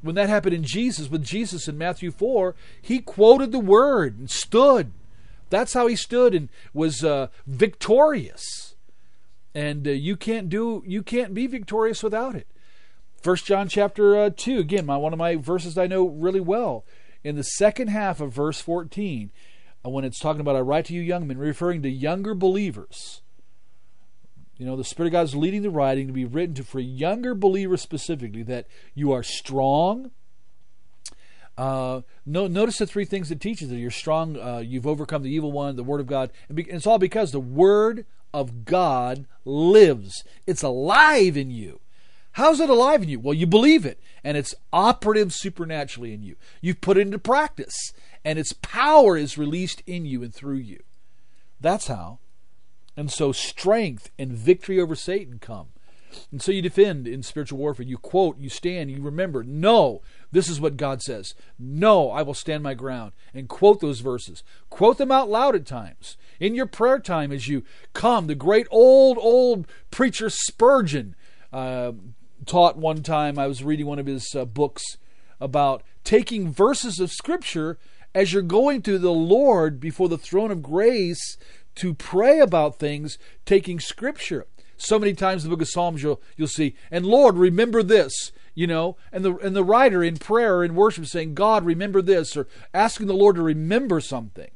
When 0.00 0.14
that 0.14 0.28
happened 0.28 0.54
in 0.54 0.62
Jesus, 0.62 1.10
with 1.10 1.24
Jesus 1.24 1.66
in 1.66 1.76
Matthew 1.76 2.12
four, 2.12 2.54
he 2.80 3.00
quoted 3.00 3.50
the 3.50 3.58
word 3.58 4.18
and 4.18 4.30
stood. 4.30 4.92
That's 5.50 5.72
how 5.72 5.86
he 5.86 5.96
stood 5.96 6.34
and 6.34 6.48
was 6.72 7.02
uh, 7.02 7.28
victorious 7.46 8.67
and 9.58 9.88
uh, 9.88 9.90
you 9.90 10.16
can't 10.16 10.48
do 10.48 10.84
you 10.86 11.02
can't 11.02 11.34
be 11.34 11.48
victorious 11.48 12.00
without 12.02 12.36
it. 12.36 12.46
First 13.20 13.44
John 13.44 13.68
chapter 13.68 14.16
uh, 14.16 14.30
two 14.34 14.58
again, 14.60 14.86
my 14.86 14.96
one 14.96 15.12
of 15.12 15.18
my 15.18 15.34
verses 15.34 15.76
I 15.76 15.88
know 15.88 16.06
really 16.06 16.40
well. 16.40 16.84
In 17.24 17.34
the 17.34 17.42
second 17.42 17.88
half 17.88 18.20
of 18.20 18.32
verse 18.32 18.60
fourteen, 18.60 19.32
uh, 19.84 19.90
when 19.90 20.04
it's 20.04 20.20
talking 20.20 20.40
about 20.40 20.54
I 20.54 20.60
write 20.60 20.84
to 20.86 20.94
you 20.94 21.00
young 21.00 21.26
men, 21.26 21.38
referring 21.38 21.82
to 21.82 21.90
younger 21.90 22.34
believers. 22.34 23.22
You 24.58 24.66
know, 24.66 24.76
the 24.76 24.84
Spirit 24.84 25.08
of 25.08 25.12
God 25.12 25.22
is 25.22 25.34
leading 25.34 25.62
the 25.62 25.70
writing 25.70 26.06
to 26.06 26.12
be 26.12 26.24
written 26.24 26.54
to 26.56 26.64
for 26.64 26.78
younger 26.78 27.34
believers 27.34 27.82
specifically 27.82 28.44
that 28.44 28.66
you 28.94 29.12
are 29.12 29.24
strong. 29.24 30.12
Uh, 31.56 32.02
no, 32.24 32.46
notice 32.46 32.78
the 32.78 32.86
three 32.86 33.04
things 33.04 33.32
it 33.32 33.40
teaches 33.40 33.68
that 33.70 33.78
you're 33.78 33.90
strong, 33.90 34.38
uh, 34.38 34.58
you've 34.58 34.86
overcome 34.86 35.24
the 35.24 35.30
evil 35.30 35.50
one, 35.50 35.74
the 35.74 35.82
Word 35.82 36.00
of 36.00 36.06
God. 36.06 36.30
And, 36.48 36.56
be, 36.56 36.62
and 36.62 36.74
it's 36.74 36.86
all 36.86 36.98
because 36.98 37.32
the 37.32 37.40
Word 37.40 38.06
of 38.32 38.64
God 38.64 39.26
lives. 39.44 40.24
It's 40.46 40.62
alive 40.62 41.36
in 41.36 41.50
you. 41.50 41.80
How's 42.32 42.60
it 42.60 42.70
alive 42.70 43.02
in 43.02 43.08
you? 43.08 43.18
Well, 43.18 43.34
you 43.34 43.46
believe 43.46 43.84
it, 43.84 44.00
and 44.22 44.36
it's 44.36 44.54
operative 44.72 45.32
supernaturally 45.32 46.14
in 46.14 46.22
you. 46.22 46.36
You've 46.60 46.80
put 46.80 46.96
it 46.96 47.02
into 47.02 47.18
practice, 47.18 47.92
and 48.24 48.38
its 48.38 48.52
power 48.52 49.16
is 49.16 49.38
released 49.38 49.82
in 49.86 50.04
you 50.04 50.22
and 50.22 50.32
through 50.32 50.58
you. 50.58 50.82
That's 51.60 51.88
how. 51.88 52.20
And 52.96 53.10
so 53.10 53.32
strength 53.32 54.10
and 54.18 54.32
victory 54.32 54.80
over 54.80 54.94
Satan 54.94 55.38
come. 55.40 55.68
And 56.30 56.40
so 56.40 56.52
you 56.52 56.62
defend 56.62 57.06
in 57.06 57.22
spiritual 57.22 57.58
warfare. 57.58 57.86
You 57.86 57.98
quote, 57.98 58.38
you 58.38 58.48
stand, 58.48 58.90
you 58.90 59.02
remember, 59.02 59.42
no, 59.42 60.00
this 60.30 60.48
is 60.48 60.60
what 60.60 60.76
God 60.76 61.02
says. 61.02 61.34
No, 61.58 62.10
I 62.10 62.22
will 62.22 62.34
stand 62.34 62.62
my 62.62 62.74
ground. 62.74 63.12
And 63.32 63.48
quote 63.48 63.80
those 63.80 64.00
verses. 64.00 64.42
Quote 64.70 64.98
them 64.98 65.12
out 65.12 65.30
loud 65.30 65.54
at 65.54 65.66
times. 65.66 66.16
In 66.38 66.54
your 66.54 66.66
prayer 66.66 66.98
time 66.98 67.32
as 67.32 67.48
you 67.48 67.64
come, 67.94 68.26
the 68.26 68.34
great 68.34 68.66
old, 68.70 69.18
old 69.18 69.66
preacher 69.90 70.28
Spurgeon 70.28 71.16
uh, 71.52 71.92
taught 72.46 72.76
one 72.76 73.02
time, 73.02 73.38
I 73.38 73.46
was 73.46 73.64
reading 73.64 73.86
one 73.86 73.98
of 73.98 74.06
his 74.06 74.34
uh, 74.34 74.44
books 74.44 74.82
about 75.40 75.82
taking 76.04 76.52
verses 76.52 76.98
of 77.00 77.10
Scripture 77.10 77.78
as 78.14 78.32
you're 78.32 78.42
going 78.42 78.82
to 78.82 78.98
the 78.98 79.12
Lord 79.12 79.80
before 79.80 80.08
the 80.08 80.18
throne 80.18 80.50
of 80.50 80.62
grace 80.62 81.38
to 81.76 81.94
pray 81.94 82.40
about 82.40 82.78
things, 82.78 83.18
taking 83.46 83.80
Scripture. 83.80 84.46
So 84.76 84.98
many 84.98 85.12
times 85.12 85.44
in 85.44 85.50
the 85.50 85.56
book 85.56 85.62
of 85.62 85.68
Psalms 85.68 86.02
you'll 86.02 86.20
you'll 86.36 86.48
see, 86.48 86.76
and 86.90 87.04
Lord, 87.04 87.36
remember 87.36 87.82
this, 87.82 88.32
you 88.58 88.66
know, 88.66 88.96
and 89.12 89.24
the 89.24 89.36
and 89.36 89.54
the 89.54 89.62
writer 89.62 90.02
in 90.02 90.16
prayer 90.16 90.64
and 90.64 90.74
worship 90.74 91.06
saying, 91.06 91.34
God, 91.34 91.64
remember 91.64 92.02
this, 92.02 92.36
or 92.36 92.48
asking 92.74 93.06
the 93.06 93.14
Lord 93.14 93.36
to 93.36 93.42
remember 93.42 94.00
something. 94.00 94.50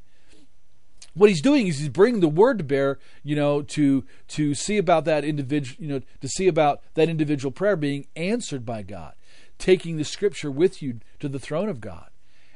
What 1.15 1.31
he's 1.31 1.41
doing 1.41 1.69
is 1.69 1.79
he's 1.79 1.89
bringing 1.89 2.19
the 2.19 2.27
word 2.27 2.59
to 2.59 2.65
bear, 2.65 2.99
you 3.23 3.37
know, 3.37 3.63
to 3.63 4.05
to 4.27 4.55
see 4.55 4.77
about 4.77 5.05
that 5.05 5.25
individual, 5.25 5.77
you 5.81 5.89
know, 5.89 6.01
to 6.21 6.29
see 6.29 6.49
about 6.49 6.83
that 6.95 7.09
individual 7.09 7.53
prayer 7.53 7.77
being 7.77 8.09
answered 8.17 8.67
by 8.67 8.83
God, 8.83 9.15
taking 9.57 9.99
the 9.99 10.05
scripture 10.05 10.51
with 10.51 10.83
you 10.83 10.99
to 11.21 11.29
the 11.29 11.39
throne 11.39 11.69
of 11.69 11.81
God. 11.81 12.09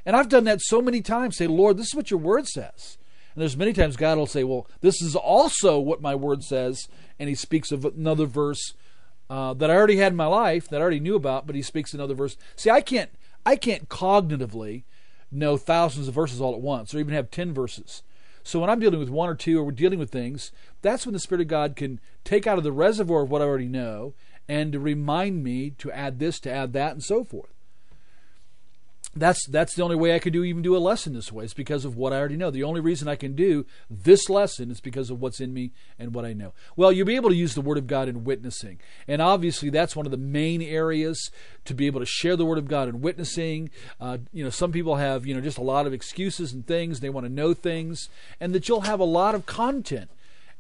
And 0.05 0.17
I've 0.17 0.29
done 0.29 0.45
that 0.45 0.61
so 0.63 0.83
many 0.83 1.01
times. 1.01 1.37
Say, 1.37 1.47
Lord, 1.47 1.77
this 1.77 1.87
is 1.87 1.95
what 1.95 2.11
your 2.11 2.19
word 2.19 2.49
says. 2.49 2.99
And 3.37 3.43
there's 3.43 3.57
many 3.57 3.73
times 3.73 3.97
God 3.97 4.19
will 4.19 4.27
say, 4.27 4.43
Well, 4.43 4.67
this 4.81 5.01
is 5.01 5.15
also 5.15 5.79
what 5.79 6.03
my 6.03 6.17
word 6.17 6.43
says. 6.43 6.89
And 7.21 7.29
he 7.29 7.37
speaks 7.37 7.71
of 7.71 7.85
another 7.85 8.27
verse 8.27 8.75
uh, 9.29 9.55
that 9.55 9.71
I 9.71 9.75
already 9.75 9.97
had 9.97 10.13
in 10.13 10.17
my 10.17 10.27
life, 10.27 10.69
that 10.69 10.81
I 10.81 10.83
already 10.83 11.01
knew 11.01 11.17
about, 11.17 11.47
but 11.47 11.57
he 11.57 11.63
speaks 11.63 11.95
another 11.95 12.15
verse. 12.15 12.37
See, 12.55 12.71
I 12.71 12.81
can't 12.81 13.11
I 13.45 13.57
can't 13.57 13.89
cognitively 13.89 14.85
know 15.31 15.57
thousands 15.57 16.09
of 16.09 16.15
verses 16.15 16.41
all 16.41 16.55
at 16.55 16.61
once, 16.61 16.95
or 16.95 16.99
even 16.99 17.15
have 17.15 17.31
ten 17.31 17.53
verses. 17.53 18.03
So 18.43 18.61
when 18.61 18.71
I'm 18.71 18.79
dealing 18.79 19.01
with 19.01 19.09
one 19.09 19.29
or 19.29 19.35
two, 19.35 19.59
or 19.59 19.65
we're 19.65 19.73
dealing 19.73 19.99
with 19.99 20.11
things, 20.11 20.53
that's 20.81 21.05
when 21.05 21.13
the 21.13 21.19
Spirit 21.19 21.43
of 21.43 21.49
God 21.49 21.75
can 21.75 22.01
take 22.23 22.47
out 22.47 22.59
of 22.59 22.65
the 22.65 22.71
reservoir 22.71 23.23
of 23.23 23.31
what 23.31 23.43
I 23.43 23.45
already 23.45 23.67
know 23.67 24.15
and 24.49 24.73
to 24.73 24.79
remind 24.79 25.43
me 25.43 25.71
to 25.71 25.91
add 25.91 26.21
this, 26.21 26.39
to 26.41 26.53
add 26.53 26.73
that, 26.75 26.93
and 26.93 27.03
so 27.03 27.25
forth 27.25 27.56
that's 29.17 29.47
that's 29.47 29.75
the 29.75 29.83
only 29.83 29.97
way 29.97 30.15
I 30.15 30.19
could 30.19 30.33
do 30.33 30.45
even 30.45 30.63
do 30.63 30.77
a 30.77 30.79
lesson 30.79 31.15
this 31.15 31.33
way. 31.33 31.45
It's 31.45 31.55
because 31.55 31.85
of 31.85 31.97
what 31.97 32.13
I 32.13 32.19
already 32.19 32.37
know. 32.37 32.51
The 32.51 32.63
only 32.63 32.81
reason 32.81 33.09
I 33.09 33.17
can 33.17 33.35
do 33.35 33.67
this 33.91 34.29
lesson 34.29 34.71
is 34.71 34.81
because 34.81 35.11
of 35.11 35.21
what's 35.21 35.41
in 35.41 35.53
me 35.53 35.73
and 35.99 36.15
what 36.15 36.25
I 36.25 36.33
know. 36.33 36.53
Well, 36.77 36.93
you'll 36.93 37.07
be 37.07 37.17
able 37.17 37.31
to 37.31 37.37
use 37.37 37.55
the 37.55 37.61
Word 37.61 37.79
of 37.79 37.87
God 37.87 38.09
in 38.09 38.25
witnessing, 38.25 38.79
and 39.09 39.23
obviously 39.23 39.71
that's 39.71 39.97
one 39.97 40.07
of 40.07 40.13
the 40.13 40.19
main 40.19 40.63
areas 40.63 41.31
to 41.65 41.75
be 41.75 41.87
able 41.87 42.01
to 42.01 42.07
share 42.07 42.37
the 42.37 42.47
Word 42.47 42.59
of 42.59 42.69
God 42.69 42.89
in 42.89 43.01
witnessing. 43.01 43.71
Uh, 44.01 44.19
you 44.33 44.45
know, 44.45 44.51
some 44.51 44.73
people 44.73 44.97
have 44.97 45.27
you 45.27 45.35
know 45.35 45.41
just 45.41 45.59
a 45.59 45.63
lot 45.63 45.87
of 45.87 45.93
excuses 45.93 46.53
and 46.53 46.67
things. 46.67 47.01
They 47.01 47.11
want 47.11 47.27
to 47.27 47.33
know 47.33 47.55
things, 47.55 48.09
and 48.41 48.55
that 48.55 48.69
you'll 48.69 48.83
have 48.83 49.01
a 49.01 49.05
lot 49.05 49.35
of 49.35 49.47
content. 49.47 50.11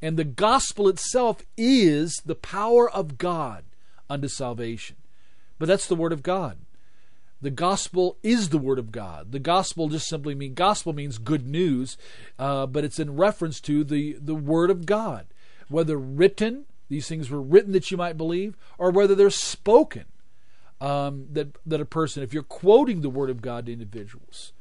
And 0.02 0.16
the 0.16 0.24
gospel 0.24 0.88
itself 0.88 1.42
is 1.56 2.20
the 2.24 2.34
power 2.34 2.90
of 2.90 3.16
God 3.18 3.64
unto 4.10 4.28
salvation. 4.28 4.96
But 5.58 5.68
that's 5.68 5.86
the 5.86 5.94
Word 5.94 6.12
of 6.12 6.22
God. 6.22 6.58
The 7.42 7.50
gospel 7.50 8.16
is 8.22 8.48
the 8.48 8.58
word 8.58 8.78
of 8.78 8.90
God. 8.90 9.32
The 9.32 9.38
gospel 9.38 9.88
just 9.88 10.08
simply 10.08 10.34
means 10.34 10.54
gospel 10.54 10.92
means 10.92 11.18
good 11.18 11.46
news, 11.46 11.98
uh, 12.38 12.66
but 12.66 12.84
it's 12.84 12.98
in 12.98 13.16
reference 13.16 13.60
to 13.62 13.84
the 13.84 14.14
the 14.14 14.34
word 14.34 14.70
of 14.70 14.86
God, 14.86 15.26
whether 15.68 15.98
written 15.98 16.64
these 16.88 17.08
things 17.08 17.30
were 17.30 17.42
written 17.42 17.72
that 17.72 17.90
you 17.90 17.96
might 17.96 18.16
believe, 18.16 18.56
or 18.78 18.90
whether 18.90 19.14
they're 19.14 19.30
spoken. 19.30 20.04
Um, 20.80 21.26
that 21.32 21.56
that 21.64 21.80
a 21.80 21.86
person, 21.86 22.22
if 22.22 22.34
you're 22.34 22.42
quoting 22.42 23.00
the 23.00 23.08
Word 23.08 23.30
of 23.30 23.40
God 23.40 23.64
to 23.64 23.72
individuals, 23.72 24.52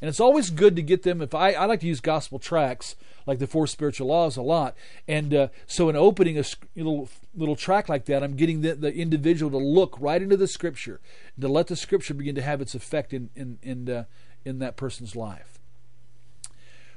and 0.00 0.08
it's 0.08 0.20
always 0.20 0.50
good 0.50 0.76
to 0.76 0.82
get 0.82 1.02
them. 1.02 1.22
If 1.22 1.34
I, 1.34 1.52
I 1.52 1.64
like 1.66 1.80
to 1.80 1.86
use 1.86 2.00
gospel 2.00 2.38
tracts 2.38 2.96
like 3.26 3.38
the 3.38 3.46
four 3.46 3.66
spiritual 3.66 4.08
laws 4.08 4.36
a 4.36 4.42
lot, 4.42 4.76
and 5.08 5.34
uh, 5.34 5.48
so 5.66 5.88
in 5.88 5.96
opening 5.96 6.38
a 6.38 6.44
little 6.76 7.08
little 7.34 7.56
track 7.56 7.88
like 7.88 8.04
that, 8.06 8.22
I'm 8.22 8.36
getting 8.36 8.60
the, 8.60 8.74
the 8.74 8.94
individual 8.94 9.50
to 9.50 9.58
look 9.58 9.96
right 9.98 10.22
into 10.22 10.36
the 10.36 10.48
Scripture, 10.48 11.00
to 11.40 11.48
let 11.48 11.66
the 11.66 11.76
Scripture 11.76 12.14
begin 12.14 12.34
to 12.34 12.42
have 12.42 12.60
its 12.60 12.74
effect 12.74 13.12
in 13.12 13.30
in 13.34 13.58
in, 13.62 13.88
uh, 13.88 14.04
in 14.44 14.58
that 14.60 14.76
person's 14.76 15.16
life. 15.16 15.58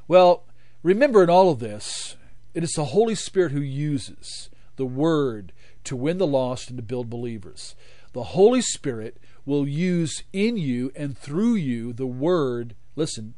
Well, 0.07 0.43
remember 0.83 1.23
in 1.23 1.29
all 1.29 1.51
of 1.51 1.59
this, 1.59 2.15
it 2.53 2.63
is 2.63 2.71
the 2.71 2.85
Holy 2.85 3.15
Spirit 3.15 3.51
who 3.51 3.61
uses 3.61 4.49
the 4.75 4.85
Word 4.85 5.51
to 5.83 5.95
win 5.95 6.17
the 6.17 6.27
lost 6.27 6.69
and 6.69 6.77
to 6.77 6.83
build 6.83 7.09
believers. 7.09 7.75
The 8.13 8.23
Holy 8.23 8.61
Spirit 8.61 9.17
will 9.45 9.67
use 9.67 10.23
in 10.33 10.57
you 10.57 10.91
and 10.95 11.17
through 11.17 11.55
you 11.55 11.93
the 11.93 12.07
Word, 12.07 12.75
listen, 12.99 13.33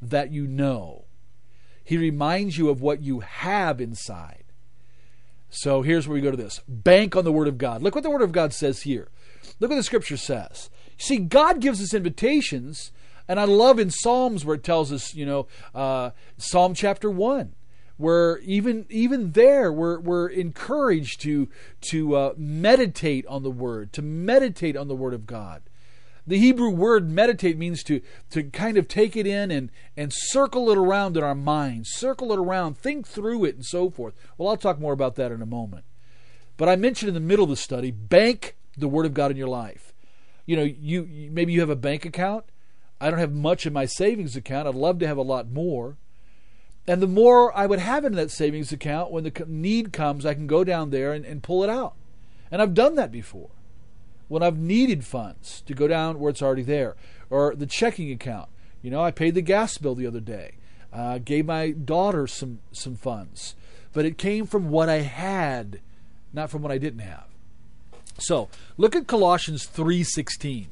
that 0.00 0.30
you 0.30 0.46
know. 0.46 1.06
He 1.82 1.96
reminds 1.96 2.58
you 2.58 2.68
of 2.68 2.80
what 2.80 3.02
you 3.02 3.20
have 3.20 3.80
inside. 3.80 4.44
So 5.48 5.82
here's 5.82 6.06
where 6.06 6.14
we 6.14 6.20
go 6.20 6.30
to 6.30 6.36
this 6.36 6.60
bank 6.68 7.16
on 7.16 7.24
the 7.24 7.32
Word 7.32 7.48
of 7.48 7.58
God. 7.58 7.82
Look 7.82 7.94
what 7.94 8.04
the 8.04 8.10
Word 8.10 8.22
of 8.22 8.32
God 8.32 8.52
says 8.52 8.82
here. 8.82 9.08
Look 9.58 9.70
what 9.70 9.76
the 9.76 9.82
Scripture 9.82 10.16
says. 10.16 10.70
See, 10.98 11.18
God 11.18 11.60
gives 11.60 11.80
us 11.80 11.94
invitations, 11.94 12.92
and 13.28 13.40
I 13.40 13.44
love 13.44 13.78
in 13.78 13.90
Psalms 13.90 14.44
where 14.44 14.56
it 14.56 14.64
tells 14.64 14.92
us, 14.92 15.14
you 15.14 15.24
know, 15.24 15.46
uh, 15.74 16.10
Psalm 16.36 16.74
chapter 16.74 17.10
1 17.10 17.54
where 17.96 18.38
even 18.40 18.84
even 18.90 19.32
there 19.32 19.72
we're, 19.72 19.98
we're 19.98 20.28
encouraged 20.28 21.20
to 21.22 21.48
to 21.80 22.14
uh, 22.14 22.34
meditate 22.36 23.26
on 23.26 23.42
the 23.42 23.50
word 23.50 23.90
to 23.92 24.02
meditate 24.02 24.76
on 24.76 24.86
the 24.86 24.94
word 24.94 25.14
of 25.14 25.26
god 25.26 25.62
the 26.26 26.38
hebrew 26.38 26.70
word 26.70 27.10
meditate 27.10 27.56
means 27.56 27.82
to 27.84 28.00
to 28.30 28.42
kind 28.42 28.76
of 28.76 28.88
take 28.88 29.16
it 29.16 29.26
in 29.26 29.50
and 29.50 29.70
and 29.96 30.12
circle 30.12 30.70
it 30.70 30.78
around 30.78 31.16
in 31.16 31.22
our 31.22 31.34
minds 31.34 31.90
circle 31.90 32.32
it 32.32 32.38
around 32.38 32.76
think 32.76 33.06
through 33.06 33.44
it 33.44 33.54
and 33.54 33.64
so 33.64 33.90
forth. 33.90 34.14
Well 34.36 34.48
i'll 34.48 34.56
talk 34.56 34.80
more 34.80 34.92
about 34.92 35.16
that 35.16 35.32
in 35.32 35.42
a 35.42 35.46
moment. 35.46 35.84
But 36.56 36.68
i 36.68 36.76
mentioned 36.76 37.08
in 37.08 37.14
the 37.14 37.20
middle 37.20 37.44
of 37.44 37.50
the 37.50 37.56
study 37.56 37.90
bank 37.90 38.56
the 38.76 38.88
word 38.88 39.06
of 39.06 39.14
god 39.14 39.30
in 39.30 39.36
your 39.36 39.48
life. 39.48 39.92
You 40.44 40.56
know 40.56 40.64
you 40.64 41.30
maybe 41.32 41.52
you 41.52 41.60
have 41.60 41.70
a 41.70 41.76
bank 41.76 42.04
account. 42.04 42.44
I 43.00 43.10
don't 43.10 43.18
have 43.18 43.32
much 43.32 43.66
in 43.66 43.72
my 43.72 43.86
savings 43.86 44.36
account. 44.36 44.66
I'd 44.66 44.74
love 44.74 44.98
to 45.00 45.06
have 45.06 45.18
a 45.18 45.22
lot 45.22 45.50
more. 45.50 45.96
And 46.88 47.02
the 47.02 47.08
more 47.08 47.56
I 47.56 47.66
would 47.66 47.80
have 47.80 48.04
in 48.04 48.14
that 48.14 48.30
savings 48.30 48.72
account, 48.72 49.10
when 49.10 49.24
the 49.24 49.44
need 49.46 49.92
comes, 49.92 50.24
I 50.24 50.34
can 50.34 50.46
go 50.46 50.62
down 50.62 50.90
there 50.90 51.12
and, 51.12 51.24
and 51.24 51.42
pull 51.42 51.64
it 51.64 51.70
out. 51.70 51.94
And 52.50 52.62
I've 52.62 52.74
done 52.74 52.94
that 52.94 53.10
before. 53.10 53.50
When 54.28 54.42
I've 54.42 54.58
needed 54.58 55.04
funds 55.04 55.62
to 55.66 55.74
go 55.74 55.86
down 55.86 56.18
where 56.18 56.30
it's 56.30 56.42
already 56.42 56.62
there. 56.62 56.96
Or 57.30 57.54
the 57.54 57.66
checking 57.66 58.10
account. 58.10 58.48
You 58.82 58.90
know, 58.90 59.02
I 59.02 59.10
paid 59.10 59.34
the 59.34 59.42
gas 59.42 59.78
bill 59.78 59.94
the 59.94 60.06
other 60.06 60.20
day. 60.20 60.56
Uh, 60.92 61.18
gave 61.18 61.46
my 61.46 61.70
daughter 61.70 62.26
some, 62.26 62.60
some 62.72 62.96
funds. 62.96 63.54
But 63.92 64.04
it 64.04 64.18
came 64.18 64.46
from 64.46 64.70
what 64.70 64.88
I 64.88 65.00
had, 65.00 65.80
not 66.32 66.50
from 66.50 66.62
what 66.62 66.72
I 66.72 66.78
didn't 66.78 67.00
have. 67.00 67.26
So, 68.18 68.48
look 68.76 68.96
at 68.96 69.06
Colossians 69.06 69.66
3:16. 69.66 70.68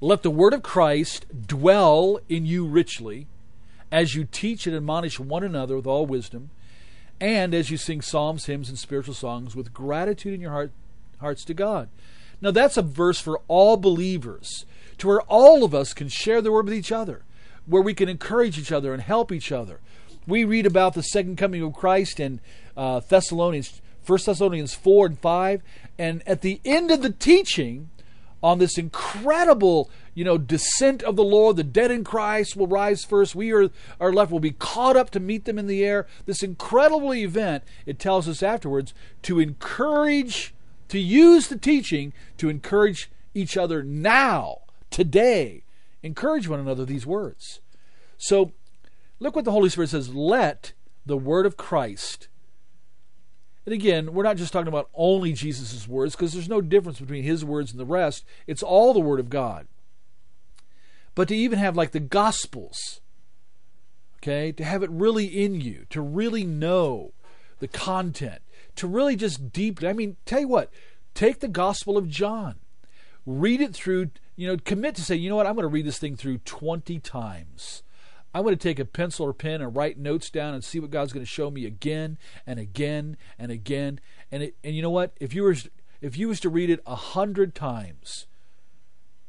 Let 0.00 0.22
the 0.22 0.30
word 0.30 0.52
of 0.52 0.62
Christ 0.62 1.26
dwell 1.46 2.20
in 2.28 2.44
you 2.44 2.66
richly 2.66 3.26
as 3.90 4.14
you 4.14 4.24
teach 4.30 4.66
and 4.66 4.76
admonish 4.76 5.18
one 5.18 5.42
another 5.42 5.76
with 5.76 5.86
all 5.86 6.06
wisdom, 6.06 6.50
and 7.20 7.54
as 7.54 7.70
you 7.70 7.76
sing 7.76 8.00
psalms, 8.00 8.46
hymns, 8.46 8.68
and 8.68 8.78
spiritual 8.78 9.14
songs 9.14 9.56
with 9.56 9.72
gratitude 9.72 10.34
in 10.34 10.40
your 10.40 10.52
heart, 10.52 10.72
hearts 11.20 11.44
to 11.46 11.54
God. 11.54 11.88
Now, 12.40 12.50
that's 12.50 12.76
a 12.76 12.82
verse 12.82 13.20
for 13.20 13.40
all 13.48 13.76
believers, 13.76 14.64
to 14.98 15.08
where 15.08 15.22
all 15.22 15.64
of 15.64 15.74
us 15.74 15.92
can 15.92 16.08
share 16.08 16.40
the 16.40 16.52
word 16.52 16.66
with 16.66 16.74
each 16.74 16.92
other, 16.92 17.24
where 17.66 17.82
we 17.82 17.94
can 17.94 18.08
encourage 18.08 18.58
each 18.58 18.72
other 18.72 18.92
and 18.92 19.02
help 19.02 19.32
each 19.32 19.50
other. 19.52 19.80
We 20.26 20.44
read 20.44 20.66
about 20.66 20.94
the 20.94 21.02
second 21.02 21.36
coming 21.36 21.62
of 21.62 21.72
Christ 21.72 22.20
in 22.20 22.40
uh, 22.76 23.00
Thessalonians, 23.00 23.80
1 24.06 24.18
Thessalonians 24.24 24.74
4 24.74 25.06
and 25.06 25.18
5, 25.18 25.62
and 25.98 26.22
at 26.26 26.42
the 26.42 26.60
end 26.64 26.90
of 26.90 27.02
the 27.02 27.10
teaching 27.10 27.90
on 28.42 28.58
this 28.58 28.78
incredible 28.78 29.90
you 30.18 30.24
know, 30.24 30.36
descent 30.36 31.00
of 31.04 31.14
the 31.14 31.22
Lord. 31.22 31.56
The 31.56 31.62
dead 31.62 31.92
in 31.92 32.02
Christ 32.02 32.56
will 32.56 32.66
rise 32.66 33.04
first. 33.04 33.36
We 33.36 33.52
are, 33.52 33.70
are 34.00 34.12
left, 34.12 34.32
will 34.32 34.40
be 34.40 34.50
caught 34.50 34.96
up 34.96 35.10
to 35.10 35.20
meet 35.20 35.44
them 35.44 35.60
in 35.60 35.68
the 35.68 35.84
air. 35.84 36.08
This 36.26 36.42
incredible 36.42 37.14
event, 37.14 37.62
it 37.86 38.00
tells 38.00 38.26
us 38.26 38.42
afterwards, 38.42 38.92
to 39.22 39.38
encourage, 39.38 40.54
to 40.88 40.98
use 40.98 41.48
the 41.48 41.58
teaching 41.58 42.12
to 42.38 42.48
encourage 42.48 43.10
each 43.34 43.56
other 43.56 43.82
now, 43.82 44.58
today. 44.90 45.64
Encourage 46.02 46.48
one 46.48 46.60
another 46.60 46.84
these 46.84 47.06
words. 47.06 47.60
So, 48.16 48.52
look 49.20 49.36
what 49.36 49.44
the 49.44 49.52
Holy 49.52 49.68
Spirit 49.68 49.90
says 49.90 50.14
let 50.14 50.72
the 51.06 51.16
word 51.16 51.46
of 51.46 51.56
Christ. 51.56 52.28
And 53.66 53.74
again, 53.74 54.14
we're 54.14 54.22
not 54.22 54.38
just 54.38 54.52
talking 54.52 54.68
about 54.68 54.88
only 54.94 55.32
Jesus' 55.32 55.86
words, 55.86 56.16
because 56.16 56.32
there's 56.32 56.48
no 56.48 56.60
difference 56.60 57.00
between 57.00 57.22
his 57.22 57.44
words 57.44 57.70
and 57.70 57.78
the 57.78 57.84
rest. 57.84 58.24
It's 58.46 58.62
all 58.62 58.94
the 58.94 59.00
Word 59.00 59.20
of 59.20 59.28
God 59.28 59.66
but 61.18 61.26
to 61.26 61.34
even 61.34 61.58
have 61.58 61.76
like 61.76 61.90
the 61.90 61.98
Gospels, 61.98 63.00
okay, 64.18 64.52
to 64.52 64.62
have 64.62 64.84
it 64.84 64.90
really 64.90 65.24
in 65.24 65.60
you, 65.60 65.84
to 65.90 66.00
really 66.00 66.44
know 66.44 67.10
the 67.58 67.66
content, 67.66 68.40
to 68.78 68.86
really 68.86 69.16
just 69.16 69.52
deeply, 69.52 69.88
I 69.88 69.92
mean, 69.92 70.16
tell 70.24 70.40
you 70.40 70.48
what, 70.48 70.70
take 71.14 71.40
the 71.40 71.48
Gospel 71.48 71.96
of 71.96 72.08
John, 72.08 72.56
read 73.26 73.60
it 73.60 73.74
through, 73.74 74.10
you 74.36 74.46
know, 74.46 74.56
commit 74.56 74.94
to 74.96 75.02
say, 75.02 75.16
you 75.16 75.28
know 75.28 75.36
what, 75.36 75.46
I'm 75.46 75.54
going 75.54 75.64
to 75.64 75.68
read 75.68 75.86
this 75.86 75.98
thing 75.98 76.16
through 76.16 76.38
20 76.38 76.98
times. 77.00 77.82
I'm 78.34 78.42
going 78.42 78.54
to 78.54 78.62
take 78.62 78.78
a 78.78 78.84
pencil 78.84 79.26
or 79.26 79.32
pen 79.32 79.62
and 79.62 79.74
write 79.74 79.98
notes 79.98 80.30
down 80.30 80.54
and 80.54 80.62
see 80.62 80.80
what 80.80 80.90
God's 80.90 81.12
going 81.12 81.24
to 81.24 81.30
show 81.30 81.50
me 81.50 81.64
again 81.64 82.18
and 82.46 82.58
again 82.58 83.16
and 83.38 83.50
again. 83.50 84.00
And 84.30 84.42
it, 84.42 84.56
and 84.62 84.76
you 84.76 84.82
know 84.82 84.90
what? 84.90 85.12
If 85.18 85.34
you 85.34 85.42
were 85.42 85.56
if 86.00 86.16
you 86.16 86.28
was 86.28 86.38
to 86.40 86.48
read 86.48 86.70
it 86.70 86.80
a 86.86 86.94
hundred 86.94 87.54
times, 87.54 88.26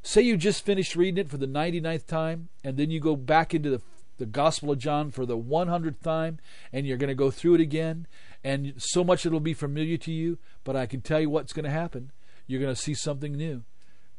Say 0.02 0.22
you 0.22 0.38
just 0.38 0.66
finished 0.66 0.96
reading 0.96 1.18
it 1.18 1.30
for 1.30 1.38
the 1.38 1.48
99th 1.48 2.06
time, 2.06 2.50
and 2.64 2.78
then 2.78 2.90
you 2.90 3.00
go 3.00 3.16
back 3.16 3.54
into 3.54 3.70
the, 3.70 3.82
the 4.18 4.26
Gospel 4.26 4.72
of 4.72 4.80
John 4.80 5.12
for 5.12 5.26
the 5.26 5.38
100th 5.38 6.02
time, 6.02 6.40
and 6.72 6.88
you're 6.88 6.98
going 6.98 7.10
to 7.10 7.16
go 7.16 7.32
through 7.32 7.56
it 7.56 7.62
again, 7.62 8.08
and 8.44 8.74
so 8.78 9.04
much 9.04 9.26
it'll 9.26 9.40
be 9.40 9.54
familiar 9.54 9.98
to 9.98 10.12
you, 10.12 10.38
but 10.64 10.76
I 10.76 10.86
can 10.86 11.02
tell 11.02 11.20
you 11.20 11.30
what's 11.30 11.54
going 11.54 11.66
to 11.66 11.72
happen. 11.72 12.12
You're 12.48 12.62
going 12.62 12.74
to 12.74 12.82
see 12.82 12.94
something 12.94 13.34
new. 13.34 13.64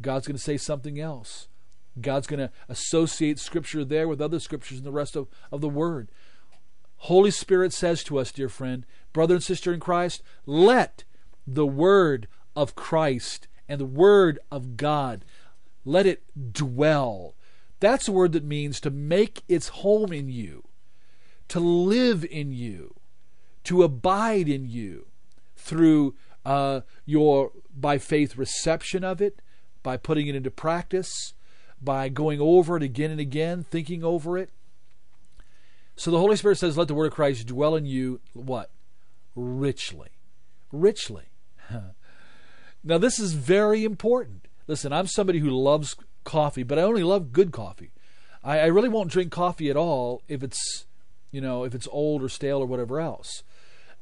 God's 0.02 0.26
going 0.26 0.36
to 0.36 0.42
say 0.42 0.56
something 0.56 1.00
else. 1.00 1.48
God's 2.00 2.26
going 2.26 2.40
to 2.40 2.50
associate 2.68 3.38
Scripture 3.38 3.84
there 3.84 4.08
with 4.08 4.20
other 4.20 4.38
Scriptures 4.38 4.78
in 4.78 4.84
the 4.84 4.92
rest 4.92 5.16
of, 5.16 5.28
of 5.50 5.60
the 5.60 5.68
Word. 5.68 6.10
Holy 6.98 7.30
Spirit 7.30 7.72
says 7.72 8.04
to 8.04 8.18
us, 8.18 8.30
dear 8.30 8.48
friend, 8.48 8.84
brother 9.12 9.34
and 9.34 9.42
sister 9.42 9.72
in 9.72 9.80
Christ, 9.80 10.22
let 10.46 11.04
the 11.46 11.66
Word 11.66 12.28
of 12.54 12.74
Christ 12.74 13.48
and 13.68 13.80
the 13.80 13.86
Word 13.86 14.38
of 14.50 14.76
God 14.76 15.24
let 15.84 16.06
it 16.06 16.22
dwell. 16.52 17.34
That's 17.80 18.08
a 18.08 18.12
word 18.12 18.32
that 18.32 18.44
means 18.44 18.80
to 18.80 18.90
make 18.90 19.42
its 19.48 19.68
home 19.68 20.12
in 20.12 20.28
you, 20.28 20.64
to 21.48 21.60
live 21.60 22.24
in 22.24 22.52
you, 22.52 22.94
to 23.64 23.82
abide 23.82 24.48
in 24.48 24.68
you 24.68 25.06
through 25.56 26.14
uh, 26.44 26.80
your 27.04 27.52
by 27.74 27.98
faith 27.98 28.36
reception 28.36 29.04
of 29.04 29.20
it, 29.20 29.40
by 29.82 29.96
putting 29.96 30.26
it 30.26 30.34
into 30.34 30.50
practice, 30.50 31.34
by 31.80 32.08
going 32.08 32.40
over 32.40 32.76
it 32.76 32.82
again 32.82 33.10
and 33.10 33.20
again, 33.20 33.62
thinking 33.62 34.04
over 34.04 34.36
it. 34.36 34.50
So 35.96 36.10
the 36.10 36.18
Holy 36.18 36.36
Spirit 36.36 36.58
says, 36.58 36.78
Let 36.78 36.88
the 36.88 36.94
word 36.94 37.06
of 37.06 37.12
Christ 37.12 37.46
dwell 37.46 37.76
in 37.76 37.86
you, 37.86 38.20
what? 38.32 38.70
Richly. 39.34 40.08
Richly. 40.72 41.24
now, 42.84 42.98
this 42.98 43.18
is 43.18 43.34
very 43.34 43.84
important. 43.84 44.46
Listen, 44.66 44.92
I'm 44.92 45.06
somebody 45.06 45.40
who 45.40 45.50
loves 45.50 45.96
coffee, 46.24 46.62
but 46.62 46.78
I 46.78 46.82
only 46.82 47.02
love 47.02 47.32
good 47.32 47.52
coffee. 47.52 47.90
I, 48.42 48.60
I 48.60 48.66
really 48.66 48.88
won't 48.88 49.10
drink 49.10 49.32
coffee 49.32 49.68
at 49.68 49.76
all 49.76 50.22
if 50.28 50.42
it's, 50.42 50.86
you 51.30 51.40
know, 51.40 51.64
if 51.64 51.74
it's 51.74 51.88
old 51.90 52.22
or 52.22 52.28
stale 52.28 52.58
or 52.58 52.66
whatever 52.66 53.00
else. 53.00 53.42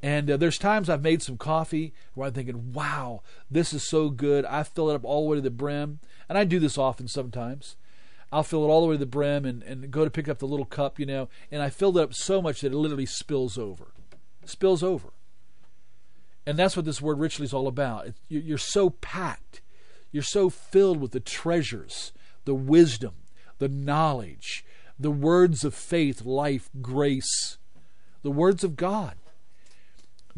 And 0.02 0.30
uh, 0.30 0.36
there's 0.36 0.58
times 0.58 0.88
I've 0.88 1.02
made 1.02 1.22
some 1.22 1.36
coffee 1.36 1.92
where 2.14 2.28
I'm 2.28 2.34
thinking, 2.34 2.72
wow, 2.72 3.22
this 3.50 3.72
is 3.72 3.88
so 3.88 4.10
good. 4.10 4.44
I 4.44 4.62
fill 4.62 4.90
it 4.90 4.94
up 4.94 5.04
all 5.04 5.24
the 5.24 5.30
way 5.30 5.36
to 5.38 5.42
the 5.42 5.50
brim. 5.50 5.98
And 6.28 6.38
I 6.38 6.44
do 6.44 6.58
this 6.58 6.78
often 6.78 7.08
sometimes. 7.08 7.76
I'll 8.30 8.42
fill 8.42 8.64
it 8.64 8.68
all 8.68 8.82
the 8.82 8.86
way 8.86 8.94
to 8.94 9.00
the 9.00 9.06
brim 9.06 9.44
and, 9.44 9.62
and 9.62 9.90
go 9.90 10.04
to 10.04 10.10
pick 10.10 10.28
up 10.28 10.38
the 10.38 10.46
little 10.46 10.66
cup, 10.66 11.00
you 11.00 11.06
know, 11.06 11.28
and 11.50 11.62
I 11.62 11.70
filled 11.70 11.96
it 11.96 12.02
up 12.02 12.14
so 12.14 12.42
much 12.42 12.60
that 12.60 12.72
it 12.72 12.76
literally 12.76 13.06
spills 13.06 13.56
over. 13.56 13.92
Spills 14.44 14.82
over. 14.82 15.08
And 16.46 16.58
that's 16.58 16.76
what 16.76 16.84
this 16.84 17.02
word 17.02 17.18
richly 17.18 17.44
is 17.44 17.54
all 17.54 17.66
about. 17.66 18.06
It, 18.06 18.14
you're 18.28 18.58
so 18.58 18.90
packed. 18.90 19.62
You're 20.12 20.22
so 20.22 20.50
filled 20.50 21.00
with 21.00 21.12
the 21.12 21.20
treasures, 21.20 22.12
the 22.44 22.54
wisdom, 22.54 23.14
the 23.58 23.68
knowledge, 23.68 24.64
the 24.98 25.10
words 25.10 25.64
of 25.64 25.74
faith, 25.74 26.24
life, 26.24 26.70
grace, 26.80 27.58
the 28.22 28.30
words 28.30 28.64
of 28.64 28.76
God. 28.76 29.14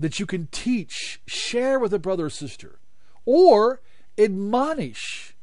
That 0.00 0.18
you 0.18 0.26
can 0.26 0.48
teach, 0.50 1.20
share 1.26 1.78
with 1.78 1.92
a 1.92 1.98
brother 1.98 2.26
or 2.26 2.30
sister, 2.30 2.80
or 3.26 3.80
admonish. 4.18 5.36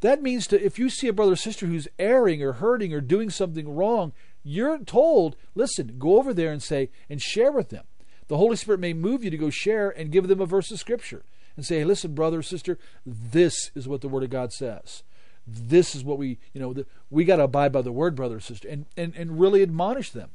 That 0.00 0.20
means 0.20 0.46
to 0.48 0.62
if 0.62 0.78
you 0.78 0.90
see 0.90 1.08
a 1.08 1.12
brother 1.12 1.32
or 1.32 1.36
sister 1.36 1.66
who's 1.66 1.88
erring 1.98 2.42
or 2.42 2.54
hurting 2.54 2.92
or 2.92 3.00
doing 3.00 3.30
something 3.30 3.74
wrong, 3.74 4.12
you're 4.42 4.78
told, 4.78 5.36
listen, 5.54 5.96
go 5.98 6.18
over 6.18 6.34
there 6.34 6.52
and 6.52 6.62
say 6.62 6.90
and 7.08 7.22
share 7.22 7.52
with 7.52 7.70
them. 7.70 7.84
The 8.28 8.36
Holy 8.36 8.56
Spirit 8.56 8.80
may 8.80 8.92
move 8.92 9.22
you 9.22 9.30
to 9.30 9.38
go 9.38 9.50
share 9.50 9.90
and 9.90 10.10
give 10.10 10.26
them 10.26 10.40
a 10.40 10.46
verse 10.46 10.70
of 10.72 10.80
scripture 10.80 11.24
and 11.56 11.64
say, 11.64 11.78
hey, 11.78 11.84
listen, 11.84 12.14
brother 12.14 12.40
or 12.40 12.42
sister, 12.42 12.78
this 13.06 13.70
is 13.74 13.88
what 13.88 14.00
the 14.00 14.08
Word 14.08 14.24
of 14.24 14.30
God 14.30 14.52
says. 14.52 15.04
This 15.46 15.94
is 15.94 16.04
what 16.04 16.18
we, 16.18 16.38
you 16.52 16.60
know, 16.60 16.72
the, 16.72 16.86
we 17.08 17.24
got 17.24 17.36
to 17.36 17.44
abide 17.44 17.72
by 17.72 17.82
the 17.82 17.92
Word, 17.92 18.16
brother 18.16 18.36
or 18.36 18.40
sister, 18.40 18.68
and, 18.68 18.86
and, 18.96 19.14
and 19.16 19.40
really 19.40 19.62
admonish 19.62 20.10
them 20.10 20.30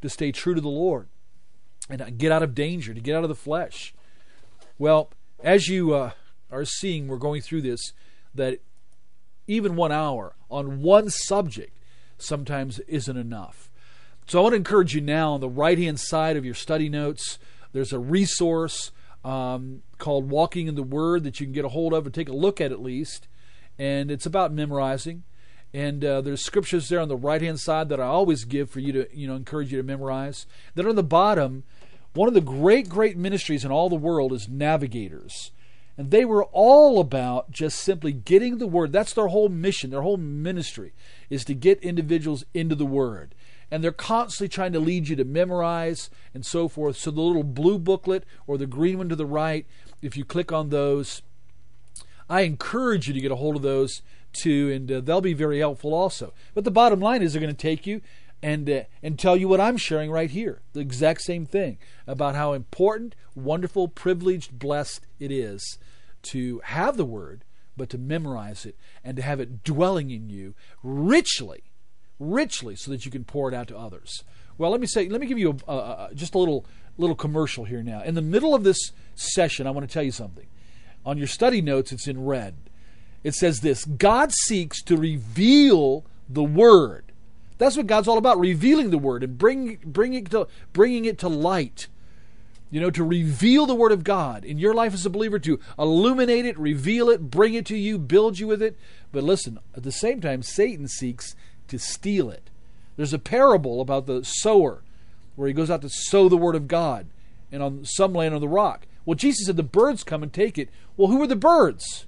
to 0.00 0.08
stay 0.08 0.32
true 0.32 0.54
to 0.54 0.60
the 0.60 0.68
Lord 0.68 1.08
and 1.88 2.18
get 2.18 2.32
out 2.32 2.42
of 2.42 2.54
danger, 2.54 2.94
to 2.94 3.00
get 3.00 3.16
out 3.16 3.24
of 3.24 3.28
the 3.28 3.34
flesh. 3.34 3.94
Well, 4.78 5.10
as 5.42 5.68
you 5.68 5.94
uh, 5.94 6.12
are 6.50 6.64
seeing, 6.64 7.08
we're 7.08 7.16
going 7.16 7.42
through 7.42 7.62
this, 7.62 7.92
that 8.34 8.60
even 9.46 9.76
one 9.76 9.92
hour 9.92 10.34
on 10.50 10.80
one 10.80 11.10
subject 11.10 11.76
sometimes 12.16 12.78
isn't 12.80 13.16
enough. 13.16 13.70
So 14.26 14.38
I 14.38 14.42
want 14.42 14.52
to 14.54 14.56
encourage 14.56 14.94
you 14.94 15.00
now 15.00 15.32
on 15.32 15.40
the 15.40 15.48
right 15.48 15.78
hand 15.78 16.00
side 16.00 16.36
of 16.36 16.44
your 16.44 16.54
study 16.54 16.88
notes, 16.88 17.38
there's 17.72 17.92
a 17.92 17.98
resource 17.98 18.90
um, 19.24 19.82
called 19.98 20.30
Walking 20.30 20.66
in 20.66 20.76
the 20.76 20.82
Word 20.82 21.24
that 21.24 21.40
you 21.40 21.46
can 21.46 21.52
get 21.52 21.64
a 21.64 21.70
hold 21.70 21.92
of 21.92 22.06
and 22.06 22.14
take 22.14 22.28
a 22.28 22.34
look 22.34 22.60
at 22.60 22.72
at 22.72 22.82
least. 22.82 23.28
And 23.78 24.10
it's 24.10 24.26
about 24.26 24.52
memorizing. 24.52 25.24
And 25.74 26.04
uh, 26.04 26.20
there's 26.20 26.44
scriptures 26.44 26.88
there 26.88 27.00
on 27.00 27.08
the 27.08 27.16
right 27.16 27.42
hand 27.42 27.58
side 27.58 27.88
that 27.88 28.00
I 28.00 28.06
always 28.06 28.44
give 28.44 28.70
for 28.70 28.78
you 28.78 28.92
to, 28.92 29.08
you 29.12 29.26
know, 29.26 29.34
encourage 29.34 29.72
you 29.72 29.78
to 29.78 29.82
memorize. 29.82 30.46
Then 30.76 30.86
on 30.86 30.94
the 30.94 31.02
bottom, 31.02 31.64
one 32.14 32.28
of 32.28 32.34
the 32.34 32.40
great, 32.40 32.88
great 32.88 33.16
ministries 33.16 33.64
in 33.64 33.70
all 33.70 33.88
the 33.88 33.96
world 33.96 34.32
is 34.32 34.48
navigators. 34.48 35.50
And 35.96 36.10
they 36.10 36.24
were 36.24 36.44
all 36.46 37.00
about 37.00 37.50
just 37.50 37.78
simply 37.78 38.12
getting 38.12 38.58
the 38.58 38.66
word. 38.66 38.92
That's 38.92 39.14
their 39.14 39.28
whole 39.28 39.48
mission, 39.48 39.90
their 39.90 40.02
whole 40.02 40.16
ministry 40.16 40.92
is 41.30 41.44
to 41.44 41.54
get 41.54 41.80
individuals 41.80 42.44
into 42.52 42.74
the 42.74 42.86
word. 42.86 43.34
And 43.70 43.82
they're 43.82 43.92
constantly 43.92 44.48
trying 44.48 44.72
to 44.72 44.80
lead 44.80 45.08
you 45.08 45.16
to 45.16 45.24
memorize 45.24 46.10
and 46.32 46.44
so 46.44 46.68
forth. 46.68 46.96
So 46.96 47.10
the 47.10 47.20
little 47.20 47.42
blue 47.42 47.78
booklet 47.78 48.24
or 48.46 48.58
the 48.58 48.66
green 48.66 48.98
one 48.98 49.08
to 49.08 49.16
the 49.16 49.26
right, 49.26 49.66
if 50.02 50.16
you 50.16 50.24
click 50.24 50.52
on 50.52 50.68
those, 50.68 51.22
I 52.28 52.42
encourage 52.42 53.08
you 53.08 53.14
to 53.14 53.20
get 53.20 53.32
a 53.32 53.36
hold 53.36 53.56
of 53.56 53.62
those 53.62 54.02
too, 54.32 54.70
and 54.72 54.90
uh, 54.90 55.00
they'll 55.00 55.20
be 55.20 55.34
very 55.34 55.60
helpful 55.60 55.94
also. 55.94 56.32
But 56.54 56.64
the 56.64 56.70
bottom 56.70 57.00
line 57.00 57.22
is 57.22 57.32
they're 57.32 57.40
going 57.40 57.54
to 57.54 57.60
take 57.60 57.86
you 57.86 58.00
and 58.44 58.68
uh, 58.68 58.82
and 59.02 59.18
tell 59.18 59.38
you 59.38 59.48
what 59.48 59.60
I'm 59.60 59.78
sharing 59.78 60.10
right 60.10 60.30
here. 60.30 60.60
The 60.74 60.80
exact 60.80 61.22
same 61.22 61.46
thing 61.46 61.78
about 62.06 62.34
how 62.34 62.52
important, 62.52 63.14
wonderful, 63.34 63.88
privileged, 63.88 64.58
blessed 64.58 65.06
it 65.18 65.32
is 65.32 65.78
to 66.24 66.60
have 66.64 66.98
the 66.98 67.06
word, 67.06 67.44
but 67.74 67.88
to 67.90 67.98
memorize 67.98 68.66
it 68.66 68.76
and 69.02 69.16
to 69.16 69.22
have 69.22 69.40
it 69.40 69.64
dwelling 69.64 70.10
in 70.10 70.28
you 70.28 70.54
richly, 70.82 71.64
richly, 72.20 72.76
so 72.76 72.90
that 72.90 73.06
you 73.06 73.10
can 73.10 73.24
pour 73.24 73.48
it 73.48 73.54
out 73.54 73.68
to 73.68 73.78
others. 73.78 74.22
Well, 74.58 74.70
let 74.70 74.80
me 74.80 74.86
say, 74.86 75.08
let 75.08 75.22
me 75.22 75.26
give 75.26 75.38
you 75.38 75.56
a, 75.66 75.72
a, 75.72 75.76
a, 76.10 76.14
just 76.14 76.34
a 76.34 76.38
little 76.38 76.66
little 76.98 77.16
commercial 77.16 77.64
here 77.64 77.82
now. 77.82 78.02
In 78.02 78.14
the 78.14 78.22
middle 78.22 78.54
of 78.54 78.62
this 78.62 78.92
session, 79.14 79.66
I 79.66 79.70
want 79.70 79.88
to 79.88 79.92
tell 79.92 80.02
you 80.02 80.12
something. 80.12 80.46
On 81.06 81.16
your 81.16 81.26
study 81.28 81.62
notes, 81.62 81.92
it's 81.92 82.06
in 82.06 82.22
red. 82.22 82.54
It 83.22 83.34
says 83.34 83.60
this: 83.60 83.86
God 83.86 84.32
seeks 84.32 84.82
to 84.82 84.98
reveal 84.98 86.04
the 86.28 86.44
word 86.44 87.03
that's 87.58 87.76
what 87.76 87.86
God's 87.86 88.08
all 88.08 88.18
about, 88.18 88.38
revealing 88.38 88.90
the 88.90 88.98
word 88.98 89.22
and 89.22 89.38
bring, 89.38 89.78
bringing, 89.84 90.24
to, 90.26 90.48
bringing 90.72 91.04
it 91.04 91.18
to 91.18 91.28
light. 91.28 91.88
You 92.70 92.80
know, 92.80 92.90
to 92.90 93.04
reveal 93.04 93.66
the 93.66 93.74
word 93.74 93.92
of 93.92 94.02
God 94.02 94.44
in 94.44 94.58
your 94.58 94.74
life 94.74 94.94
as 94.94 95.06
a 95.06 95.10
believer, 95.10 95.38
to 95.38 95.60
illuminate 95.78 96.44
it, 96.44 96.58
reveal 96.58 97.08
it, 97.08 97.30
bring 97.30 97.54
it 97.54 97.66
to 97.66 97.76
you, 97.76 97.98
build 97.98 98.40
you 98.40 98.48
with 98.48 98.60
it. 98.60 98.76
But 99.12 99.22
listen, 99.22 99.60
at 99.76 99.84
the 99.84 99.92
same 99.92 100.20
time, 100.20 100.42
Satan 100.42 100.88
seeks 100.88 101.36
to 101.68 101.78
steal 101.78 102.30
it. 102.30 102.50
There's 102.96 103.12
a 103.12 103.18
parable 103.18 103.80
about 103.80 104.06
the 104.06 104.24
sower 104.24 104.82
where 105.36 105.46
he 105.46 105.54
goes 105.54 105.70
out 105.70 105.82
to 105.82 105.88
sow 105.88 106.28
the 106.28 106.36
word 106.36 106.56
of 106.56 106.66
God 106.66 107.06
and 107.52 107.62
on 107.62 107.84
some 107.84 108.12
land 108.12 108.34
on 108.34 108.40
the 108.40 108.48
rock. 108.48 108.86
Well, 109.04 109.14
Jesus 109.14 109.46
said 109.46 109.56
the 109.56 109.62
birds 109.62 110.02
come 110.02 110.22
and 110.22 110.32
take 110.32 110.58
it. 110.58 110.68
Well, 110.96 111.08
who 111.08 111.22
are 111.22 111.28
the 111.28 111.36
birds? 111.36 112.06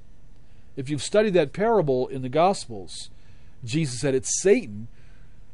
If 0.77 0.91
you've 0.91 1.03
studied 1.03 1.35
that 1.35 1.53
parable 1.53 2.09
in 2.09 2.23
the 2.23 2.29
Gospels, 2.29 3.11
Jesus 3.65 4.01
said 4.01 4.15
it's 4.15 4.41
Satan 4.41 4.89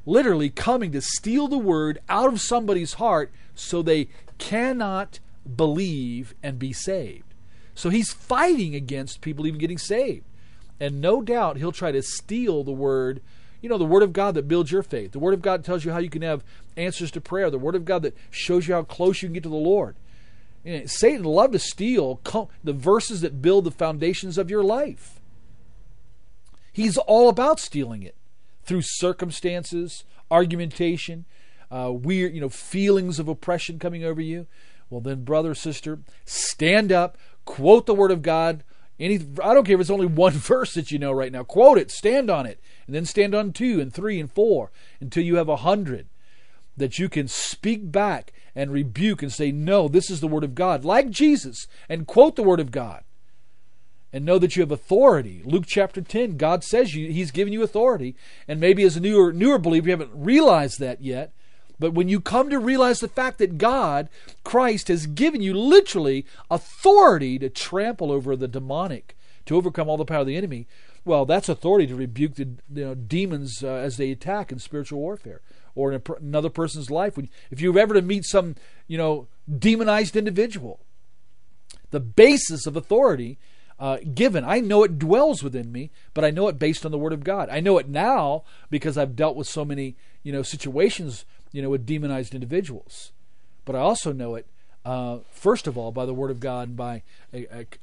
literally 0.04 0.50
coming 0.50 0.92
to 0.92 1.00
steal 1.00 1.48
the 1.48 1.58
word 1.58 2.00
out 2.08 2.32
of 2.32 2.40
somebody's 2.40 2.94
heart 2.94 3.32
so 3.54 3.82
they 3.82 4.08
cannot 4.38 5.20
believe 5.56 6.34
and 6.42 6.58
be 6.58 6.72
saved. 6.72 7.34
So 7.74 7.90
he's 7.90 8.12
fighting 8.12 8.74
against 8.74 9.20
people 9.20 9.46
even 9.46 9.60
getting 9.60 9.78
saved. 9.78 10.24
And 10.80 11.00
no 11.00 11.22
doubt 11.22 11.56
he'll 11.56 11.72
try 11.72 11.92
to 11.92 12.02
steal 12.02 12.64
the 12.64 12.72
word, 12.72 13.22
you 13.60 13.68
know, 13.68 13.78
the 13.78 13.84
word 13.84 14.02
of 14.02 14.12
God 14.12 14.34
that 14.34 14.48
builds 14.48 14.72
your 14.72 14.82
faith. 14.82 15.12
The 15.12 15.18
word 15.18 15.34
of 15.34 15.42
God 15.42 15.64
tells 15.64 15.84
you 15.84 15.92
how 15.92 15.98
you 15.98 16.10
can 16.10 16.22
have 16.22 16.44
answers 16.76 17.10
to 17.12 17.20
prayer. 17.20 17.50
The 17.50 17.58
word 17.58 17.76
of 17.76 17.84
God 17.84 18.02
that 18.02 18.16
shows 18.30 18.66
you 18.66 18.74
how 18.74 18.82
close 18.82 19.22
you 19.22 19.28
can 19.28 19.34
get 19.34 19.44
to 19.44 19.48
the 19.48 19.54
Lord. 19.54 19.96
Know, 20.64 20.86
Satan 20.86 21.24
loved 21.24 21.52
to 21.54 21.58
steal 21.58 22.20
the 22.62 22.72
verses 22.72 23.20
that 23.20 23.42
build 23.42 23.64
the 23.64 23.70
foundations 23.70 24.38
of 24.38 24.50
your 24.50 24.62
life. 24.62 25.20
He's 26.72 26.96
all 26.96 27.28
about 27.28 27.60
stealing 27.60 28.02
it 28.02 28.16
through 28.64 28.82
circumstances, 28.82 30.04
argumentation, 30.30 31.24
uh, 31.70 31.90
weird, 31.92 32.34
you 32.34 32.40
know, 32.40 32.48
feelings 32.48 33.18
of 33.18 33.28
oppression 33.28 33.78
coming 33.78 34.04
over 34.04 34.20
you, 34.20 34.46
well, 34.92 35.00
then, 35.00 35.24
brother, 35.24 35.54
sister, 35.54 36.00
stand 36.26 36.92
up, 36.92 37.16
quote 37.46 37.86
the 37.86 37.94
Word 37.94 38.10
of 38.10 38.20
God. 38.20 38.62
Any, 39.00 39.14
I 39.42 39.54
don't 39.54 39.64
care 39.64 39.76
if 39.76 39.80
it's 39.80 39.88
only 39.88 40.06
one 40.26 40.34
verse 40.34 40.74
that 40.74 40.90
you 40.90 40.98
know 40.98 41.12
right 41.12 41.32
now. 41.32 41.44
Quote 41.44 41.78
it, 41.78 41.90
stand 41.90 42.30
on 42.30 42.44
it, 42.44 42.60
and 42.86 42.94
then 42.94 43.06
stand 43.06 43.34
on 43.34 43.52
two 43.52 43.80
and 43.80 43.92
three 43.92 44.20
and 44.20 44.30
four 44.30 44.70
until 45.00 45.24
you 45.24 45.36
have 45.36 45.48
a 45.48 45.56
hundred 45.56 46.08
that 46.76 46.98
you 46.98 47.08
can 47.08 47.26
speak 47.26 47.90
back 47.90 48.32
and 48.54 48.70
rebuke 48.70 49.22
and 49.22 49.32
say, 49.32 49.50
No, 49.50 49.88
this 49.88 50.10
is 50.10 50.20
the 50.20 50.28
Word 50.28 50.44
of 50.44 50.54
God, 50.54 50.84
like 50.84 51.08
Jesus, 51.08 51.66
and 51.88 52.06
quote 52.06 52.36
the 52.36 52.42
Word 52.42 52.60
of 52.60 52.70
God 52.70 53.02
and 54.12 54.24
know 54.24 54.38
that 54.38 54.56
you 54.56 54.60
have 54.60 54.70
authority. 54.70 55.42
Luke 55.44 55.64
chapter 55.66 56.02
10, 56.02 56.36
God 56.36 56.62
says 56.64 56.94
you, 56.94 57.10
He's 57.10 57.30
given 57.30 57.52
you 57.52 57.62
authority. 57.62 58.14
And 58.46 58.60
maybe 58.60 58.82
as 58.84 58.96
a 58.96 59.00
newer, 59.00 59.32
newer 59.32 59.58
believer, 59.58 59.86
you 59.86 59.92
haven't 59.92 60.10
realized 60.14 60.78
that 60.80 61.02
yet. 61.02 61.32
But 61.78 61.94
when 61.94 62.08
you 62.08 62.20
come 62.20 62.50
to 62.50 62.58
realize 62.58 63.00
the 63.00 63.08
fact 63.08 63.38
that 63.38 63.58
God, 63.58 64.08
Christ, 64.44 64.88
has 64.88 65.06
given 65.06 65.40
you 65.40 65.54
literally 65.54 66.26
authority 66.50 67.38
to 67.38 67.48
trample 67.48 68.12
over 68.12 68.36
the 68.36 68.46
demonic, 68.46 69.16
to 69.46 69.56
overcome 69.56 69.88
all 69.88 69.96
the 69.96 70.04
power 70.04 70.20
of 70.20 70.26
the 70.26 70.36
enemy, 70.36 70.68
well, 71.04 71.24
that's 71.24 71.48
authority 71.48 71.88
to 71.88 71.96
rebuke 71.96 72.36
the 72.36 72.48
you 72.72 72.84
know, 72.84 72.94
demons 72.94 73.64
uh, 73.64 73.68
as 73.68 73.96
they 73.96 74.12
attack 74.12 74.52
in 74.52 74.60
spiritual 74.60 75.00
warfare 75.00 75.40
or 75.74 75.92
in 75.92 76.02
another 76.20 76.50
person's 76.50 76.90
life. 76.90 77.18
If 77.50 77.60
you're 77.60 77.78
ever 77.78 77.94
to 77.94 78.02
meet 78.02 78.24
some, 78.26 78.54
you 78.86 78.98
know, 78.98 79.26
demonized 79.58 80.14
individual, 80.14 80.80
the 81.90 82.00
basis 82.00 82.66
of 82.66 82.76
authority 82.76 83.38
uh, 83.82 83.98
given. 84.14 84.44
I 84.44 84.60
know 84.60 84.84
it 84.84 85.00
dwells 85.00 85.42
within 85.42 85.72
me, 85.72 85.90
but 86.14 86.24
I 86.24 86.30
know 86.30 86.46
it 86.46 86.56
based 86.56 86.86
on 86.86 86.92
the 86.92 86.98
Word 86.98 87.12
of 87.12 87.24
God. 87.24 87.48
I 87.50 87.58
know 87.58 87.78
it 87.78 87.88
now 87.88 88.44
because 88.70 88.96
I've 88.96 89.16
dealt 89.16 89.34
with 89.34 89.48
so 89.48 89.64
many, 89.64 89.96
you 90.22 90.32
know, 90.32 90.44
situations, 90.44 91.24
you 91.50 91.60
know, 91.60 91.68
with 91.68 91.84
demonized 91.84 92.32
individuals. 92.32 93.10
But 93.64 93.74
I 93.74 93.80
also 93.80 94.12
know 94.12 94.36
it, 94.36 94.46
uh, 94.84 95.18
first 95.32 95.66
of 95.66 95.76
all, 95.76 95.90
by 95.90 96.06
the 96.06 96.14
Word 96.14 96.30
of 96.30 96.38
God 96.38 96.68
and 96.68 96.76
by 96.76 97.02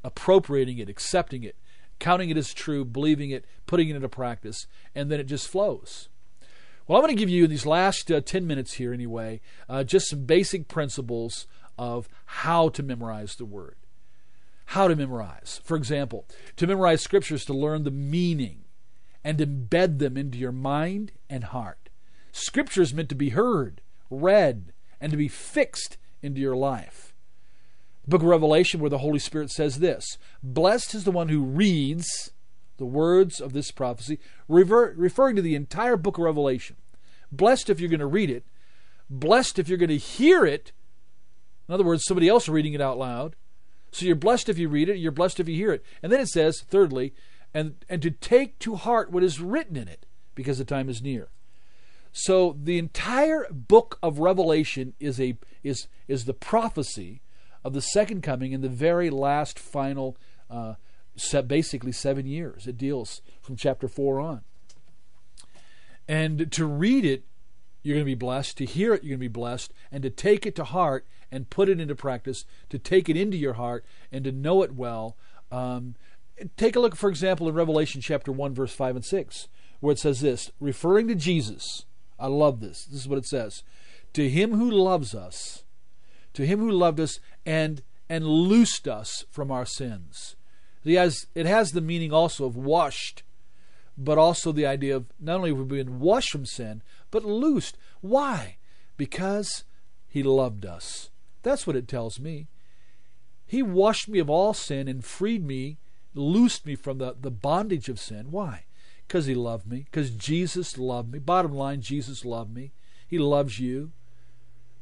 appropriating 0.01 0.77
it, 0.77 0.87
accepting 0.87 1.43
it, 1.43 1.57
counting 1.99 2.29
it 2.29 2.37
as 2.37 2.53
true, 2.53 2.85
believing 2.85 3.31
it, 3.31 3.43
putting 3.67 3.89
it 3.89 3.97
into 3.97 4.07
practice, 4.07 4.67
and 4.95 5.11
then 5.11 5.19
it 5.19 5.25
just 5.25 5.49
flows. 5.49 6.07
Well, 6.87 6.97
I'm 6.97 7.03
going 7.03 7.13
to 7.13 7.19
give 7.19 7.29
you 7.29 7.43
in 7.43 7.49
these 7.49 7.65
last 7.65 8.09
uh, 8.09 8.21
10 8.21 8.47
minutes 8.47 8.75
here, 8.75 8.93
anyway, 8.93 9.41
uh, 9.67 9.83
just 9.83 10.09
some 10.09 10.23
basic 10.23 10.69
principles 10.69 11.45
of 11.77 12.07
how 12.25 12.69
to 12.69 12.81
memorize 12.81 13.35
the 13.35 13.43
Word 13.43 13.75
how 14.69 14.87
to 14.87 14.95
memorize. 14.95 15.59
For 15.63 15.75
example, 15.75 16.27
to 16.55 16.67
memorize 16.67 17.01
scriptures 17.01 17.43
to 17.45 17.53
learn 17.53 17.85
the 17.85 17.91
meaning 17.91 18.65
and 19.23 19.39
embed 19.39 19.97
them 19.97 20.15
into 20.15 20.37
your 20.37 20.51
mind 20.51 21.11
and 21.27 21.45
heart. 21.45 21.89
Scripture 22.31 22.83
is 22.83 22.93
meant 22.93 23.09
to 23.09 23.15
be 23.15 23.29
heard, 23.29 23.81
read, 24.11 24.71
and 25.01 25.11
to 25.11 25.17
be 25.17 25.27
fixed 25.27 25.97
into 26.21 26.39
your 26.39 26.55
life. 26.55 27.15
The 28.03 28.11
book 28.11 28.21
of 28.21 28.27
Revelation, 28.27 28.79
where 28.79 28.91
the 28.91 28.99
Holy 28.99 29.17
Spirit 29.17 29.49
says 29.49 29.79
this 29.79 30.05
Blessed 30.43 30.93
is 30.93 31.03
the 31.03 31.11
one 31.11 31.29
who 31.29 31.41
reads 31.41 32.29
the 32.77 32.85
words 32.85 33.41
of 33.41 33.53
this 33.53 33.71
prophecy, 33.71 34.19
refer, 34.47 34.93
referring 34.95 35.35
to 35.35 35.41
the 35.41 35.55
entire 35.55 35.97
book 35.97 36.19
of 36.19 36.25
Revelation. 36.25 36.75
Blessed 37.31 37.71
if 37.71 37.79
you're 37.79 37.89
going 37.89 37.99
to 38.01 38.05
read 38.05 38.29
it, 38.29 38.45
blessed 39.09 39.57
if 39.57 39.67
you're 39.67 39.79
going 39.79 39.89
to 39.89 39.97
hear 39.97 40.45
it. 40.45 40.73
In 41.67 41.73
other 41.73 41.83
words, 41.83 42.03
somebody 42.05 42.27
else 42.27 42.47
reading 42.47 42.73
it 42.73 42.81
out 42.81 42.99
loud 42.99 43.35
so 43.91 44.05
you're 44.05 44.15
blessed 44.15 44.49
if 44.49 44.57
you 44.57 44.69
read 44.69 44.89
it, 44.89 44.97
you're 44.97 45.11
blessed 45.11 45.39
if 45.39 45.49
you 45.49 45.55
hear 45.55 45.73
it. 45.73 45.83
And 46.03 46.11
then 46.11 46.19
it 46.19 46.29
says, 46.29 46.61
thirdly, 46.61 47.13
and, 47.53 47.75
and 47.89 48.01
to 48.01 48.11
take 48.11 48.59
to 48.59 48.75
heart 48.75 49.11
what 49.11 49.23
is 49.23 49.39
written 49.39 49.75
in 49.75 49.87
it, 49.87 50.05
because 50.35 50.57
the 50.57 50.65
time 50.65 50.89
is 50.89 51.01
near. 51.01 51.29
So 52.11 52.57
the 52.61 52.77
entire 52.77 53.45
book 53.51 53.99
of 54.01 54.19
Revelation 54.19 54.93
is 54.99 55.19
a 55.19 55.37
is 55.63 55.87
is 56.07 56.25
the 56.25 56.33
prophecy 56.33 57.21
of 57.63 57.73
the 57.73 57.81
second 57.81 58.23
coming 58.23 58.51
in 58.51 58.61
the 58.61 58.69
very 58.69 59.09
last 59.09 59.59
final, 59.59 60.17
uh, 60.49 60.75
basically 61.45 61.91
seven 61.91 62.25
years. 62.25 62.65
It 62.65 62.77
deals 62.77 63.21
from 63.41 63.55
chapter 63.55 63.87
four 63.87 64.19
on. 64.19 64.41
And 66.07 66.51
to 66.51 66.65
read 66.65 67.05
it, 67.05 67.25
you're 67.83 67.95
going 67.95 68.05
to 68.05 68.11
be 68.11 68.15
blessed. 68.15 68.57
To 68.57 68.65
hear 68.65 68.93
it, 68.93 69.03
you're 69.03 69.09
going 69.09 69.19
to 69.19 69.29
be 69.29 69.41
blessed. 69.41 69.71
And 69.91 70.01
to 70.01 70.09
take 70.09 70.45
it 70.47 70.55
to 70.55 70.63
heart 70.63 71.05
and 71.31 71.49
put 71.49 71.69
it 71.69 71.79
into 71.79 71.95
practice, 71.95 72.45
to 72.69 72.79
take 72.79 73.09
it 73.09 73.17
into 73.17 73.37
your 73.37 73.53
heart 73.53 73.85
and 74.11 74.23
to 74.23 74.31
know 74.31 74.63
it 74.63 74.75
well. 74.75 75.15
Um, 75.51 75.95
take 76.57 76.75
a 76.75 76.79
look, 76.79 76.95
for 76.95 77.09
example, 77.09 77.47
in 77.47 77.55
Revelation 77.55 78.01
chapter 78.01 78.31
1, 78.31 78.53
verse 78.53 78.73
5 78.73 78.97
and 78.97 79.05
6, 79.05 79.47
where 79.79 79.93
it 79.93 79.99
says 79.99 80.21
this, 80.21 80.51
referring 80.59 81.07
to 81.07 81.15
Jesus. 81.15 81.85
I 82.19 82.27
love 82.27 82.59
this. 82.59 82.85
This 82.85 83.01
is 83.01 83.07
what 83.07 83.19
it 83.19 83.25
says. 83.25 83.63
To 84.13 84.29
him 84.29 84.53
who 84.53 84.69
loves 84.69 85.15
us, 85.15 85.63
to 86.33 86.45
him 86.45 86.59
who 86.59 86.71
loved 86.71 86.99
us 86.99 87.19
and 87.45 87.81
and 88.11 88.25
loosed 88.25 88.87
us 88.87 89.23
from 89.29 89.51
our 89.51 89.67
sins. 89.67 90.35
It 90.83 90.95
has, 90.95 91.27
it 91.35 91.45
has 91.45 91.69
the 91.69 91.81
meaning 91.81 92.11
also 92.11 92.45
of 92.45 92.55
washed 92.55 93.21
but 93.99 94.17
also 94.17 94.51
the 94.51 94.65
idea 94.65 94.95
of 94.95 95.05
not 95.19 95.35
only 95.35 95.49
have 95.49 95.59
we 95.59 95.83
been 95.83 95.99
washed 95.99 96.31
from 96.31 96.45
sin, 96.45 96.81
but 97.11 97.25
loosed. 97.25 97.77
Why? 97.99 98.55
Because 98.95 99.65
He 100.07 100.23
loved 100.23 100.65
us. 100.65 101.09
That's 101.43 101.65
what 101.65 101.75
it 101.75 101.87
tells 101.87 102.19
me. 102.19 102.47
He 103.45 103.63
washed 103.63 104.07
me 104.07 104.19
of 104.19 104.29
all 104.29 104.53
sin 104.53 104.87
and 104.87 105.03
freed 105.03 105.45
me, 105.45 105.77
loosed 106.13 106.65
me 106.65 106.75
from 106.75 106.97
the, 106.99 107.15
the 107.19 107.31
bondage 107.31 107.89
of 107.89 107.99
sin. 107.99 108.31
Why? 108.31 108.65
Because 109.07 109.25
He 109.25 109.35
loved 109.35 109.67
me. 109.67 109.85
Because 109.89 110.11
Jesus 110.11 110.77
loved 110.77 111.11
me. 111.11 111.19
Bottom 111.19 111.53
line, 111.53 111.81
Jesus 111.81 112.23
loved 112.23 112.53
me. 112.53 112.71
He 113.07 113.17
loves 113.17 113.59
you. 113.59 113.91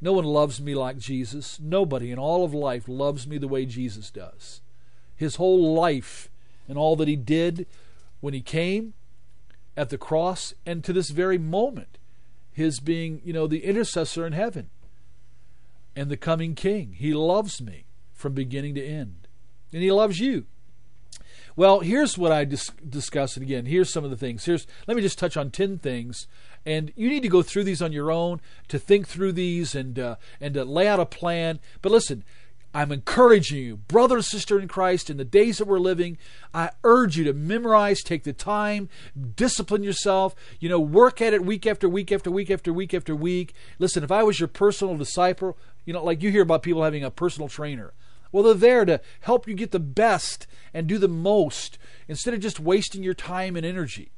No 0.00 0.12
one 0.12 0.24
loves 0.24 0.60
me 0.60 0.74
like 0.74 0.98
Jesus. 0.98 1.58
Nobody 1.58 2.10
in 2.10 2.18
all 2.18 2.44
of 2.44 2.54
life 2.54 2.88
loves 2.88 3.26
me 3.26 3.38
the 3.38 3.48
way 3.48 3.64
Jesus 3.64 4.10
does. 4.10 4.60
His 5.16 5.36
whole 5.36 5.74
life 5.74 6.28
and 6.68 6.76
all 6.76 6.94
that 6.96 7.08
He 7.08 7.16
did 7.16 7.66
when 8.20 8.34
He 8.34 8.42
came 8.42 8.94
at 9.78 9.90
the 9.90 9.98
cross 9.98 10.52
and 10.66 10.82
to 10.82 10.92
this 10.92 11.10
very 11.10 11.38
moment, 11.38 11.98
his 12.50 12.80
being, 12.80 13.20
you 13.24 13.32
know, 13.32 13.46
the 13.46 13.64
intercessor 13.64 14.26
in 14.26 14.32
heaven 14.32 14.68
and 15.98 16.10
the 16.10 16.16
coming 16.16 16.54
king. 16.54 16.94
He 16.96 17.12
loves 17.12 17.60
me 17.60 17.84
from 18.12 18.32
beginning 18.32 18.76
to 18.76 18.86
end. 18.86 19.26
And 19.72 19.82
he 19.82 19.90
loves 19.90 20.20
you. 20.20 20.46
Well, 21.56 21.80
here's 21.80 22.16
what 22.16 22.30
I 22.30 22.44
dis- 22.44 22.70
discussed 22.88 23.36
it 23.36 23.42
again. 23.42 23.66
Here's 23.66 23.92
some 23.92 24.04
of 24.04 24.10
the 24.10 24.16
things. 24.16 24.44
Here's 24.44 24.64
let 24.86 24.96
me 24.96 25.02
just 25.02 25.18
touch 25.18 25.36
on 25.36 25.50
ten 25.50 25.76
things, 25.76 26.28
and 26.64 26.92
you 26.94 27.08
need 27.08 27.24
to 27.24 27.28
go 27.28 27.42
through 27.42 27.64
these 27.64 27.82
on 27.82 27.90
your 27.90 28.12
own 28.12 28.40
to 28.68 28.78
think 28.78 29.08
through 29.08 29.32
these 29.32 29.74
and 29.74 29.98
uh, 29.98 30.16
and 30.40 30.54
to 30.54 30.64
lay 30.64 30.86
out 30.86 31.00
a 31.00 31.04
plan. 31.04 31.58
But 31.82 31.90
listen, 31.90 32.22
I'm 32.74 32.92
encouraging 32.92 33.58
you, 33.58 33.76
brother 33.76 34.16
and 34.16 34.24
sister 34.24 34.60
in 34.60 34.68
Christ, 34.68 35.08
in 35.08 35.16
the 35.16 35.24
days 35.24 35.58
that 35.58 35.66
we're 35.66 35.78
living, 35.78 36.18
I 36.52 36.70
urge 36.84 37.16
you 37.16 37.24
to 37.24 37.32
memorize, 37.32 38.02
take 38.02 38.24
the 38.24 38.34
time, 38.34 38.90
discipline 39.36 39.82
yourself, 39.82 40.34
you 40.60 40.68
know, 40.68 40.78
work 40.78 41.22
at 41.22 41.32
it 41.32 41.44
week 41.44 41.66
after 41.66 41.88
week 41.88 42.12
after 42.12 42.30
week 42.30 42.50
after 42.50 42.72
week 42.72 42.92
after 42.92 43.16
week. 43.16 43.54
Listen, 43.78 44.04
if 44.04 44.12
I 44.12 44.22
was 44.22 44.38
your 44.38 44.48
personal 44.48 44.96
disciple, 44.96 45.56
you 45.86 45.94
know, 45.94 46.04
like 46.04 46.22
you 46.22 46.30
hear 46.30 46.42
about 46.42 46.62
people 46.62 46.84
having 46.84 47.02
a 47.02 47.10
personal 47.10 47.48
trainer. 47.48 47.94
Well, 48.30 48.42
they're 48.42 48.54
there 48.54 48.84
to 48.84 49.00
help 49.20 49.48
you 49.48 49.54
get 49.54 49.70
the 49.70 49.80
best 49.80 50.46
and 50.74 50.86
do 50.86 50.98
the 50.98 51.08
most 51.08 51.78
instead 52.06 52.34
of 52.34 52.40
just 52.40 52.60
wasting 52.60 53.02
your 53.02 53.14
time 53.14 53.56
and 53.56 53.64
energy. 53.64 54.12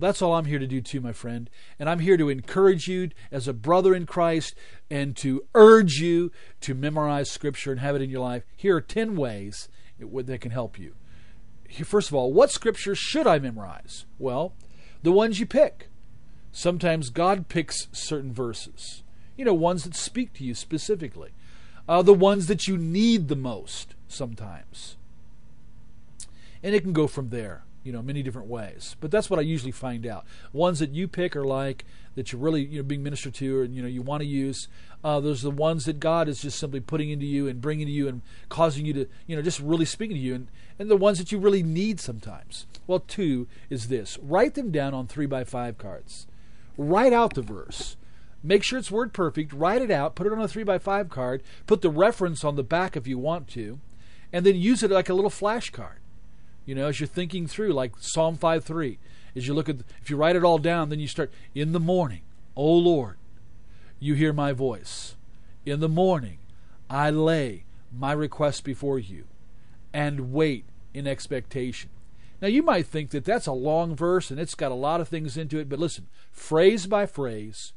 That's 0.00 0.22
all 0.22 0.34
I'm 0.34 0.46
here 0.46 0.58
to 0.58 0.66
do 0.66 0.80
too, 0.80 1.00
my 1.00 1.12
friend. 1.12 1.50
And 1.78 1.88
I'm 1.88 2.00
here 2.00 2.16
to 2.16 2.28
encourage 2.28 2.88
you 2.88 3.10
as 3.30 3.46
a 3.46 3.52
brother 3.52 3.94
in 3.94 4.06
Christ 4.06 4.54
and 4.90 5.16
to 5.18 5.44
urge 5.54 5.94
you 5.96 6.32
to 6.62 6.74
memorize 6.74 7.30
Scripture 7.30 7.70
and 7.70 7.80
have 7.80 7.94
it 7.94 8.02
in 8.02 8.10
your 8.10 8.20
life. 8.20 8.44
Here 8.56 8.76
are 8.76 8.80
10 8.80 9.16
ways 9.16 9.68
that 9.98 10.40
can 10.40 10.50
help 10.50 10.78
you. 10.78 10.94
First 11.84 12.08
of 12.08 12.14
all, 12.14 12.32
what 12.32 12.50
Scripture 12.50 12.94
should 12.94 13.26
I 13.26 13.38
memorize? 13.38 14.06
Well, 14.18 14.54
the 15.02 15.12
ones 15.12 15.38
you 15.38 15.46
pick. 15.46 15.88
Sometimes 16.52 17.10
God 17.10 17.48
picks 17.48 17.86
certain 17.92 18.32
verses, 18.32 19.04
you 19.36 19.44
know, 19.44 19.54
ones 19.54 19.84
that 19.84 19.94
speak 19.94 20.32
to 20.34 20.44
you 20.44 20.52
specifically, 20.54 21.30
uh, 21.88 22.02
the 22.02 22.12
ones 22.12 22.48
that 22.48 22.66
you 22.66 22.76
need 22.76 23.28
the 23.28 23.36
most 23.36 23.94
sometimes. 24.08 24.96
And 26.60 26.74
it 26.74 26.82
can 26.82 26.92
go 26.92 27.06
from 27.06 27.28
there 27.28 27.62
you 27.82 27.92
know, 27.92 28.02
many 28.02 28.22
different 28.22 28.48
ways. 28.48 28.96
But 29.00 29.10
that's 29.10 29.30
what 29.30 29.38
I 29.38 29.42
usually 29.42 29.72
find 29.72 30.06
out. 30.06 30.24
Ones 30.52 30.78
that 30.80 30.90
you 30.90 31.08
pick 31.08 31.34
are 31.34 31.44
like 31.44 31.84
that 32.14 32.32
you're 32.32 32.40
really 32.40 32.64
you 32.64 32.78
know 32.78 32.82
being 32.82 33.02
ministered 33.02 33.34
to, 33.34 33.62
and 33.62 33.74
you 33.74 33.82
know 33.82 33.88
you 33.88 34.02
want 34.02 34.20
to 34.20 34.26
use. 34.26 34.68
Uh, 35.02 35.20
those 35.20 35.42
are 35.42 35.50
the 35.50 35.56
ones 35.56 35.86
that 35.86 36.00
God 36.00 36.28
is 36.28 36.42
just 36.42 36.58
simply 36.58 36.80
putting 36.80 37.10
into 37.10 37.24
you 37.24 37.48
and 37.48 37.60
bringing 37.60 37.86
to 37.86 37.92
you 37.92 38.08
and 38.08 38.20
causing 38.48 38.84
you 38.84 38.92
to 38.92 39.06
you 39.26 39.36
know 39.36 39.42
just 39.42 39.60
really 39.60 39.84
speaking 39.84 40.16
to 40.16 40.22
you, 40.22 40.34
and 40.34 40.48
and 40.78 40.90
the 40.90 40.96
ones 40.96 41.18
that 41.18 41.32
you 41.32 41.38
really 41.38 41.62
need 41.62 42.00
sometimes. 42.00 42.66
Well, 42.86 43.00
two 43.00 43.46
is 43.70 43.88
this: 43.88 44.18
write 44.22 44.54
them 44.54 44.70
down 44.70 44.94
on 44.94 45.06
three 45.06 45.26
by 45.26 45.44
five 45.44 45.78
cards. 45.78 46.26
Write 46.76 47.12
out 47.12 47.34
the 47.34 47.42
verse. 47.42 47.96
Make 48.42 48.62
sure 48.62 48.78
it's 48.78 48.90
word 48.90 49.12
perfect. 49.12 49.52
Write 49.52 49.82
it 49.82 49.90
out. 49.90 50.14
Put 50.14 50.26
it 50.26 50.32
on 50.32 50.40
a 50.40 50.48
three 50.48 50.64
by 50.64 50.78
five 50.78 51.10
card. 51.10 51.42
Put 51.66 51.82
the 51.82 51.90
reference 51.90 52.42
on 52.42 52.56
the 52.56 52.62
back 52.62 52.96
if 52.96 53.06
you 53.06 53.18
want 53.18 53.48
to, 53.48 53.80
and 54.32 54.46
then 54.46 54.56
use 54.56 54.82
it 54.82 54.90
like 54.90 55.08
a 55.08 55.14
little 55.14 55.30
flashcard 55.30 55.96
you 56.70 56.76
know, 56.76 56.86
as 56.86 57.00
you're 57.00 57.08
thinking 57.08 57.48
through, 57.48 57.72
like 57.72 57.94
Psalm 57.98 58.36
5 58.36 58.62
3, 58.62 58.96
as 59.34 59.48
you 59.48 59.54
look 59.54 59.68
at, 59.68 59.78
if 60.00 60.08
you 60.08 60.16
write 60.16 60.36
it 60.36 60.44
all 60.44 60.58
down, 60.58 60.88
then 60.88 61.00
you 61.00 61.08
start, 61.08 61.32
in 61.52 61.72
the 61.72 61.80
morning, 61.80 62.20
O 62.54 62.72
Lord, 62.72 63.16
you 63.98 64.14
hear 64.14 64.32
my 64.32 64.52
voice. 64.52 65.16
In 65.66 65.80
the 65.80 65.88
morning, 65.88 66.38
I 66.88 67.10
lay 67.10 67.64
my 67.92 68.12
request 68.12 68.62
before 68.62 69.00
you 69.00 69.24
and 69.92 70.32
wait 70.32 70.64
in 70.94 71.08
expectation. 71.08 71.90
Now, 72.40 72.46
you 72.46 72.62
might 72.62 72.86
think 72.86 73.10
that 73.10 73.24
that's 73.24 73.48
a 73.48 73.52
long 73.52 73.96
verse 73.96 74.30
and 74.30 74.38
it's 74.38 74.54
got 74.54 74.70
a 74.70 74.76
lot 74.76 75.00
of 75.00 75.08
things 75.08 75.36
into 75.36 75.58
it, 75.58 75.68
but 75.68 75.80
listen, 75.80 76.06
phrase 76.30 76.86
by 76.86 77.04
phrase, 77.04 77.72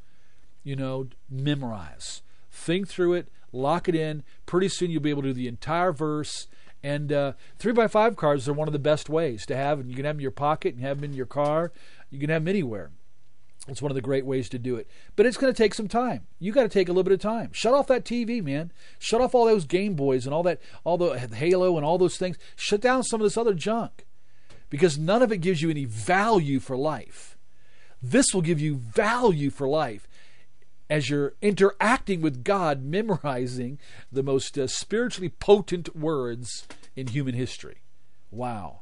you 0.64 0.76
know, 0.76 1.08
memorize. 1.28 2.22
Think 2.52 2.88
through 2.88 3.14
it, 3.14 3.28
lock 3.52 3.89
it 3.89 3.96
in. 3.96 4.22
Pretty 4.46 4.70
soon 4.70 4.91
you'll 4.91 5.02
be 5.02 5.10
able 5.10 5.24
to 5.24 5.30
do 5.30 5.34
the 5.34 5.48
entire 5.48 5.91
verse 5.91 6.46
and 6.84 7.12
uh, 7.14 7.34
three 7.58 7.72
by 7.72 7.88
five 7.88 8.16
cards 8.18 8.48
are 8.48 8.54
one 8.54 8.68
of 8.68 8.74
the 8.74 8.80
best 8.80 9.10
ways 9.10 9.46
to 9.46 9.56
have, 9.56 9.80
and 9.80 9.90
you 9.90 9.96
can 9.96 10.06
have 10.06 10.16
them 10.16 10.20
in 10.20 10.24
your 10.24 10.32
pocket, 10.32 10.76
and 10.76 10.84
have 10.84 10.98
them 10.98 11.12
in 11.12 11.18
your 11.18 11.26
car. 11.26 11.72
You 12.10 12.20
can 12.20 12.30
have 12.30 12.44
them 12.44 12.50
anywhere. 12.50 12.92
It's 13.70 13.82
one 13.82 13.92
of 13.92 13.96
the 13.96 14.02
great 14.02 14.26
ways 14.26 14.50
to 14.50 14.60
do 14.60 14.76
it. 14.76 14.90
But 15.16 15.26
it's 15.26 15.38
going 15.38 15.54
to 15.54 15.58
take 15.58 15.74
some 15.74 15.88
time. 15.88 16.28
You 16.38 16.52
got 16.52 16.64
to 16.64 16.70
take 16.70 16.90
a 16.90 16.92
little 16.92 17.04
bit 17.04 17.14
of 17.14 17.22
time. 17.22 17.52
Shut 17.54 17.74
off 17.74 17.88
that 17.88 18.04
TV, 18.04 18.44
man. 18.44 18.74
Shut 19.00 19.22
off 19.22 19.34
all 19.34 19.46
those 19.46 19.64
Game 19.64 19.94
Boys 19.94 20.26
and 20.26 20.34
all 20.34 20.44
that, 20.44 20.60
all 20.84 20.98
the 20.98 21.18
Halo 21.18 21.78
and 21.78 21.86
all 21.86 21.98
those 21.98 22.18
things. 22.18 22.38
Shut 22.58 22.82
down 22.82 23.04
some 23.04 23.22
of 23.22 23.26
this 23.26 23.38
other 23.38 23.54
junk, 23.54 24.06
because 24.70 24.98
none 24.98 25.22
of 25.22 25.32
it 25.32 25.38
gives 25.38 25.62
you 25.62 25.70
any 25.70 25.86
value 25.86 26.60
for 26.60 26.76
life. 26.76 27.38
This 28.02 28.34
will 28.34 28.42
give 28.42 28.60
you 28.60 28.76
value 28.76 29.50
for 29.50 29.66
life 29.66 30.10
as 30.94 31.10
you're 31.10 31.34
interacting 31.41 32.22
with 32.22 32.44
God, 32.44 32.84
memorizing 32.84 33.80
the 34.12 34.22
most 34.22 34.60
uh, 34.60 34.68
spiritually 34.68 35.28
potent 35.28 35.96
words 35.96 36.68
in 36.96 37.08
human 37.08 37.34
history. 37.34 37.82
Wow. 38.30 38.82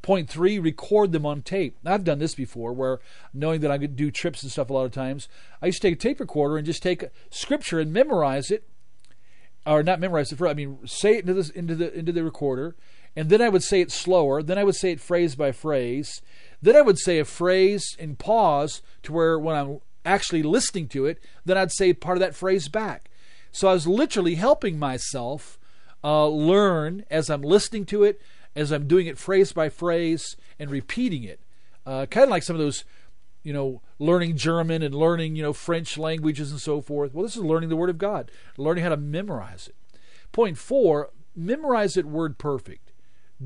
Point 0.00 0.30
three, 0.30 0.58
record 0.58 1.12
them 1.12 1.26
on 1.26 1.42
tape. 1.42 1.76
I've 1.84 2.04
done 2.04 2.20
this 2.20 2.34
before 2.34 2.72
where 2.72 3.00
knowing 3.34 3.60
that 3.60 3.70
I 3.70 3.76
could 3.76 3.96
do 3.96 4.10
trips 4.10 4.42
and 4.42 4.50
stuff 4.50 4.70
a 4.70 4.72
lot 4.72 4.86
of 4.86 4.92
times, 4.92 5.28
I 5.60 5.66
used 5.66 5.82
to 5.82 5.88
take 5.88 5.96
a 5.96 6.00
tape 6.00 6.20
recorder 6.20 6.56
and 6.56 6.64
just 6.64 6.82
take 6.82 7.04
scripture 7.28 7.78
and 7.78 7.92
memorize 7.92 8.50
it. 8.50 8.66
Or 9.66 9.82
not 9.82 10.00
memorize 10.00 10.32
it 10.32 10.38
for 10.38 10.48
I 10.48 10.54
mean 10.54 10.78
say 10.86 11.18
it 11.18 11.28
into 11.28 11.34
the 11.34 11.52
into 11.54 11.74
the 11.74 11.92
into 11.92 12.12
the 12.12 12.24
recorder, 12.24 12.76
and 13.14 13.28
then 13.28 13.42
I 13.42 13.50
would 13.50 13.62
say 13.62 13.82
it 13.82 13.92
slower, 13.92 14.42
then 14.42 14.56
I 14.56 14.64
would 14.64 14.74
say 14.74 14.90
it 14.90 15.00
phrase 15.00 15.36
by 15.36 15.52
phrase, 15.52 16.22
then 16.62 16.76
I 16.76 16.80
would 16.80 16.98
say 16.98 17.18
a 17.18 17.26
phrase 17.26 17.94
and 17.98 18.18
pause 18.18 18.80
to 19.02 19.12
where 19.12 19.38
when 19.38 19.54
I'm 19.54 19.80
actually 20.04 20.42
listening 20.42 20.88
to 20.88 21.06
it, 21.06 21.18
then 21.44 21.56
I'd 21.56 21.72
say 21.72 21.92
part 21.92 22.16
of 22.16 22.20
that 22.20 22.34
phrase 22.34 22.68
back. 22.68 23.10
So 23.50 23.68
I 23.68 23.74
was 23.74 23.86
literally 23.86 24.36
helping 24.36 24.78
myself 24.78 25.58
uh, 26.02 26.26
learn 26.26 27.04
as 27.10 27.30
I'm 27.30 27.42
listening 27.42 27.86
to 27.86 28.04
it, 28.04 28.20
as 28.56 28.72
I'm 28.72 28.88
doing 28.88 29.06
it 29.06 29.18
phrase 29.18 29.52
by 29.52 29.68
phrase 29.68 30.36
and 30.58 30.70
repeating 30.70 31.24
it. 31.24 31.40
Uh, 31.84 32.06
kind 32.06 32.24
of 32.24 32.30
like 32.30 32.42
some 32.42 32.56
of 32.56 32.60
those, 32.60 32.84
you 33.42 33.52
know, 33.52 33.82
learning 33.98 34.36
German 34.36 34.82
and 34.82 34.94
learning, 34.94 35.36
you 35.36 35.42
know, 35.42 35.52
French 35.52 35.98
languages 35.98 36.50
and 36.50 36.60
so 36.60 36.80
forth. 36.80 37.12
Well, 37.12 37.24
this 37.24 37.36
is 37.36 37.42
learning 37.42 37.68
the 37.68 37.76
Word 37.76 37.90
of 37.90 37.98
God, 37.98 38.30
learning 38.56 38.84
how 38.84 38.90
to 38.90 38.96
memorize 38.96 39.68
it. 39.68 39.74
Point 40.32 40.56
four, 40.56 41.10
memorize 41.36 41.96
it 41.96 42.06
word 42.06 42.38
perfect. 42.38 42.92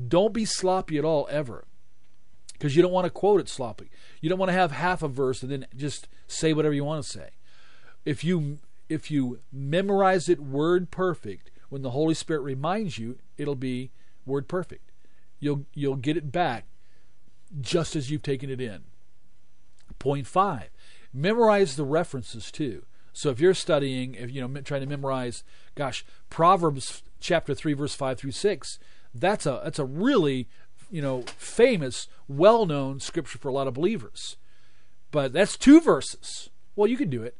Don't 0.07 0.33
be 0.33 0.45
sloppy 0.45 0.97
at 0.97 1.05
all, 1.05 1.27
ever 1.29 1.65
because 2.57 2.75
you 2.75 2.81
don't 2.81 2.91
want 2.91 3.05
to 3.05 3.11
quote 3.11 3.39
it 3.39 3.49
sloppy. 3.49 3.89
You 4.21 4.29
don't 4.29 4.39
want 4.39 4.49
to 4.49 4.57
have 4.57 4.71
half 4.71 5.03
a 5.03 5.07
verse 5.07 5.43
and 5.43 5.51
then 5.51 5.67
just 5.75 6.07
say 6.27 6.53
whatever 6.53 6.73
you 6.73 6.83
want 6.83 7.03
to 7.03 7.09
say. 7.09 7.29
If 8.05 8.23
you 8.23 8.59
if 8.89 9.11
you 9.11 9.39
memorize 9.51 10.29
it 10.29 10.39
word 10.39 10.91
perfect, 10.91 11.51
when 11.69 11.81
the 11.81 11.91
Holy 11.91 12.13
Spirit 12.13 12.41
reminds 12.41 12.97
you, 12.97 13.17
it'll 13.37 13.55
be 13.55 13.91
word 14.25 14.47
perfect. 14.47 14.91
You'll 15.39 15.65
you'll 15.73 15.95
get 15.95 16.17
it 16.17 16.31
back 16.31 16.65
just 17.59 17.95
as 17.95 18.09
you've 18.09 18.23
taken 18.23 18.49
it 18.49 18.61
in. 18.61 18.83
Point 19.99 20.27
5. 20.27 20.69
Memorize 21.13 21.75
the 21.75 21.85
references 21.85 22.51
too. 22.51 22.85
So 23.13 23.29
if 23.29 23.39
you're 23.39 23.55
studying, 23.55 24.13
if 24.13 24.31
you 24.31 24.45
know, 24.45 24.61
trying 24.61 24.81
to 24.81 24.87
memorize, 24.87 25.43
gosh, 25.73 26.05
Proverbs 26.29 27.01
chapter 27.19 27.55
three, 27.55 27.73
verse 27.73 27.95
five 27.95 28.19
through 28.19 28.31
six, 28.31 28.77
that's 29.11 29.47
a 29.47 29.59
that's 29.63 29.79
a 29.79 29.85
really 29.85 30.47
you 30.89 31.01
know 31.01 31.23
famous, 31.37 32.07
well-known 32.27 32.99
scripture 32.99 33.37
for 33.37 33.49
a 33.49 33.53
lot 33.53 33.67
of 33.67 33.73
believers. 33.73 34.37
But 35.11 35.33
that's 35.33 35.57
two 35.57 35.79
verses. 35.79 36.49
Well, 36.75 36.87
you 36.87 36.97
can 36.97 37.09
do 37.09 37.23
it. 37.23 37.37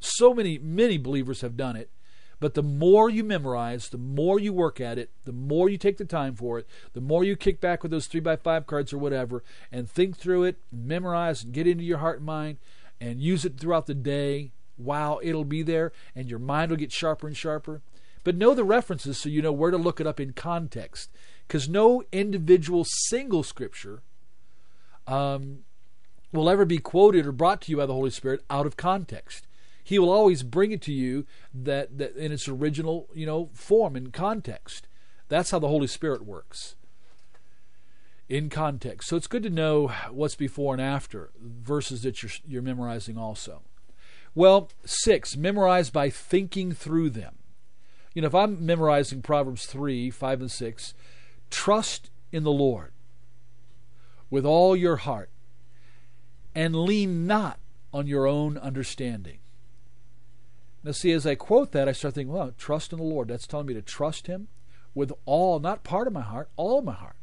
So 0.00 0.32
many 0.32 0.58
many 0.58 0.98
believers 0.98 1.40
have 1.40 1.56
done 1.56 1.76
it. 1.76 1.90
But 2.40 2.54
the 2.54 2.62
more 2.62 3.10
you 3.10 3.22
memorize, 3.22 3.90
the 3.90 3.98
more 3.98 4.40
you 4.40 4.54
work 4.54 4.80
at 4.80 4.96
it, 4.98 5.10
the 5.24 5.32
more 5.32 5.68
you 5.68 5.76
take 5.76 5.98
the 5.98 6.06
time 6.06 6.34
for 6.34 6.58
it, 6.58 6.66
the 6.94 7.00
more 7.02 7.22
you 7.22 7.36
kick 7.36 7.60
back 7.60 7.82
with 7.82 7.92
those 7.92 8.06
three 8.06 8.20
by 8.20 8.36
five 8.36 8.66
cards 8.66 8.94
or 8.94 8.98
whatever, 8.98 9.44
and 9.70 9.88
think 9.88 10.16
through 10.16 10.44
it, 10.44 10.56
memorize, 10.72 11.44
and 11.44 11.52
get 11.52 11.66
into 11.66 11.84
your 11.84 11.98
heart 11.98 12.16
and 12.16 12.26
mind, 12.26 12.56
and 12.98 13.20
use 13.20 13.44
it 13.44 13.60
throughout 13.60 13.86
the 13.86 13.94
day. 13.94 14.52
Wow, 14.78 15.20
it'll 15.22 15.44
be 15.44 15.62
there, 15.62 15.92
and 16.16 16.30
your 16.30 16.38
mind 16.38 16.70
will 16.70 16.78
get 16.78 16.92
sharper 16.92 17.26
and 17.26 17.36
sharper. 17.36 17.82
But 18.24 18.36
know 18.36 18.54
the 18.54 18.64
references 18.64 19.18
so 19.18 19.28
you 19.28 19.42
know 19.42 19.52
where 19.52 19.70
to 19.70 19.76
look 19.76 20.00
it 20.00 20.06
up 20.06 20.18
in 20.18 20.32
context. 20.32 21.10
Because 21.50 21.68
no 21.68 22.04
individual 22.12 22.84
single 22.88 23.42
scripture 23.42 24.04
um, 25.08 25.64
will 26.30 26.48
ever 26.48 26.64
be 26.64 26.78
quoted 26.78 27.26
or 27.26 27.32
brought 27.32 27.60
to 27.62 27.72
you 27.72 27.78
by 27.78 27.86
the 27.86 27.92
Holy 27.92 28.10
Spirit 28.10 28.44
out 28.48 28.66
of 28.66 28.76
context. 28.76 29.48
He 29.82 29.98
will 29.98 30.12
always 30.12 30.44
bring 30.44 30.70
it 30.70 30.80
to 30.82 30.92
you 30.92 31.26
that, 31.52 31.98
that 31.98 32.14
in 32.14 32.30
its 32.30 32.46
original, 32.46 33.08
you 33.12 33.26
know, 33.26 33.50
form 33.52 33.96
and 33.96 34.12
context. 34.12 34.86
That's 35.26 35.50
how 35.50 35.58
the 35.58 35.66
Holy 35.66 35.88
Spirit 35.88 36.24
works. 36.24 36.76
In 38.28 38.48
context. 38.48 39.08
So 39.08 39.16
it's 39.16 39.26
good 39.26 39.42
to 39.42 39.50
know 39.50 39.88
what's 40.12 40.36
before 40.36 40.72
and 40.74 40.80
after 40.80 41.30
verses 41.36 42.02
that 42.02 42.22
you're, 42.22 42.30
you're 42.46 42.62
memorizing 42.62 43.18
also. 43.18 43.62
Well, 44.36 44.70
six, 44.84 45.36
memorize 45.36 45.90
by 45.90 46.10
thinking 46.10 46.70
through 46.70 47.10
them. 47.10 47.38
You 48.14 48.22
know, 48.22 48.28
if 48.28 48.34
I'm 48.36 48.64
memorizing 48.64 49.22
Proverbs 49.22 49.66
3, 49.66 50.10
5, 50.10 50.40
and 50.40 50.50
6, 50.50 50.94
trust 51.50 52.10
in 52.32 52.44
the 52.44 52.52
Lord 52.52 52.92
with 54.30 54.46
all 54.46 54.76
your 54.76 54.96
heart 54.96 55.30
and 56.54 56.74
lean 56.74 57.26
not 57.26 57.58
on 57.92 58.06
your 58.06 58.26
own 58.26 58.56
understanding. 58.58 59.38
Now, 60.82 60.92
see, 60.92 61.12
as 61.12 61.26
I 61.26 61.34
quote 61.34 61.72
that, 61.72 61.88
I 61.88 61.92
start 61.92 62.14
thinking, 62.14 62.32
well, 62.32 62.54
trust 62.56 62.92
in 62.92 62.98
the 62.98 63.04
Lord. 63.04 63.28
That's 63.28 63.46
telling 63.46 63.66
me 63.66 63.74
to 63.74 63.82
trust 63.82 64.26
Him 64.26 64.48
with 64.94 65.12
all, 65.26 65.60
not 65.60 65.84
part 65.84 66.06
of 66.06 66.12
my 66.12 66.22
heart, 66.22 66.48
all 66.56 66.78
of 66.78 66.84
my 66.84 66.94
heart. 66.94 67.16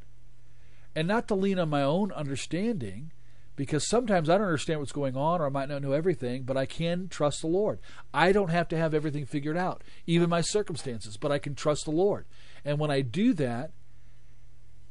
And 0.96 1.08
not 1.08 1.28
to 1.28 1.36
lean 1.36 1.60
on 1.60 1.70
my 1.70 1.84
own 1.84 2.12
understanding, 2.12 3.12
because 3.56 3.88
sometimes 3.88 4.30
I 4.30 4.38
don't 4.38 4.48
understand 4.48 4.80
what's 4.80 4.92
going 4.92 5.18
on 5.18 5.42
or 5.42 5.48
I 5.48 5.50
might 5.50 5.70
not 5.70 5.82
know 5.82 5.92
everything, 5.92 6.44
but 6.44 6.56
I 6.56 6.66
can 6.66 7.08
trust 7.08 7.42
the 7.42 7.48
Lord. 7.48 7.80
I 8.14 8.32
don't 8.32 8.52
have 8.52 8.68
to 8.70 8.78
have 8.78 8.94
everything 8.94 9.26
figured 9.26 9.58
out, 9.58 9.84
even 10.06 10.30
my 10.30 10.42
circumstances, 10.42 11.18
but 11.18 11.32
I 11.32 11.40
can 11.40 11.56
trust 11.56 11.86
the 11.86 11.92
Lord. 11.92 12.26
And 12.64 12.80
when 12.80 12.92
I 12.92 13.02
do 13.02 13.34
that, 13.34 13.72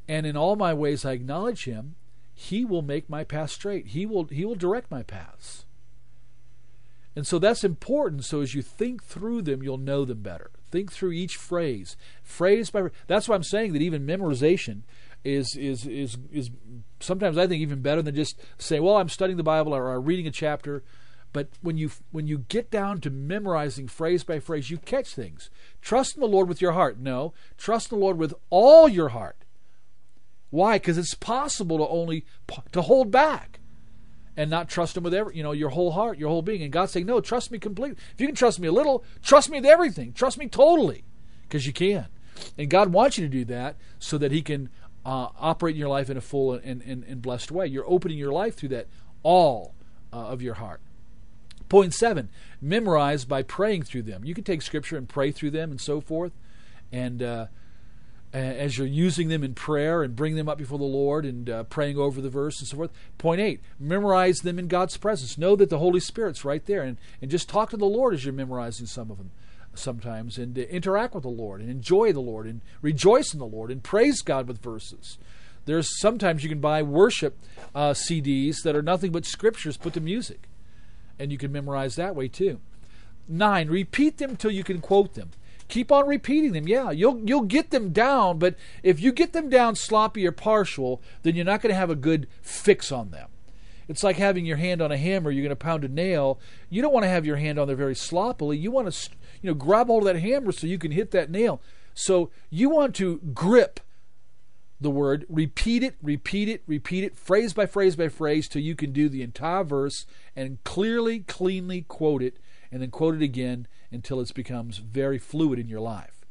and 0.08 0.26
in 0.26 0.36
all 0.36 0.56
my 0.56 0.72
ways 0.74 1.04
I 1.04 1.12
acknowledge 1.12 1.64
Him, 1.64 1.96
He 2.34 2.64
will 2.64 2.82
make 2.82 3.10
my 3.10 3.24
path 3.24 3.50
straight. 3.50 3.88
He 3.88 4.06
will 4.06 4.24
He 4.24 4.44
will 4.44 4.54
direct 4.54 4.90
my 4.90 5.02
paths. 5.02 5.64
And 7.16 7.26
so 7.26 7.38
that's 7.38 7.64
important. 7.64 8.24
So 8.26 8.42
as 8.42 8.54
you 8.54 8.60
think 8.60 9.02
through 9.02 9.42
them, 9.42 9.62
you'll 9.62 9.78
know 9.78 10.04
them 10.04 10.20
better. 10.20 10.50
Think 10.70 10.92
through 10.92 11.12
each 11.12 11.36
phrase, 11.36 11.96
phrase 12.22 12.70
by. 12.70 12.90
That's 13.06 13.28
why 13.28 13.34
I'm 13.34 13.42
saying 13.42 13.72
that 13.72 13.82
even 13.82 14.06
memorization 14.06 14.82
is 15.24 15.56
is 15.56 15.86
is 15.86 16.18
is 16.30 16.50
sometimes 17.00 17.38
I 17.38 17.46
think 17.46 17.62
even 17.62 17.80
better 17.80 18.02
than 18.02 18.14
just 18.14 18.38
saying, 18.58 18.82
"Well, 18.82 18.98
I'm 18.98 19.08
studying 19.08 19.38
the 19.38 19.42
Bible 19.42 19.74
or, 19.74 19.88
or 19.88 20.00
reading 20.00 20.26
a 20.26 20.30
chapter." 20.30 20.82
But 21.32 21.48
when 21.62 21.78
you 21.78 21.90
when 22.12 22.26
you 22.26 22.38
get 22.48 22.70
down 22.70 23.00
to 23.02 23.10
memorizing 23.10 23.88
phrase 23.88 24.22
by 24.22 24.38
phrase, 24.38 24.70
you 24.70 24.78
catch 24.78 25.14
things. 25.14 25.50
Trust 25.80 26.16
in 26.16 26.20
the 26.20 26.28
Lord 26.28 26.48
with 26.48 26.60
your 26.60 26.72
heart. 26.72 26.98
No, 26.98 27.32
trust 27.56 27.90
in 27.90 27.98
the 27.98 28.04
Lord 28.04 28.18
with 28.18 28.34
all 28.50 28.88
your 28.88 29.10
heart. 29.10 29.36
Why? 30.56 30.78
Because 30.78 30.96
it's 30.96 31.12
possible 31.12 31.76
to 31.76 31.86
only 31.86 32.24
to 32.72 32.80
hold 32.80 33.10
back 33.10 33.60
and 34.38 34.48
not 34.48 34.70
trust 34.70 34.96
him 34.96 35.02
with 35.02 35.12
every, 35.12 35.36
you 35.36 35.42
know, 35.42 35.52
your 35.52 35.68
whole 35.68 35.90
heart, 35.90 36.16
your 36.16 36.30
whole 36.30 36.40
being. 36.40 36.62
And 36.62 36.72
God's 36.72 36.92
saying, 36.92 37.04
no, 37.04 37.20
trust 37.20 37.50
me 37.50 37.58
completely. 37.58 37.98
If 38.14 38.22
you 38.22 38.26
can 38.26 38.34
trust 38.34 38.58
me 38.58 38.66
a 38.66 38.72
little, 38.72 39.04
trust 39.22 39.50
me 39.50 39.58
with 39.58 39.66
everything. 39.66 40.14
Trust 40.14 40.38
me 40.38 40.48
totally, 40.48 41.04
because 41.42 41.66
you 41.66 41.74
can. 41.74 42.06
And 42.56 42.70
God 42.70 42.90
wants 42.90 43.18
you 43.18 43.26
to 43.26 43.30
do 43.30 43.44
that 43.44 43.76
so 43.98 44.16
that 44.16 44.32
He 44.32 44.40
can 44.40 44.70
uh, 45.04 45.28
operate 45.38 45.74
in 45.74 45.78
your 45.78 45.90
life 45.90 46.08
in 46.08 46.16
a 46.16 46.22
full 46.22 46.54
and, 46.54 46.80
and, 46.80 47.04
and, 47.04 47.20
blessed 47.20 47.50
way. 47.50 47.66
You're 47.66 47.86
opening 47.86 48.16
your 48.16 48.32
life 48.32 48.56
through 48.56 48.70
that 48.70 48.86
all 49.22 49.74
uh, 50.10 50.16
of 50.16 50.40
your 50.40 50.54
heart. 50.54 50.80
Point 51.68 51.92
seven: 51.92 52.30
memorize 52.62 53.26
by 53.26 53.42
praying 53.42 53.82
through 53.82 54.04
them. 54.04 54.24
You 54.24 54.32
can 54.32 54.44
take 54.44 54.62
Scripture 54.62 54.96
and 54.96 55.06
pray 55.06 55.32
through 55.32 55.50
them 55.50 55.70
and 55.70 55.82
so 55.82 56.00
forth, 56.00 56.32
and. 56.90 57.22
Uh, 57.22 57.46
as 58.36 58.76
you're 58.76 58.86
using 58.86 59.28
them 59.28 59.42
in 59.42 59.54
prayer 59.54 60.02
and 60.02 60.14
bring 60.14 60.36
them 60.36 60.48
up 60.48 60.58
before 60.58 60.78
the 60.78 60.84
Lord 60.84 61.24
and 61.24 61.48
uh, 61.48 61.62
praying 61.64 61.96
over 61.96 62.20
the 62.20 62.28
verse 62.28 62.58
and 62.60 62.68
so 62.68 62.76
forth. 62.76 62.90
Point 63.18 63.40
eight, 63.40 63.60
memorize 63.78 64.38
them 64.40 64.58
in 64.58 64.68
God's 64.68 64.96
presence. 64.96 65.38
Know 65.38 65.56
that 65.56 65.70
the 65.70 65.78
Holy 65.78 66.00
Spirit's 66.00 66.44
right 66.44 66.64
there 66.66 66.82
and, 66.82 66.98
and 67.22 67.30
just 67.30 67.48
talk 67.48 67.70
to 67.70 67.76
the 67.76 67.86
Lord 67.86 68.14
as 68.14 68.24
you're 68.24 68.34
memorizing 68.34 68.86
some 68.86 69.10
of 69.10 69.18
them 69.18 69.30
sometimes 69.74 70.38
and 70.38 70.58
uh, 70.58 70.62
interact 70.62 71.14
with 71.14 71.22
the 71.22 71.28
Lord 71.28 71.60
and 71.60 71.70
enjoy 71.70 72.12
the 72.12 72.20
Lord 72.20 72.46
and 72.46 72.60
rejoice 72.82 73.32
in 73.32 73.38
the 73.38 73.46
Lord 73.46 73.70
and 73.70 73.82
praise 73.82 74.20
God 74.22 74.48
with 74.48 74.62
verses. 74.62 75.18
There's 75.64 75.98
sometimes 76.00 76.42
you 76.42 76.48
can 76.48 76.60
buy 76.60 76.82
worship 76.82 77.38
uh, 77.74 77.90
CDs 77.90 78.62
that 78.62 78.76
are 78.76 78.82
nothing 78.82 79.12
but 79.12 79.26
scriptures 79.26 79.76
put 79.76 79.94
to 79.94 80.00
music, 80.00 80.48
and 81.18 81.32
you 81.32 81.38
can 81.38 81.50
memorize 81.50 81.96
that 81.96 82.14
way 82.14 82.28
too. 82.28 82.60
Nine, 83.28 83.68
repeat 83.68 84.18
them 84.18 84.36
till 84.36 84.52
you 84.52 84.62
can 84.62 84.80
quote 84.80 85.14
them 85.14 85.30
keep 85.68 85.90
on 85.92 86.06
repeating 86.06 86.52
them. 86.52 86.68
Yeah, 86.68 86.90
you'll 86.90 87.20
you'll 87.24 87.42
get 87.42 87.70
them 87.70 87.90
down, 87.92 88.38
but 88.38 88.56
if 88.82 89.00
you 89.00 89.12
get 89.12 89.32
them 89.32 89.48
down 89.48 89.76
sloppy 89.76 90.26
or 90.26 90.32
partial, 90.32 91.02
then 91.22 91.34
you're 91.34 91.44
not 91.44 91.62
going 91.62 91.72
to 91.72 91.78
have 91.78 91.90
a 91.90 91.96
good 91.96 92.28
fix 92.42 92.90
on 92.92 93.10
them. 93.10 93.28
It's 93.88 94.02
like 94.02 94.16
having 94.16 94.44
your 94.44 94.56
hand 94.56 94.82
on 94.82 94.90
a 94.90 94.96
hammer. 94.96 95.30
You're 95.30 95.44
going 95.44 95.50
to 95.50 95.56
pound 95.56 95.84
a 95.84 95.88
nail. 95.88 96.40
You 96.68 96.82
don't 96.82 96.92
want 96.92 97.04
to 97.04 97.10
have 97.10 97.24
your 97.24 97.36
hand 97.36 97.58
on 97.58 97.68
there 97.68 97.76
very 97.76 97.94
sloppily. 97.94 98.58
You 98.58 98.70
want 98.70 98.92
to, 98.92 99.10
you 99.42 99.48
know, 99.48 99.54
grab 99.54 99.86
hold 99.86 100.06
of 100.06 100.12
that 100.12 100.20
hammer 100.20 100.52
so 100.52 100.66
you 100.66 100.78
can 100.78 100.90
hit 100.90 101.12
that 101.12 101.30
nail. 101.30 101.60
So 101.94 102.30
you 102.50 102.68
want 102.68 102.94
to 102.96 103.18
grip 103.32 103.80
the 104.80 104.90
word, 104.90 105.24
repeat 105.28 105.82
it, 105.82 105.96
repeat 106.02 106.48
it, 106.48 106.62
repeat 106.66 107.04
it, 107.04 107.16
phrase 107.16 107.54
by 107.54 107.64
phrase 107.64 107.96
by 107.96 108.08
phrase, 108.08 108.48
till 108.48 108.60
you 108.60 108.74
can 108.74 108.92
do 108.92 109.08
the 109.08 109.22
entire 109.22 109.64
verse 109.64 110.04
and 110.34 110.62
clearly, 110.64 111.20
cleanly 111.20 111.82
quote 111.82 112.22
it, 112.22 112.38
and 112.70 112.82
then 112.82 112.90
quote 112.90 113.14
it 113.14 113.22
again 113.22 113.66
until 113.90 114.20
it 114.20 114.34
becomes 114.34 114.78
very 114.78 115.18
fluid 115.18 115.58
in 115.58 115.68
your 115.68 115.80
life. 115.80 116.24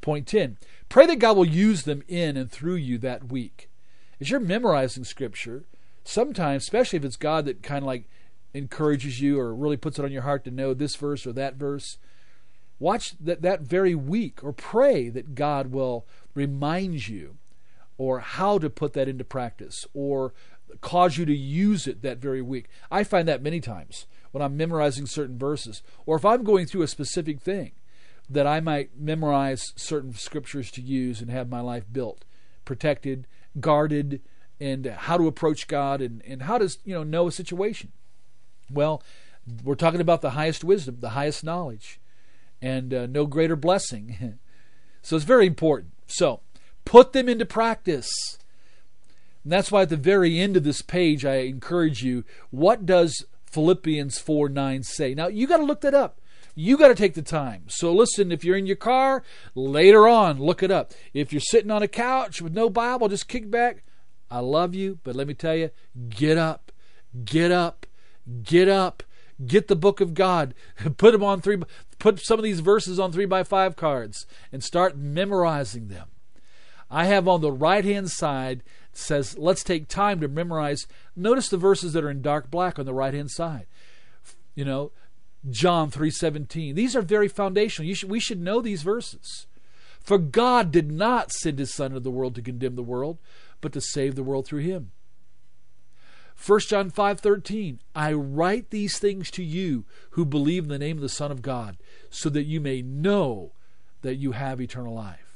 Point 0.00 0.26
10 0.26 0.58
pray 0.88 1.06
that 1.06 1.18
God 1.18 1.36
will 1.36 1.44
use 1.44 1.82
them 1.82 2.02
in 2.08 2.36
and 2.36 2.50
through 2.50 2.76
you 2.76 2.98
that 2.98 3.30
week. 3.30 3.68
As 4.20 4.30
you're 4.30 4.40
memorizing 4.40 5.04
Scripture, 5.04 5.64
sometimes, 6.04 6.62
especially 6.64 6.96
if 6.98 7.04
it's 7.04 7.16
God 7.16 7.44
that 7.44 7.62
kind 7.62 7.82
of 7.82 7.86
like 7.86 8.08
encourages 8.54 9.20
you 9.20 9.38
or 9.38 9.54
really 9.54 9.76
puts 9.76 9.98
it 9.98 10.04
on 10.04 10.12
your 10.12 10.22
heart 10.22 10.44
to 10.44 10.50
know 10.50 10.74
this 10.74 10.96
verse 10.96 11.26
or 11.26 11.32
that 11.34 11.56
verse, 11.56 11.98
watch 12.78 13.14
that, 13.18 13.42
that 13.42 13.62
very 13.62 13.94
week 13.94 14.42
or 14.42 14.52
pray 14.52 15.08
that 15.08 15.34
God 15.34 15.72
will 15.72 16.06
remind 16.34 17.08
you 17.08 17.36
or 17.96 18.20
how 18.20 18.58
to 18.58 18.70
put 18.70 18.92
that 18.94 19.08
into 19.08 19.24
practice 19.24 19.86
or 19.92 20.32
cause 20.80 21.16
you 21.16 21.24
to 21.24 21.36
use 21.36 21.86
it 21.86 22.02
that 22.02 22.18
very 22.18 22.42
week. 22.42 22.68
I 22.90 23.04
find 23.04 23.26
that 23.28 23.42
many 23.42 23.60
times 23.60 24.06
when 24.30 24.42
I'm 24.42 24.56
memorizing 24.56 25.06
certain 25.06 25.38
verses, 25.38 25.82
or 26.06 26.16
if 26.16 26.24
I'm 26.24 26.44
going 26.44 26.66
through 26.66 26.82
a 26.82 26.88
specific 26.88 27.40
thing, 27.40 27.72
that 28.30 28.46
I 28.46 28.60
might 28.60 28.98
memorize 28.98 29.72
certain 29.76 30.14
scriptures 30.14 30.70
to 30.72 30.82
use 30.82 31.20
and 31.20 31.30
have 31.30 31.48
my 31.48 31.60
life 31.60 31.84
built, 31.90 32.24
protected, 32.64 33.26
guarded, 33.58 34.20
and 34.60 34.86
how 34.86 35.16
to 35.16 35.26
approach 35.26 35.68
God 35.68 36.00
and, 36.00 36.22
and 36.26 36.42
how 36.42 36.58
to 36.58 36.68
you 36.84 36.94
know 36.94 37.04
know 37.04 37.28
a 37.28 37.32
situation. 37.32 37.92
Well, 38.70 39.02
we're 39.64 39.76
talking 39.76 40.00
about 40.00 40.20
the 40.20 40.30
highest 40.30 40.64
wisdom, 40.64 40.98
the 41.00 41.10
highest 41.10 41.42
knowledge, 41.42 42.00
and 42.60 42.92
uh, 42.92 43.06
no 43.06 43.26
greater 43.26 43.56
blessing. 43.56 44.38
so 45.02 45.16
it's 45.16 45.24
very 45.24 45.46
important. 45.46 45.92
So 46.06 46.40
put 46.84 47.12
them 47.12 47.28
into 47.28 47.46
practice. 47.46 48.10
And 49.42 49.52
that's 49.52 49.70
why 49.70 49.82
at 49.82 49.88
the 49.88 49.96
very 49.96 50.38
end 50.38 50.56
of 50.56 50.64
this 50.64 50.82
page, 50.82 51.24
I 51.24 51.36
encourage 51.36 52.02
you 52.02 52.24
what 52.50 52.84
does 52.84 53.24
Philippians 53.50 54.18
4 54.18 54.48
9 54.48 54.82
say. 54.82 55.14
Now, 55.14 55.28
you 55.28 55.46
got 55.46 55.58
to 55.58 55.64
look 55.64 55.80
that 55.82 55.94
up. 55.94 56.20
You 56.54 56.76
got 56.76 56.88
to 56.88 56.94
take 56.94 57.14
the 57.14 57.22
time. 57.22 57.64
So, 57.68 57.92
listen, 57.92 58.32
if 58.32 58.44
you're 58.44 58.56
in 58.56 58.66
your 58.66 58.76
car, 58.76 59.22
later 59.54 60.08
on, 60.08 60.40
look 60.40 60.62
it 60.62 60.70
up. 60.70 60.92
If 61.14 61.32
you're 61.32 61.40
sitting 61.40 61.70
on 61.70 61.82
a 61.82 61.88
couch 61.88 62.42
with 62.42 62.52
no 62.52 62.68
Bible, 62.68 63.08
just 63.08 63.28
kick 63.28 63.50
back. 63.50 63.84
I 64.30 64.40
love 64.40 64.74
you, 64.74 64.98
but 65.04 65.14
let 65.14 65.26
me 65.26 65.34
tell 65.34 65.54
you 65.54 65.70
get 66.08 66.36
up, 66.36 66.72
get 67.24 67.50
up, 67.50 67.86
get 68.42 68.68
up, 68.68 69.02
get 69.46 69.68
the 69.68 69.76
book 69.76 70.00
of 70.00 70.14
God, 70.14 70.54
put 70.96 71.12
them 71.12 71.24
on 71.24 71.40
three, 71.40 71.58
put 71.98 72.20
some 72.20 72.38
of 72.38 72.44
these 72.44 72.60
verses 72.60 72.98
on 72.98 73.12
three 73.12 73.24
by 73.24 73.42
five 73.42 73.76
cards, 73.76 74.26
and 74.52 74.62
start 74.62 74.98
memorizing 74.98 75.88
them. 75.88 76.08
I 76.90 77.04
have 77.06 77.28
on 77.28 77.40
the 77.40 77.52
right 77.52 77.84
hand 77.84 78.10
side 78.10 78.62
says, 78.98 79.38
let's 79.38 79.62
take 79.62 79.88
time 79.88 80.20
to 80.20 80.28
memorize. 80.28 80.86
Notice 81.14 81.48
the 81.48 81.56
verses 81.56 81.92
that 81.92 82.04
are 82.04 82.10
in 82.10 82.22
dark 82.22 82.50
black 82.50 82.78
on 82.78 82.86
the 82.86 82.94
right 82.94 83.14
hand 83.14 83.30
side. 83.30 83.66
You 84.54 84.64
know, 84.64 84.92
John 85.48 85.90
3:17. 85.90 86.74
These 86.74 86.96
are 86.96 87.02
very 87.02 87.28
foundational. 87.28 87.92
Should, 87.94 88.10
we 88.10 88.20
should 88.20 88.40
know 88.40 88.60
these 88.60 88.82
verses. 88.82 89.46
For 90.00 90.18
God 90.18 90.72
did 90.72 90.90
not 90.90 91.32
send 91.32 91.58
his 91.58 91.72
son 91.72 91.88
into 91.88 92.00
the 92.00 92.10
world 92.10 92.34
to 92.34 92.42
condemn 92.42 92.76
the 92.76 92.82
world, 92.82 93.18
but 93.60 93.72
to 93.72 93.80
save 93.80 94.14
the 94.14 94.22
world 94.22 94.46
through 94.46 94.62
him. 94.62 94.90
1 96.44 96.60
John 96.60 96.90
5:13 96.90 97.78
I 97.94 98.12
write 98.12 98.70
these 98.70 98.98
things 98.98 99.30
to 99.32 99.42
you 99.42 99.84
who 100.10 100.24
believe 100.24 100.64
in 100.64 100.70
the 100.70 100.78
name 100.78 100.96
of 100.96 101.02
the 101.02 101.08
Son 101.08 101.30
of 101.30 101.42
God 101.42 101.76
so 102.10 102.28
that 102.30 102.44
you 102.44 102.60
may 102.60 102.80
know 102.80 103.52
that 104.02 104.16
you 104.16 104.32
have 104.32 104.60
eternal 104.60 104.94
life. 104.94 105.27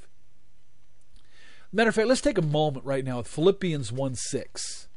Matter 1.75 1.89
of 1.89 1.95
fact, 1.95 2.09
let's 2.09 2.21
take 2.21 2.37
a 2.37 2.43
moment 2.43 2.85
right 2.85 3.03
now 3.03 3.17
with 3.17 3.29
Philippians 3.29 3.91
1 3.91 4.15
6. 4.15 4.89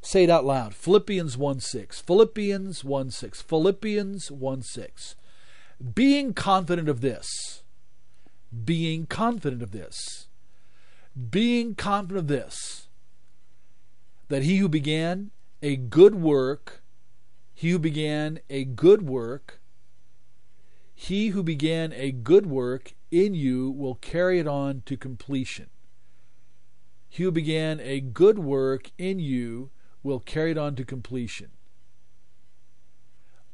Say 0.00 0.24
it 0.24 0.30
out 0.30 0.44
loud. 0.44 0.72
Philippians 0.72 1.36
1 1.36 1.58
6. 1.58 2.00
Philippians 2.00 2.84
1 2.84 3.10
6. 3.10 3.42
Philippians 3.42 4.30
1 4.30 4.62
6. 4.62 5.16
Being 5.92 6.32
confident 6.32 6.88
of 6.88 7.00
this. 7.00 7.64
Being 8.64 9.06
confident 9.06 9.60
of 9.60 9.72
this. 9.72 10.28
Being 11.30 11.74
confident 11.74 12.18
of 12.18 12.28
this. 12.28 12.86
That 14.28 14.44
he 14.44 14.58
who 14.58 14.68
began 14.68 15.32
a 15.62 15.74
good 15.74 16.14
work, 16.14 16.84
he 17.52 17.70
who 17.70 17.78
began 17.80 18.38
a 18.48 18.64
good 18.64 19.02
work, 19.02 19.60
he 20.94 21.28
who 21.28 21.42
began 21.42 21.92
a 21.92 22.12
good 22.12 22.46
work 22.46 22.94
in 23.10 23.34
you 23.34 23.68
will 23.68 23.96
carry 23.96 24.38
it 24.38 24.46
on 24.46 24.82
to 24.86 24.96
completion. 24.96 25.70
He 27.14 27.22
who 27.22 27.30
began 27.30 27.78
a 27.78 28.00
good 28.00 28.40
work 28.40 28.90
in 28.98 29.20
you 29.20 29.70
will 30.02 30.18
carry 30.18 30.50
it 30.50 30.58
on 30.58 30.74
to 30.74 30.84
completion 30.84 31.50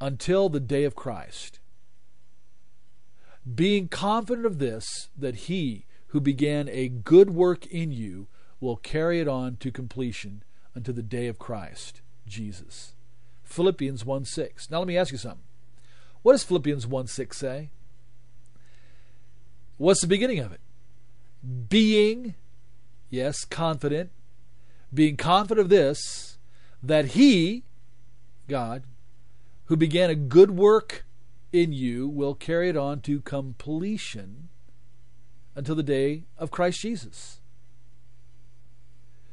until 0.01 0.49
the 0.49 0.61
day 0.61 0.85
of 0.85 0.95
Christ. 0.95 1.61
Being 3.55 3.89
confident 3.89 4.47
of 4.47 4.61
this, 4.61 5.11
that 5.15 5.35
he 5.35 5.85
who 6.07 6.23
began 6.23 6.71
a 6.71 6.89
good 6.89 7.33
work 7.33 7.67
in 7.67 7.93
you 7.93 8.29
will 8.61 8.77
carry 8.77 9.21
it 9.21 9.29
on 9.29 9.57
to 9.57 9.71
completion 9.71 10.43
until 10.75 10.95
the 10.95 11.03
day 11.03 11.27
of 11.27 11.39
Christ, 11.39 12.01
Jesus. 12.27 12.95
Philippians 13.45 14.07
1 14.07 14.25
6. 14.25 14.71
Now 14.71 14.79
let 14.79 14.89
me 14.89 14.97
ask 14.97 15.13
you 15.13 15.19
something. 15.19 15.45
What 16.23 16.33
does 16.33 16.45
Philippians 16.45 16.87
1 16.87 17.09
6 17.09 17.37
say? 17.37 17.69
What's 19.77 20.01
the 20.01 20.07
beginning 20.07 20.39
of 20.39 20.51
it? 20.51 20.61
Being, 21.69 22.37
yes, 23.11 23.45
confident, 23.45 24.11
being 24.93 25.17
confident 25.17 25.61
of 25.61 25.69
this, 25.69 26.39
that 26.83 27.07
He, 27.07 27.65
God, 28.49 28.85
who 29.67 29.77
began 29.77 30.11
a 30.11 30.15
good 30.15 30.53
work 30.53 31.05
in 31.53 31.73
you, 31.73 32.09
will 32.09 32.35
carry 32.35 32.69
it 32.69 32.77
on 32.77 33.01
to 33.03 33.21
completion 33.21 34.49
until 35.55 35.75
the 35.75 35.83
day 35.83 36.25
of 36.39 36.51
Christ 36.51 36.81
Jesus. 36.81 37.41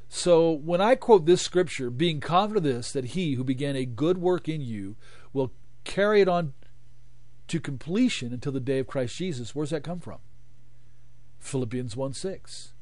So 0.10 0.52
when 0.52 0.82
I 0.82 0.96
quote 0.96 1.26
this 1.26 1.42
scripture, 1.42 1.90
being 1.90 2.20
confident 2.20 2.66
of 2.66 2.76
this, 2.76 2.92
that 2.92 3.06
he 3.06 3.34
who 3.34 3.44
began 3.44 3.76
a 3.76 3.86
good 3.86 4.18
work 4.18 4.48
in 4.48 4.62
you 4.62 4.96
will 5.34 5.52
carry 5.84 6.22
it 6.22 6.28
on 6.28 6.54
to 7.48 7.60
completion 7.60 8.34
until 8.34 8.52
the 8.52 8.60
day 8.60 8.80
of 8.80 8.88
Christ 8.88 9.18
Jesus, 9.18 9.56
where's 9.56 9.70
that 9.70 9.84
come 9.84 10.00
from? 10.00 10.20
Philippians 11.40 11.96
1 11.96 12.14
6. 12.14 12.74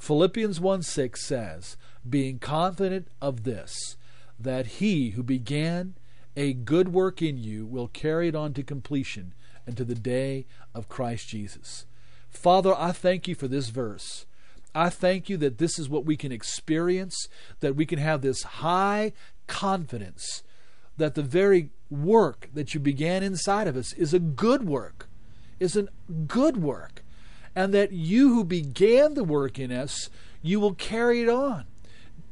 Philippians 0.00 0.58
1 0.58 0.82
6 0.82 1.24
says, 1.24 1.76
Being 2.08 2.38
confident 2.38 3.08
of 3.20 3.44
this, 3.44 3.96
that 4.38 4.66
he 4.66 5.10
who 5.10 5.22
began 5.22 5.94
a 6.34 6.54
good 6.54 6.88
work 6.88 7.20
in 7.20 7.36
you 7.36 7.66
will 7.66 7.86
carry 7.86 8.28
it 8.28 8.34
on 8.34 8.54
to 8.54 8.62
completion 8.62 9.34
until 9.66 9.84
the 9.84 9.94
day 9.94 10.46
of 10.74 10.88
Christ 10.88 11.28
Jesus. 11.28 11.84
Father, 12.30 12.74
I 12.76 12.92
thank 12.92 13.28
you 13.28 13.34
for 13.34 13.46
this 13.46 13.68
verse. 13.68 14.24
I 14.74 14.88
thank 14.88 15.28
you 15.28 15.36
that 15.36 15.58
this 15.58 15.78
is 15.78 15.88
what 15.88 16.06
we 16.06 16.16
can 16.16 16.32
experience, 16.32 17.28
that 17.60 17.76
we 17.76 17.84
can 17.84 17.98
have 17.98 18.22
this 18.22 18.42
high 18.42 19.12
confidence 19.46 20.42
that 20.96 21.14
the 21.14 21.22
very 21.22 21.70
work 21.90 22.48
that 22.54 22.72
you 22.72 22.80
began 22.80 23.22
inside 23.22 23.68
of 23.68 23.76
us 23.76 23.92
is 23.92 24.14
a 24.14 24.18
good 24.18 24.66
work, 24.66 25.08
is 25.58 25.76
a 25.76 25.88
good 26.26 26.56
work, 26.56 27.02
and 27.54 27.74
that 27.74 27.92
you 27.92 28.34
who 28.34 28.44
began 28.44 29.14
the 29.14 29.24
work 29.24 29.58
in 29.58 29.72
us, 29.72 30.10
you 30.42 30.60
will 30.60 30.74
carry 30.74 31.22
it 31.22 31.28
on. 31.28 31.64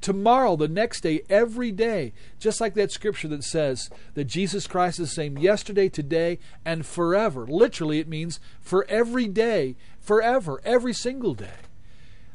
Tomorrow, 0.00 0.54
the 0.54 0.68
next 0.68 1.00
day, 1.00 1.22
every 1.28 1.72
day, 1.72 2.12
just 2.38 2.60
like 2.60 2.74
that 2.74 2.92
scripture 2.92 3.26
that 3.28 3.42
says 3.42 3.90
that 4.14 4.24
Jesus 4.24 4.68
Christ 4.68 5.00
is 5.00 5.08
the 5.08 5.14
same 5.14 5.36
yesterday, 5.36 5.88
today, 5.88 6.38
and 6.64 6.86
forever. 6.86 7.46
Literally, 7.46 7.98
it 7.98 8.06
means 8.06 8.38
for 8.60 8.86
every 8.88 9.26
day, 9.26 9.74
forever, 10.00 10.60
every 10.64 10.92
single 10.92 11.34
day. 11.34 11.58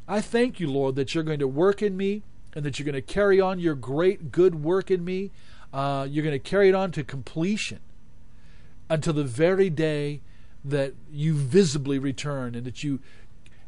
I 0.08 0.20
thank 0.20 0.60
you, 0.60 0.70
Lord, 0.70 0.96
that 0.96 1.16
you're 1.16 1.24
going 1.24 1.40
to 1.40 1.48
work 1.48 1.82
in 1.82 1.96
me 1.96 2.24
and 2.54 2.66
that 2.66 2.78
you're 2.78 2.86
going 2.86 2.94
to 2.96 3.02
carry 3.02 3.40
on 3.40 3.60
your 3.60 3.76
great 3.76 4.32
good 4.32 4.62
work 4.62 4.92
in 4.92 5.06
me. 5.06 5.32
Uh, 5.72 6.06
you're 6.10 6.24
going 6.24 6.34
to 6.34 6.40
carry 6.40 6.68
it 6.68 6.76
on 6.76 6.92
to 6.92 7.04
completion 7.04 7.80
until 8.90 9.14
the 9.14 9.24
very 9.24 9.70
day 9.70 10.20
that 10.64 10.94
you 11.12 11.36
visibly 11.36 12.00
return 12.00 12.56
and 12.56 12.66
that 12.66 12.84
you, 12.84 13.00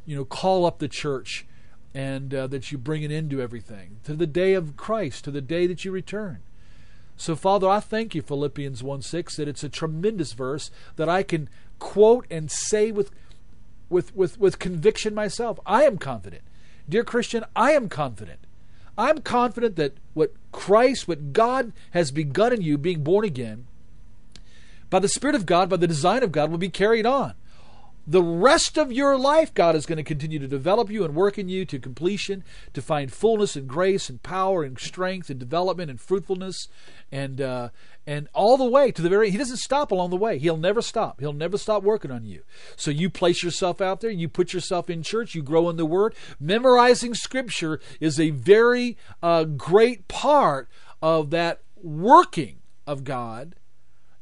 you 0.06 0.16
know, 0.16 0.26
call 0.26 0.66
up 0.66 0.80
the 0.80 0.88
church 0.88 1.46
and 1.93 2.34
uh, 2.34 2.48
that 2.48 2.72
you 2.72 2.78
bring 2.78 3.04
it 3.04 3.12
into 3.12 3.41
everything 3.41 3.98
to 4.04 4.14
the 4.14 4.28
day 4.28 4.54
of 4.54 4.78
Christ, 4.78 5.24
to 5.26 5.32
the 5.32 5.41
day 5.41 5.68
that 5.68 5.86
you 5.86 5.91
return. 5.91 6.39
So, 7.18 7.36
Father, 7.36 7.70
I 7.70 7.80
thank 7.80 8.14
you, 8.14 8.22
Philippians 8.22 8.84
1 8.84 9.02
6, 9.02 9.38
that 9.38 9.48
it's 9.48 9.64
a 9.64 9.70
tremendous 9.70 10.34
verse 10.34 10.70
that 10.98 11.08
I 11.08 11.24
can 11.24 11.50
quote 11.80 12.26
and 12.30 12.52
say 12.52 12.91
with 12.91 13.12
with, 13.89 14.16
with, 14.16 14.39
with 14.39 14.60
conviction 14.60 15.14
myself. 15.14 15.60
I 15.66 15.84
am 15.84 15.98
confident. 15.98 16.41
Dear 16.88 17.04
Christian, 17.04 17.43
I 17.56 17.72
am 17.72 17.89
confident. 17.89 18.39
I'm 18.98 19.20
confident 19.20 19.76
that 19.76 19.93
what 20.14 20.34
Christ, 20.52 21.08
what 21.08 21.34
God 21.34 21.74
has 21.91 22.12
begun 22.12 22.54
in 22.54 22.62
you, 22.62 22.78
being 22.78 23.04
born 23.04 23.26
again, 23.26 23.68
by 24.89 24.99
the 24.99 25.07
Spirit 25.07 25.36
of 25.36 25.45
God, 25.45 25.69
by 25.69 25.77
the 25.77 25.88
design 25.88 26.23
of 26.23 26.31
God, 26.31 26.51
will 26.51 26.57
be 26.57 26.69
carried 26.69 27.05
on 27.05 27.36
the 28.07 28.23
rest 28.23 28.77
of 28.77 28.91
your 28.91 29.17
life, 29.17 29.53
God 29.53 29.75
is 29.75 29.86
going 29.86 29.97
to 29.97 30.03
continue 30.03 30.38
to 30.38 30.47
develop 30.47 30.91
you 30.91 31.03
and 31.03 31.15
work 31.15 31.39
in 31.39 31.49
you 31.49 31.65
to 31.65 31.79
completion, 31.79 32.43
to 32.73 32.81
find 32.81 33.11
fullness 33.11 33.55
and 33.55 33.67
grace 33.67 34.09
and 34.09 34.21
power 34.21 34.63
and 34.63 34.79
strength 34.79 35.29
and 35.29 35.39
development 35.39 35.89
and 35.89 35.99
fruitfulness, 35.99 36.67
and 37.11 37.41
uh, 37.41 37.69
and 38.05 38.27
all 38.33 38.57
the 38.57 38.65
way 38.65 38.91
to 38.91 39.01
the 39.01 39.09
very. 39.09 39.31
He 39.31 39.38
doesn't 39.38 39.57
stop 39.57 39.91
along 39.91 40.11
the 40.11 40.17
way. 40.17 40.38
He'll 40.38 40.57
never 40.57 40.81
stop. 40.81 41.19
He'll 41.19 41.33
never 41.33 41.57
stop 41.57 41.81
working 41.81 42.11
on 42.11 42.25
you. 42.25 42.43
So 42.75 42.91
you 42.91 43.09
place 43.09 43.43
yourself 43.43 43.81
out 43.81 44.01
there. 44.01 44.11
You 44.11 44.29
put 44.29 44.53
yourself 44.53 44.89
in 44.89 45.01
church. 45.01 45.33
You 45.33 45.41
grow 45.41 45.69
in 45.69 45.77
the 45.77 45.86
Word. 45.86 46.13
Memorizing 46.39 47.15
Scripture 47.15 47.79
is 47.99 48.19
a 48.19 48.29
very 48.29 48.97
uh, 49.23 49.45
great 49.45 50.07
part 50.07 50.69
of 51.01 51.31
that 51.31 51.61
working 51.75 52.59
of 52.86 53.03
God, 53.03 53.55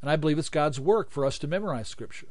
and 0.03 0.09
I 0.09 0.17
believe 0.17 0.37
it's 0.37 0.49
God's 0.49 0.81
work 0.81 1.11
for 1.11 1.25
us 1.25 1.37
to 1.37 1.47
memorize 1.47 1.87
Scripture. 1.87 2.27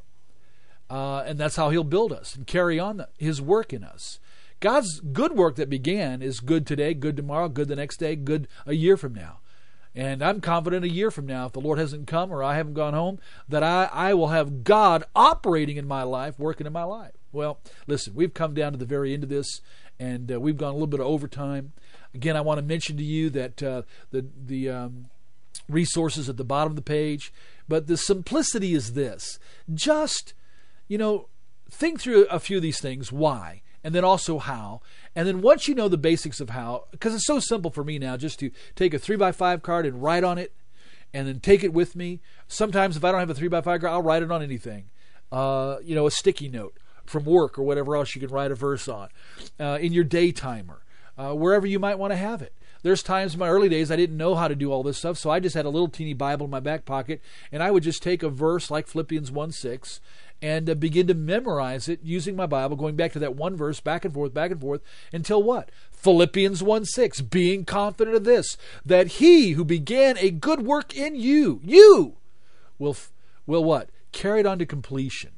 Uh, 0.91 1.23
and 1.25 1.39
that's 1.39 1.55
how 1.55 1.71
he'll 1.71 1.83
build 1.83 2.13
us 2.13 2.35
and 2.35 2.45
carry 2.45 2.79
on 2.79 2.97
the, 2.97 3.09
his 3.17 3.41
work 3.41 3.73
in 3.73 3.83
us. 3.83 4.19
God's 4.59 4.99
good 4.99 5.31
work 5.31 5.55
that 5.55 5.71
began 5.71 6.21
is 6.21 6.39
good 6.39 6.67
today, 6.67 6.93
good 6.93 7.17
tomorrow, 7.17 7.49
good 7.49 7.69
the 7.69 7.75
next 7.75 7.97
day, 7.97 8.15
good 8.15 8.47
a 8.67 8.73
year 8.73 8.95
from 8.95 9.15
now. 9.15 9.39
And 9.95 10.21
I'm 10.21 10.39
confident 10.39 10.85
a 10.85 10.89
year 10.89 11.09
from 11.09 11.25
now, 11.25 11.47
if 11.47 11.53
the 11.53 11.61
Lord 11.61 11.79
hasn't 11.79 12.05
come 12.05 12.31
or 12.31 12.43
I 12.43 12.57
haven't 12.57 12.75
gone 12.75 12.93
home, 12.93 13.17
that 13.49 13.63
I, 13.63 13.89
I 13.91 14.13
will 14.13 14.27
have 14.27 14.63
God 14.63 15.03
operating 15.15 15.77
in 15.77 15.87
my 15.87 16.03
life, 16.03 16.37
working 16.37 16.67
in 16.67 16.73
my 16.73 16.83
life. 16.83 17.13
Well, 17.31 17.59
listen, 17.87 18.13
we've 18.13 18.35
come 18.35 18.53
down 18.53 18.73
to 18.73 18.77
the 18.77 18.85
very 18.85 19.15
end 19.15 19.23
of 19.23 19.29
this, 19.29 19.61
and 19.99 20.31
uh, 20.31 20.39
we've 20.39 20.57
gone 20.57 20.69
a 20.69 20.73
little 20.73 20.85
bit 20.85 20.99
of 20.99 21.07
overtime. 21.07 21.73
Again, 22.13 22.37
I 22.37 22.41
want 22.41 22.59
to 22.59 22.63
mention 22.63 22.97
to 22.97 23.03
you 23.03 23.31
that 23.31 23.63
uh, 23.63 23.81
the 24.11 24.27
the 24.45 24.69
um, 24.69 25.07
resources 25.69 26.29
at 26.29 26.37
the 26.37 26.43
bottom 26.43 26.71
of 26.71 26.75
the 26.75 26.81
page, 26.81 27.33
but 27.67 27.87
the 27.87 27.97
simplicity 27.97 28.73
is 28.73 28.93
this: 28.93 29.39
just 29.73 30.33
you 30.87 30.97
know, 30.97 31.27
think 31.69 31.99
through 31.99 32.25
a 32.25 32.39
few 32.39 32.57
of 32.57 32.63
these 32.63 32.79
things 32.79 33.11
why, 33.11 33.61
and 33.83 33.93
then 33.93 34.03
also 34.03 34.39
how. 34.39 34.81
And 35.15 35.27
then 35.27 35.41
once 35.41 35.67
you 35.67 35.75
know 35.75 35.87
the 35.87 35.97
basics 35.97 36.39
of 36.39 36.51
how, 36.51 36.85
because 36.91 37.13
it's 37.13 37.27
so 37.27 37.39
simple 37.39 37.71
for 37.71 37.83
me 37.83 37.99
now 37.99 38.17
just 38.17 38.39
to 38.39 38.51
take 38.75 38.93
a 38.93 38.99
3x5 38.99 39.61
card 39.61 39.85
and 39.85 40.01
write 40.01 40.23
on 40.23 40.37
it 40.37 40.53
and 41.13 41.27
then 41.27 41.39
take 41.39 41.63
it 41.63 41.73
with 41.73 41.95
me. 41.95 42.21
Sometimes 42.47 42.97
if 42.97 43.03
I 43.03 43.11
don't 43.11 43.19
have 43.19 43.29
a 43.29 43.33
3x5 43.33 43.63
card, 43.63 43.85
I'll 43.85 44.01
write 44.01 44.23
it 44.23 44.31
on 44.31 44.41
anything. 44.41 44.85
Uh, 45.31 45.77
you 45.83 45.95
know, 45.95 46.07
a 46.07 46.11
sticky 46.11 46.47
note 46.47 46.77
from 47.05 47.25
work 47.25 47.57
or 47.57 47.63
whatever 47.63 47.95
else 47.95 48.15
you 48.15 48.21
can 48.21 48.29
write 48.29 48.51
a 48.51 48.55
verse 48.55 48.87
on, 48.87 49.09
uh, 49.59 49.77
in 49.81 49.93
your 49.93 50.03
day 50.03 50.31
timer, 50.31 50.83
uh, 51.17 51.33
wherever 51.33 51.67
you 51.67 51.79
might 51.79 51.99
want 51.99 52.11
to 52.11 52.17
have 52.17 52.41
it. 52.41 52.53
There's 52.83 53.01
times 53.01 53.33
in 53.33 53.39
my 53.39 53.49
early 53.49 53.69
days 53.69 53.89
I 53.89 53.95
didn't 53.95 54.17
know 54.17 54.35
how 54.35 54.49
to 54.49 54.55
do 54.55 54.71
all 54.71 54.83
this 54.83 54.97
stuff, 54.97 55.17
so 55.17 55.29
I 55.29 55.39
just 55.39 55.55
had 55.55 55.65
a 55.65 55.69
little 55.69 55.87
teeny 55.87 56.13
Bible 56.13 56.45
in 56.45 56.51
my 56.51 56.59
back 56.59 56.83
pocket, 56.83 57.21
and 57.51 57.63
I 57.63 57.71
would 57.71 57.83
just 57.83 58.03
take 58.03 58.21
a 58.21 58.29
verse 58.29 58.69
like 58.69 58.87
Philippians 58.87 59.31
1 59.31 59.51
6 59.53 60.01
and 60.41 60.69
uh, 60.69 60.75
begin 60.75 61.07
to 61.07 61.13
memorize 61.13 61.87
it 61.87 62.01
using 62.03 62.35
my 62.35 62.45
Bible, 62.45 62.75
going 62.75 62.97
back 62.97 63.13
to 63.13 63.19
that 63.19 63.35
one 63.35 63.55
verse, 63.55 63.79
back 63.79 64.03
and 64.03 64.13
forth, 64.13 64.33
back 64.33 64.51
and 64.51 64.59
forth, 64.59 64.81
until 65.13 65.41
what? 65.41 65.71
Philippians 65.93 66.61
1 66.61 66.83
6, 66.83 67.21
being 67.21 67.63
confident 67.63 68.17
of 68.17 68.25
this, 68.25 68.57
that 68.85 69.07
he 69.07 69.51
who 69.51 69.63
began 69.63 70.17
a 70.17 70.29
good 70.29 70.61
work 70.61 70.93
in 70.95 71.15
you, 71.15 71.61
you, 71.63 72.17
will 72.77 72.97
will 73.45 73.63
what 73.63 73.89
carry 74.11 74.41
it 74.41 74.45
on 74.45 74.59
to 74.59 74.65
completion 74.65 75.31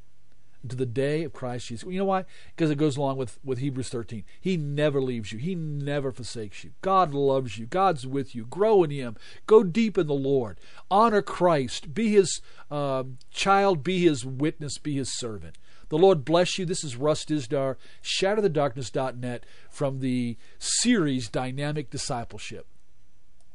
to 0.68 0.76
the 0.76 0.86
day 0.86 1.24
of 1.24 1.32
Christ 1.32 1.68
Jesus. 1.68 1.88
You 1.88 1.98
know 1.98 2.04
why? 2.06 2.24
Because 2.54 2.70
it 2.70 2.78
goes 2.78 2.96
along 2.96 3.16
with, 3.16 3.38
with 3.44 3.58
Hebrews 3.58 3.88
13. 3.88 4.24
He 4.40 4.56
never 4.56 5.00
leaves 5.00 5.32
you. 5.32 5.38
He 5.38 5.54
never 5.54 6.12
forsakes 6.12 6.64
you. 6.64 6.72
God 6.82 7.14
loves 7.14 7.58
you. 7.58 7.66
God's 7.66 8.06
with 8.06 8.34
you. 8.34 8.44
Grow 8.46 8.82
in 8.82 8.90
Him. 8.90 9.16
Go 9.46 9.62
deep 9.62 9.98
in 9.98 10.06
the 10.06 10.14
Lord. 10.14 10.58
Honor 10.90 11.22
Christ. 11.22 11.94
Be 11.94 12.12
His 12.12 12.40
uh, 12.70 13.04
child. 13.30 13.82
Be 13.82 14.04
His 14.04 14.24
witness. 14.24 14.78
Be 14.78 14.94
His 14.94 15.16
servant. 15.18 15.58
The 15.88 15.98
Lord 15.98 16.24
bless 16.24 16.58
you. 16.58 16.66
This 16.66 16.82
is 16.82 16.96
Russ 16.96 17.24
Dizdar, 17.24 17.76
shatterthedarkness.net 18.02 19.44
from 19.70 20.00
the 20.00 20.36
series 20.58 21.28
Dynamic 21.28 21.90
Discipleship. 21.90 22.66